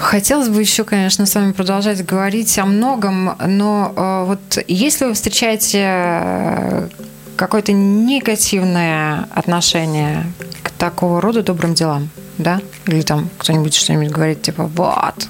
Хотелось 0.00 0.48
бы 0.48 0.60
еще, 0.62 0.84
конечно, 0.84 1.26
с 1.26 1.34
вами 1.34 1.52
продолжать 1.52 2.04
говорить 2.04 2.58
о 2.58 2.64
многом, 2.64 3.36
но 3.46 3.92
э, 3.94 4.24
вот 4.28 4.64
если 4.66 5.04
вы 5.04 5.12
встречаете 5.12 5.82
э, 5.84 6.88
какое-то 7.36 7.72
негативное 7.72 9.28
отношение 9.34 10.24
к 10.62 10.70
такого 10.70 11.20
рода 11.20 11.42
добрым 11.42 11.74
делам, 11.74 12.08
да? 12.38 12.62
Или 12.86 13.02
там 13.02 13.28
кто-нибудь 13.36 13.74
что-нибудь 13.74 14.10
говорит, 14.10 14.40
типа, 14.40 14.64
вот, 14.74 15.28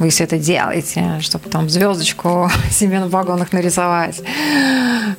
вы 0.00 0.10
все 0.10 0.24
это 0.24 0.38
делаете, 0.38 1.20
чтобы 1.20 1.48
там 1.48 1.70
звездочку 1.70 2.50
себе 2.70 2.98
на 2.98 3.08
вагонах 3.08 3.52
нарисовать. 3.52 4.20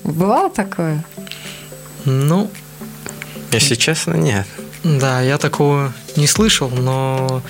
Бывало 0.04 0.50
такое? 0.50 1.02
Ну, 2.04 2.52
если 3.54 3.76
честно, 3.76 4.16
нет. 4.16 4.46
Да, 4.84 5.22
я 5.22 5.38
такого 5.38 5.94
не 6.18 6.28
слышал, 6.28 6.70
но 6.70 7.42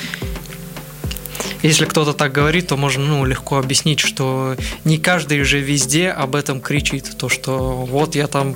если 1.61 1.85
кто-то 1.85 2.13
так 2.13 2.31
говорит, 2.31 2.67
то 2.67 2.77
можно 2.77 3.05
ну, 3.05 3.25
легко 3.25 3.57
объяснить, 3.57 3.99
что 3.99 4.55
не 4.83 4.97
каждый 4.97 5.43
же 5.43 5.59
везде 5.59 6.09
об 6.09 6.35
этом 6.35 6.61
кричит, 6.61 7.17
то 7.17 7.29
что 7.29 7.85
вот 7.89 8.15
я 8.15 8.27
там 8.27 8.55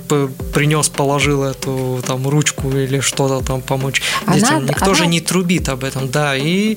принес, 0.54 0.88
положил 0.88 1.44
эту 1.44 2.02
там 2.06 2.28
ручку 2.28 2.70
или 2.70 3.00
что-то 3.00 3.44
там 3.44 3.60
помочь 3.62 4.02
а 4.26 4.34
детям. 4.34 4.66
Никто 4.66 4.90
а 4.90 4.94
же 4.94 5.06
не 5.06 5.20
трубит 5.20 5.68
об 5.68 5.84
этом, 5.84 6.08
да. 6.10 6.36
И 6.36 6.76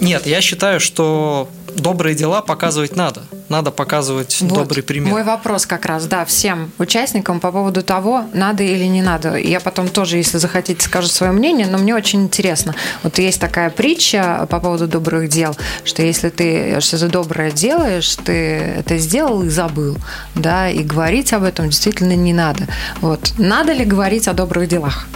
нет, 0.00 0.26
я 0.26 0.40
считаю, 0.40 0.80
что 0.80 1.48
добрые 1.76 2.14
дела 2.14 2.42
показывать 2.42 2.96
надо. 2.96 3.22
Надо 3.52 3.70
показывать 3.70 4.40
вот 4.40 4.48
добрый 4.48 4.82
пример. 4.82 5.12
Мой 5.12 5.24
вопрос 5.24 5.66
как 5.66 5.84
раз, 5.84 6.06
да, 6.06 6.24
всем 6.24 6.72
участникам 6.78 7.38
по 7.38 7.52
поводу 7.52 7.82
того, 7.82 8.24
надо 8.32 8.62
или 8.62 8.84
не 8.84 9.02
надо. 9.02 9.36
Я 9.36 9.60
потом 9.60 9.90
тоже, 9.90 10.16
если 10.16 10.38
захотите, 10.38 10.82
скажу 10.82 11.08
свое 11.08 11.32
мнение, 11.32 11.66
но 11.66 11.76
мне 11.76 11.94
очень 11.94 12.22
интересно. 12.22 12.74
Вот 13.02 13.18
есть 13.18 13.38
такая 13.38 13.68
притча 13.68 14.46
по 14.48 14.58
поводу 14.58 14.86
добрых 14.88 15.28
дел, 15.28 15.54
что 15.84 16.02
если 16.02 16.30
ты 16.30 16.80
что-то 16.80 17.08
доброе 17.08 17.50
делаешь, 17.50 18.16
ты 18.24 18.32
это 18.32 18.96
сделал 18.96 19.42
и 19.42 19.50
забыл, 19.50 19.98
да, 20.34 20.70
и 20.70 20.82
говорить 20.82 21.34
об 21.34 21.42
этом 21.42 21.68
действительно 21.68 22.16
не 22.16 22.32
надо. 22.32 22.66
Вот. 23.02 23.34
Надо 23.36 23.74
ли 23.74 23.84
говорить 23.84 24.28
о 24.28 24.32
добрых 24.32 24.66
делах? 24.66 25.06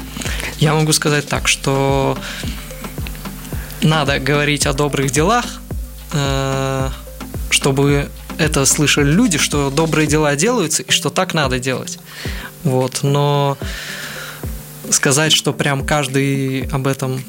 Я 0.59 0.75
могу 0.75 0.93
сказать 0.93 1.27
так, 1.27 1.49
что 1.49 2.19
надо 3.81 4.19
говорить 4.19 4.67
о 4.67 4.75
добрых 4.75 5.11
делах, 5.11 5.47
Э, 6.13 6.89
чтобы 7.51 8.09
это 8.39 8.65
слышали 8.67 9.11
люди, 9.11 9.39
что 9.39 9.71
добрые 9.71 10.07
дела 10.07 10.37
делаются 10.37 10.83
и 10.83 10.91
что 10.91 11.11
так 11.11 11.35
надо 11.35 11.59
делать. 11.59 11.99
Вот. 12.65 13.01
Но 13.03 13.57
сказать, 14.91 15.33
что 15.33 15.53
прям 15.53 15.85
каждый 15.85 16.69
об 16.73 16.87
этом 16.87 17.23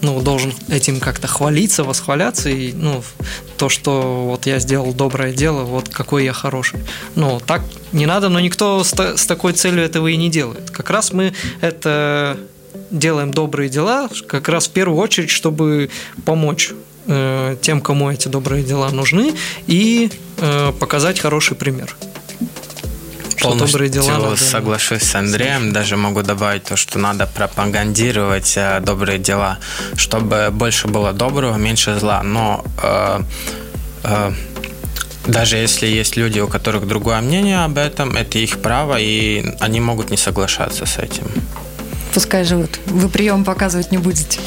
ну, 0.00 0.20
должен 0.20 0.52
этим 0.68 1.00
как-то 1.00 1.26
хвалиться, 1.26 1.84
восхваляться, 1.84 2.48
и, 2.48 2.72
ну, 2.72 3.02
то, 3.56 3.68
что 3.68 4.26
вот 4.26 4.46
я 4.46 4.58
сделал 4.60 4.92
доброе 4.92 5.32
дело, 5.32 5.64
вот 5.64 5.88
какой 5.88 6.24
я 6.24 6.32
хороший. 6.32 6.80
Ну, 7.16 7.40
так 7.44 7.62
не 7.92 8.06
надо, 8.06 8.28
но 8.28 8.38
никто 8.40 8.84
с, 8.84 8.92
с 8.92 9.26
такой 9.26 9.54
целью 9.54 9.82
этого 9.82 10.06
и 10.08 10.16
не 10.16 10.30
делает. 10.30 10.70
Как 10.70 10.90
раз 10.90 11.12
мы 11.12 11.34
это 11.60 12.38
делаем 12.90 13.32
добрые 13.32 13.68
дела, 13.68 14.08
как 14.26 14.48
раз 14.48 14.68
в 14.68 14.70
первую 14.70 15.00
очередь, 15.00 15.30
чтобы 15.30 15.90
помочь 16.24 16.72
Э, 17.10 17.56
тем, 17.62 17.80
кому 17.80 18.10
эти 18.10 18.28
добрые 18.28 18.62
дела 18.62 18.90
нужны, 18.90 19.32
и 19.66 20.10
э, 20.36 20.72
показать 20.78 21.18
хороший 21.18 21.56
пример. 21.56 21.96
Полностью 23.40 23.66
добрые 23.66 23.90
дела 23.90 24.18
надо... 24.18 24.36
соглашусь 24.36 25.02
с 25.02 25.14
Андреем. 25.14 25.72
Даже 25.72 25.96
могу 25.96 26.22
добавить 26.22 26.64
то, 26.64 26.76
что 26.76 26.98
надо 26.98 27.26
пропагандировать 27.26 28.54
э, 28.56 28.80
добрые 28.80 29.18
дела, 29.18 29.58
чтобы 29.96 30.50
больше 30.52 30.88
было 30.88 31.12
доброго, 31.14 31.56
меньше 31.56 31.98
зла. 31.98 32.22
Но 32.22 32.62
э, 32.82 33.20
э, 34.04 34.32
даже 35.26 35.56
если 35.56 35.86
есть 35.86 36.16
люди, 36.16 36.40
у 36.40 36.48
которых 36.48 36.86
другое 36.86 37.22
мнение 37.22 37.64
об 37.64 37.78
этом, 37.78 38.16
это 38.16 38.38
их 38.38 38.60
право, 38.60 38.98
и 39.00 39.44
они 39.60 39.80
могут 39.80 40.10
не 40.10 40.18
соглашаться 40.18 40.84
с 40.84 40.98
этим 40.98 41.24
пускай 42.12 42.44
живут. 42.44 42.78
Вы 42.86 43.08
прием 43.08 43.44
показывать 43.44 43.90
не 43.90 43.98
будете. 43.98 44.40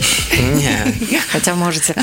Нет. 0.56 1.22
Хотя 1.32 1.56
можете. 1.56 1.96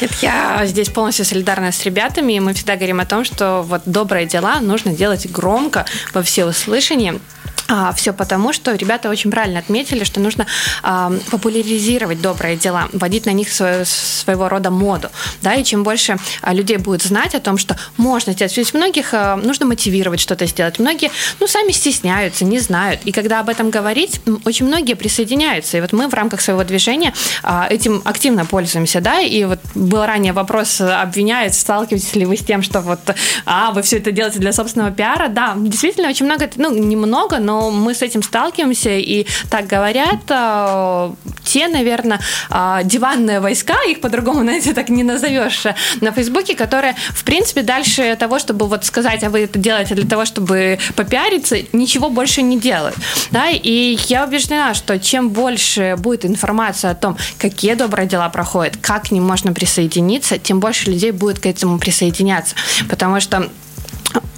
Нет, 0.00 0.12
я 0.22 0.62
здесь 0.66 0.88
полностью 0.88 1.24
солидарна 1.24 1.72
с 1.72 1.82
ребятами, 1.84 2.34
и 2.34 2.40
мы 2.40 2.54
всегда 2.54 2.76
говорим 2.76 3.00
о 3.00 3.06
том, 3.06 3.24
что 3.24 3.62
вот 3.62 3.82
добрые 3.86 4.26
дела 4.26 4.60
нужно 4.60 4.92
делать 4.92 5.30
громко, 5.30 5.86
во 6.12 6.22
всеуслышание, 6.22 7.20
а, 7.68 7.92
все 7.92 8.12
потому, 8.12 8.52
что 8.52 8.74
ребята 8.74 9.08
очень 9.08 9.30
правильно 9.30 9.60
отметили, 9.60 10.04
что 10.04 10.20
нужно 10.20 10.46
а, 10.82 11.12
популяризировать 11.30 12.20
добрые 12.20 12.56
дела, 12.56 12.88
вводить 12.92 13.26
на 13.26 13.30
них 13.30 13.52
свое, 13.52 13.84
своего 13.84 14.48
рода 14.48 14.70
моду. 14.70 15.08
Да, 15.42 15.54
и 15.54 15.64
чем 15.64 15.82
больше 15.82 16.18
а, 16.42 16.52
людей 16.52 16.76
будет 16.76 17.02
знать 17.02 17.34
о 17.34 17.40
том, 17.40 17.58
что 17.58 17.76
можно 17.96 18.32
сделать. 18.32 18.56
Ведь 18.56 18.74
многих 18.74 19.14
а, 19.14 19.36
нужно 19.36 19.66
мотивировать 19.66 20.20
что-то 20.20 20.46
сделать. 20.46 20.78
Многие 20.78 21.10
ну, 21.40 21.46
сами 21.46 21.72
стесняются, 21.72 22.44
не 22.44 22.58
знают. 22.58 23.00
И 23.04 23.12
когда 23.12 23.40
об 23.40 23.48
этом 23.48 23.70
говорить, 23.70 24.20
очень 24.44 24.66
многие 24.66 24.94
присоединяются. 24.94 25.78
И 25.78 25.80
вот 25.80 25.92
мы 25.92 26.08
в 26.08 26.14
рамках 26.14 26.40
своего 26.40 26.64
движения 26.64 27.14
а, 27.42 27.66
этим 27.68 28.02
активно 28.04 28.44
пользуемся. 28.44 29.00
Да? 29.00 29.20
И 29.20 29.44
вот 29.44 29.60
был 29.74 30.04
ранее 30.04 30.32
вопрос, 30.32 30.80
обвиняют, 30.80 31.54
сталкиваетесь 31.54 32.14
ли 32.14 32.26
вы 32.26 32.36
с 32.36 32.44
тем, 32.44 32.62
что 32.62 32.80
вот, 32.80 33.00
а, 33.46 33.72
вы 33.72 33.82
все 33.82 33.98
это 33.98 34.12
делаете 34.12 34.38
для 34.38 34.52
собственного 34.52 34.90
пиара. 34.90 35.28
Да, 35.28 35.54
действительно, 35.56 36.08
очень 36.08 36.26
много, 36.26 36.50
ну, 36.56 36.74
немного, 36.74 37.38
но 37.38 37.53
но 37.54 37.70
мы 37.70 37.94
с 37.94 38.02
этим 38.02 38.22
сталкиваемся, 38.22 38.90
и 38.90 39.26
так 39.48 39.68
говорят 39.68 40.22
э, 40.28 41.12
те, 41.44 41.68
наверное, 41.68 42.20
э, 42.50 42.80
диванные 42.84 43.38
войска, 43.38 43.76
их 43.88 44.00
по-другому, 44.00 44.40
знаете, 44.42 44.74
так 44.74 44.88
не 44.88 45.04
назовешь, 45.04 45.66
э, 45.66 45.74
на 46.00 46.10
Фейсбуке, 46.10 46.56
которые, 46.56 46.96
в 47.10 47.22
принципе, 47.24 47.62
дальше 47.62 48.16
того, 48.18 48.40
чтобы 48.40 48.66
вот 48.66 48.84
сказать, 48.84 49.22
а 49.22 49.30
вы 49.30 49.44
это 49.44 49.58
делаете 49.58 49.94
для 49.94 50.08
того, 50.08 50.24
чтобы 50.24 50.78
попиариться, 50.96 51.56
ничего 51.72 52.10
больше 52.10 52.42
не 52.42 52.58
делают. 52.58 52.96
Да? 53.30 53.46
И 53.50 53.98
я 54.08 54.24
убеждена, 54.24 54.74
что 54.74 54.98
чем 54.98 55.30
больше 55.30 55.94
будет 55.96 56.24
информация 56.24 56.90
о 56.90 56.94
том, 56.94 57.16
какие 57.38 57.74
добрые 57.74 58.08
дела 58.08 58.28
проходят, 58.30 58.76
как 58.80 59.04
к 59.04 59.10
ним 59.12 59.24
можно 59.24 59.52
присоединиться, 59.52 60.38
тем 60.38 60.58
больше 60.58 60.90
людей 60.90 61.12
будет 61.12 61.38
к 61.38 61.46
этому 61.46 61.78
присоединяться. 61.78 62.56
Потому 62.88 63.20
что 63.20 63.48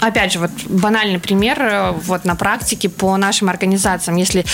опять 0.00 0.32
же, 0.32 0.38
вот 0.38 0.50
банальный 0.68 1.18
пример 1.18 1.60
э, 1.60 1.92
вот 1.92 2.24
на 2.24 2.34
практике 2.34 2.88
по 2.88 3.16
нашим 3.16 3.48
организациям. 3.48 4.16
Если 4.16 4.44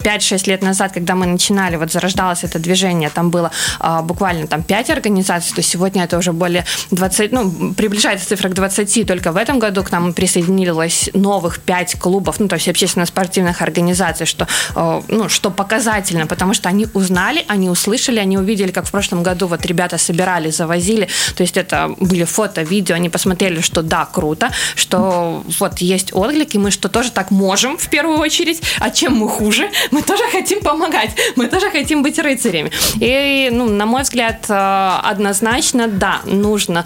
5-6 0.00 0.48
лет 0.48 0.62
назад, 0.62 0.92
когда 0.92 1.14
мы 1.14 1.26
начинали, 1.26 1.76
вот 1.76 1.92
зарождалось 1.92 2.44
это 2.44 2.58
движение, 2.58 3.10
там 3.10 3.30
было 3.30 3.50
а, 3.78 4.02
буквально 4.02 4.46
там 4.46 4.62
5 4.62 4.90
организаций, 4.90 5.54
то 5.54 5.62
сегодня 5.62 6.04
это 6.04 6.18
уже 6.18 6.32
более 6.32 6.64
20, 6.90 7.32
ну, 7.32 7.74
приближается 7.74 8.28
цифра 8.28 8.48
к 8.48 8.54
20, 8.54 9.06
только 9.06 9.32
в 9.32 9.36
этом 9.36 9.58
году 9.58 9.82
к 9.82 9.90
нам 9.92 10.12
присоединилось 10.12 11.10
новых 11.14 11.60
5 11.60 11.98
клубов, 11.98 12.40
ну, 12.40 12.48
то 12.48 12.56
есть 12.56 12.68
общественно-спортивных 12.68 13.62
организаций, 13.62 14.26
что, 14.26 14.46
а, 14.74 15.02
ну, 15.08 15.28
что 15.28 15.50
показательно, 15.50 16.26
потому 16.26 16.54
что 16.54 16.68
они 16.68 16.86
узнали, 16.94 17.44
они 17.48 17.68
услышали, 17.70 18.18
они 18.18 18.38
увидели, 18.38 18.70
как 18.70 18.86
в 18.86 18.90
прошлом 18.90 19.22
году 19.22 19.46
вот 19.46 19.64
ребята 19.66 19.98
собирали, 19.98 20.50
завозили, 20.50 21.08
то 21.36 21.42
есть 21.42 21.56
это 21.56 21.94
были 21.98 22.24
фото, 22.24 22.62
видео, 22.62 22.94
они 22.94 23.08
посмотрели, 23.08 23.60
что 23.60 23.82
да, 23.82 24.06
круто, 24.06 24.50
что 24.74 25.44
вот 25.58 25.78
есть 25.78 26.12
отклик, 26.12 26.54
и 26.54 26.58
мы 26.58 26.70
что 26.70 26.88
тоже 26.88 27.10
так 27.10 27.30
можем 27.30 27.76
в 27.76 27.88
первую 27.88 28.18
очередь, 28.18 28.62
а 28.78 28.90
чем 28.90 29.16
мы 29.16 29.28
хуже, 29.28 29.70
мы 29.90 30.02
тоже 30.02 30.24
хотим 30.30 30.60
помогать, 30.60 31.10
мы 31.36 31.46
тоже 31.46 31.70
хотим 31.70 32.02
быть 32.02 32.18
рыцарями. 32.18 32.70
И, 33.00 33.48
ну, 33.52 33.66
на 33.68 33.86
мой 33.86 34.02
взгляд, 34.02 34.46
э, 34.48 35.00
однозначно, 35.02 35.88
да, 35.88 36.20
нужно 36.24 36.84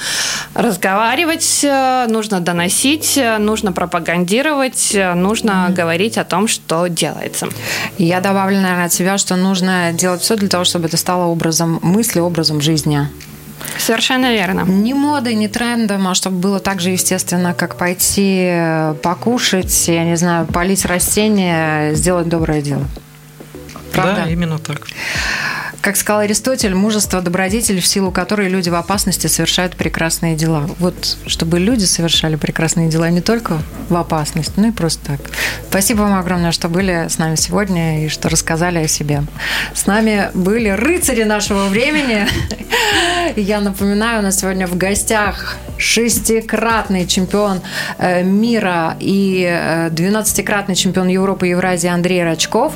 разговаривать, 0.54 1.60
э, 1.62 2.06
нужно 2.08 2.40
доносить, 2.40 3.16
э, 3.16 3.38
нужно 3.38 3.72
пропагандировать, 3.72 4.96
нужно 5.14 5.50
mm-hmm. 5.50 5.72
говорить 5.74 6.18
о 6.18 6.24
том, 6.24 6.48
что 6.48 6.86
делается. 6.86 7.48
Я 7.98 8.20
добавлю, 8.20 8.60
наверное, 8.60 8.86
от 8.86 8.92
себя, 8.92 9.18
что 9.18 9.36
нужно 9.36 9.92
делать 9.92 10.22
все 10.22 10.36
для 10.36 10.48
того, 10.48 10.64
чтобы 10.64 10.86
это 10.86 10.96
стало 10.96 11.24
образом 11.24 11.78
мысли, 11.82 12.20
образом 12.20 12.60
жизни. 12.60 13.08
Совершенно 13.78 14.32
верно. 14.32 14.62
Не 14.62 14.94
модой, 14.94 15.34
не 15.34 15.48
трендом, 15.48 16.08
а 16.08 16.14
чтобы 16.14 16.38
было 16.38 16.60
так 16.60 16.80
же 16.80 16.90
естественно, 16.90 17.54
как 17.54 17.76
пойти 17.76 18.52
покушать, 19.02 19.88
я 19.88 20.04
не 20.04 20.16
знаю, 20.16 20.46
полить 20.46 20.84
растения, 20.84 21.94
сделать 21.94 22.28
доброе 22.28 22.62
дело. 22.62 22.84
Правда? 23.92 24.22
Да, 24.24 24.30
именно 24.30 24.58
так. 24.58 24.86
Как 25.84 25.98
сказал 25.98 26.20
Аристотель, 26.20 26.74
мужество– 26.74 27.20
добродетель, 27.20 27.78
в 27.78 27.86
силу 27.86 28.10
которой 28.10 28.48
люди 28.48 28.70
в 28.70 28.74
опасности 28.74 29.26
совершают 29.26 29.76
прекрасные 29.76 30.34
дела. 30.34 30.66
Вот 30.78 31.18
чтобы 31.26 31.58
люди 31.58 31.84
совершали 31.84 32.36
прекрасные 32.36 32.88
дела 32.88 33.10
не 33.10 33.20
только 33.20 33.58
в 33.90 33.96
опасности, 33.96 34.54
ну 34.56 34.68
и 34.68 34.70
просто 34.70 35.04
так. 35.04 35.20
Спасибо 35.68 36.00
вам 36.00 36.18
огромное, 36.18 36.52
что 36.52 36.70
были 36.70 37.08
с 37.10 37.18
нами 37.18 37.34
сегодня 37.34 38.06
и 38.06 38.08
что 38.08 38.30
рассказали 38.30 38.78
о 38.78 38.88
себе. 38.88 39.24
С 39.74 39.84
нами 39.84 40.30
были 40.32 40.70
рыцари 40.70 41.24
нашего 41.24 41.66
времени. 41.66 42.26
Я 43.36 43.60
напоминаю, 43.60 44.20
у 44.20 44.22
нас 44.22 44.40
сегодня 44.40 44.66
в 44.66 44.78
гостях 44.78 45.58
шестикратный 45.76 47.06
чемпион 47.06 47.60
э, 47.98 48.22
мира 48.22 48.96
и 49.00 49.42
12-кратный 49.90 50.74
э, 50.74 50.76
чемпион 50.76 51.08
Европы 51.08 51.48
и 51.48 51.50
Евразии 51.50 51.88
Андрей 51.88 52.22
Рачков, 52.22 52.74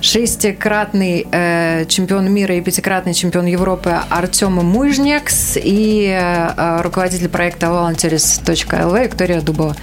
шестикратный 0.00 1.26
э, 1.30 1.84
чемпион 1.88 2.28
мира 2.42 2.56
и 2.56 2.60
пятикратный 2.60 3.14
чемпион 3.14 3.46
Европы 3.46 3.96
Артем 4.10 4.54
Мужнекс 4.54 5.52
и 5.54 6.20
руководитель 6.80 7.28
проекта 7.28 7.66
volunteers.lv 7.66 9.04
Виктория 9.04 9.40
Дубова. 9.40 9.76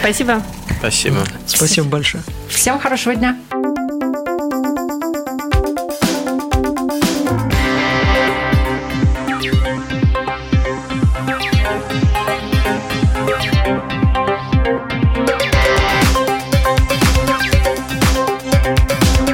Спасибо. 0.00 0.42
Спасибо. 0.78 1.24
Спасибо 1.46 1.88
большое. 1.88 2.22
Всем 2.50 2.78
хорошего 2.78 3.14
дня. 3.14 3.38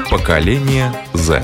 Поколение 0.09 0.93
Z. 1.15 1.43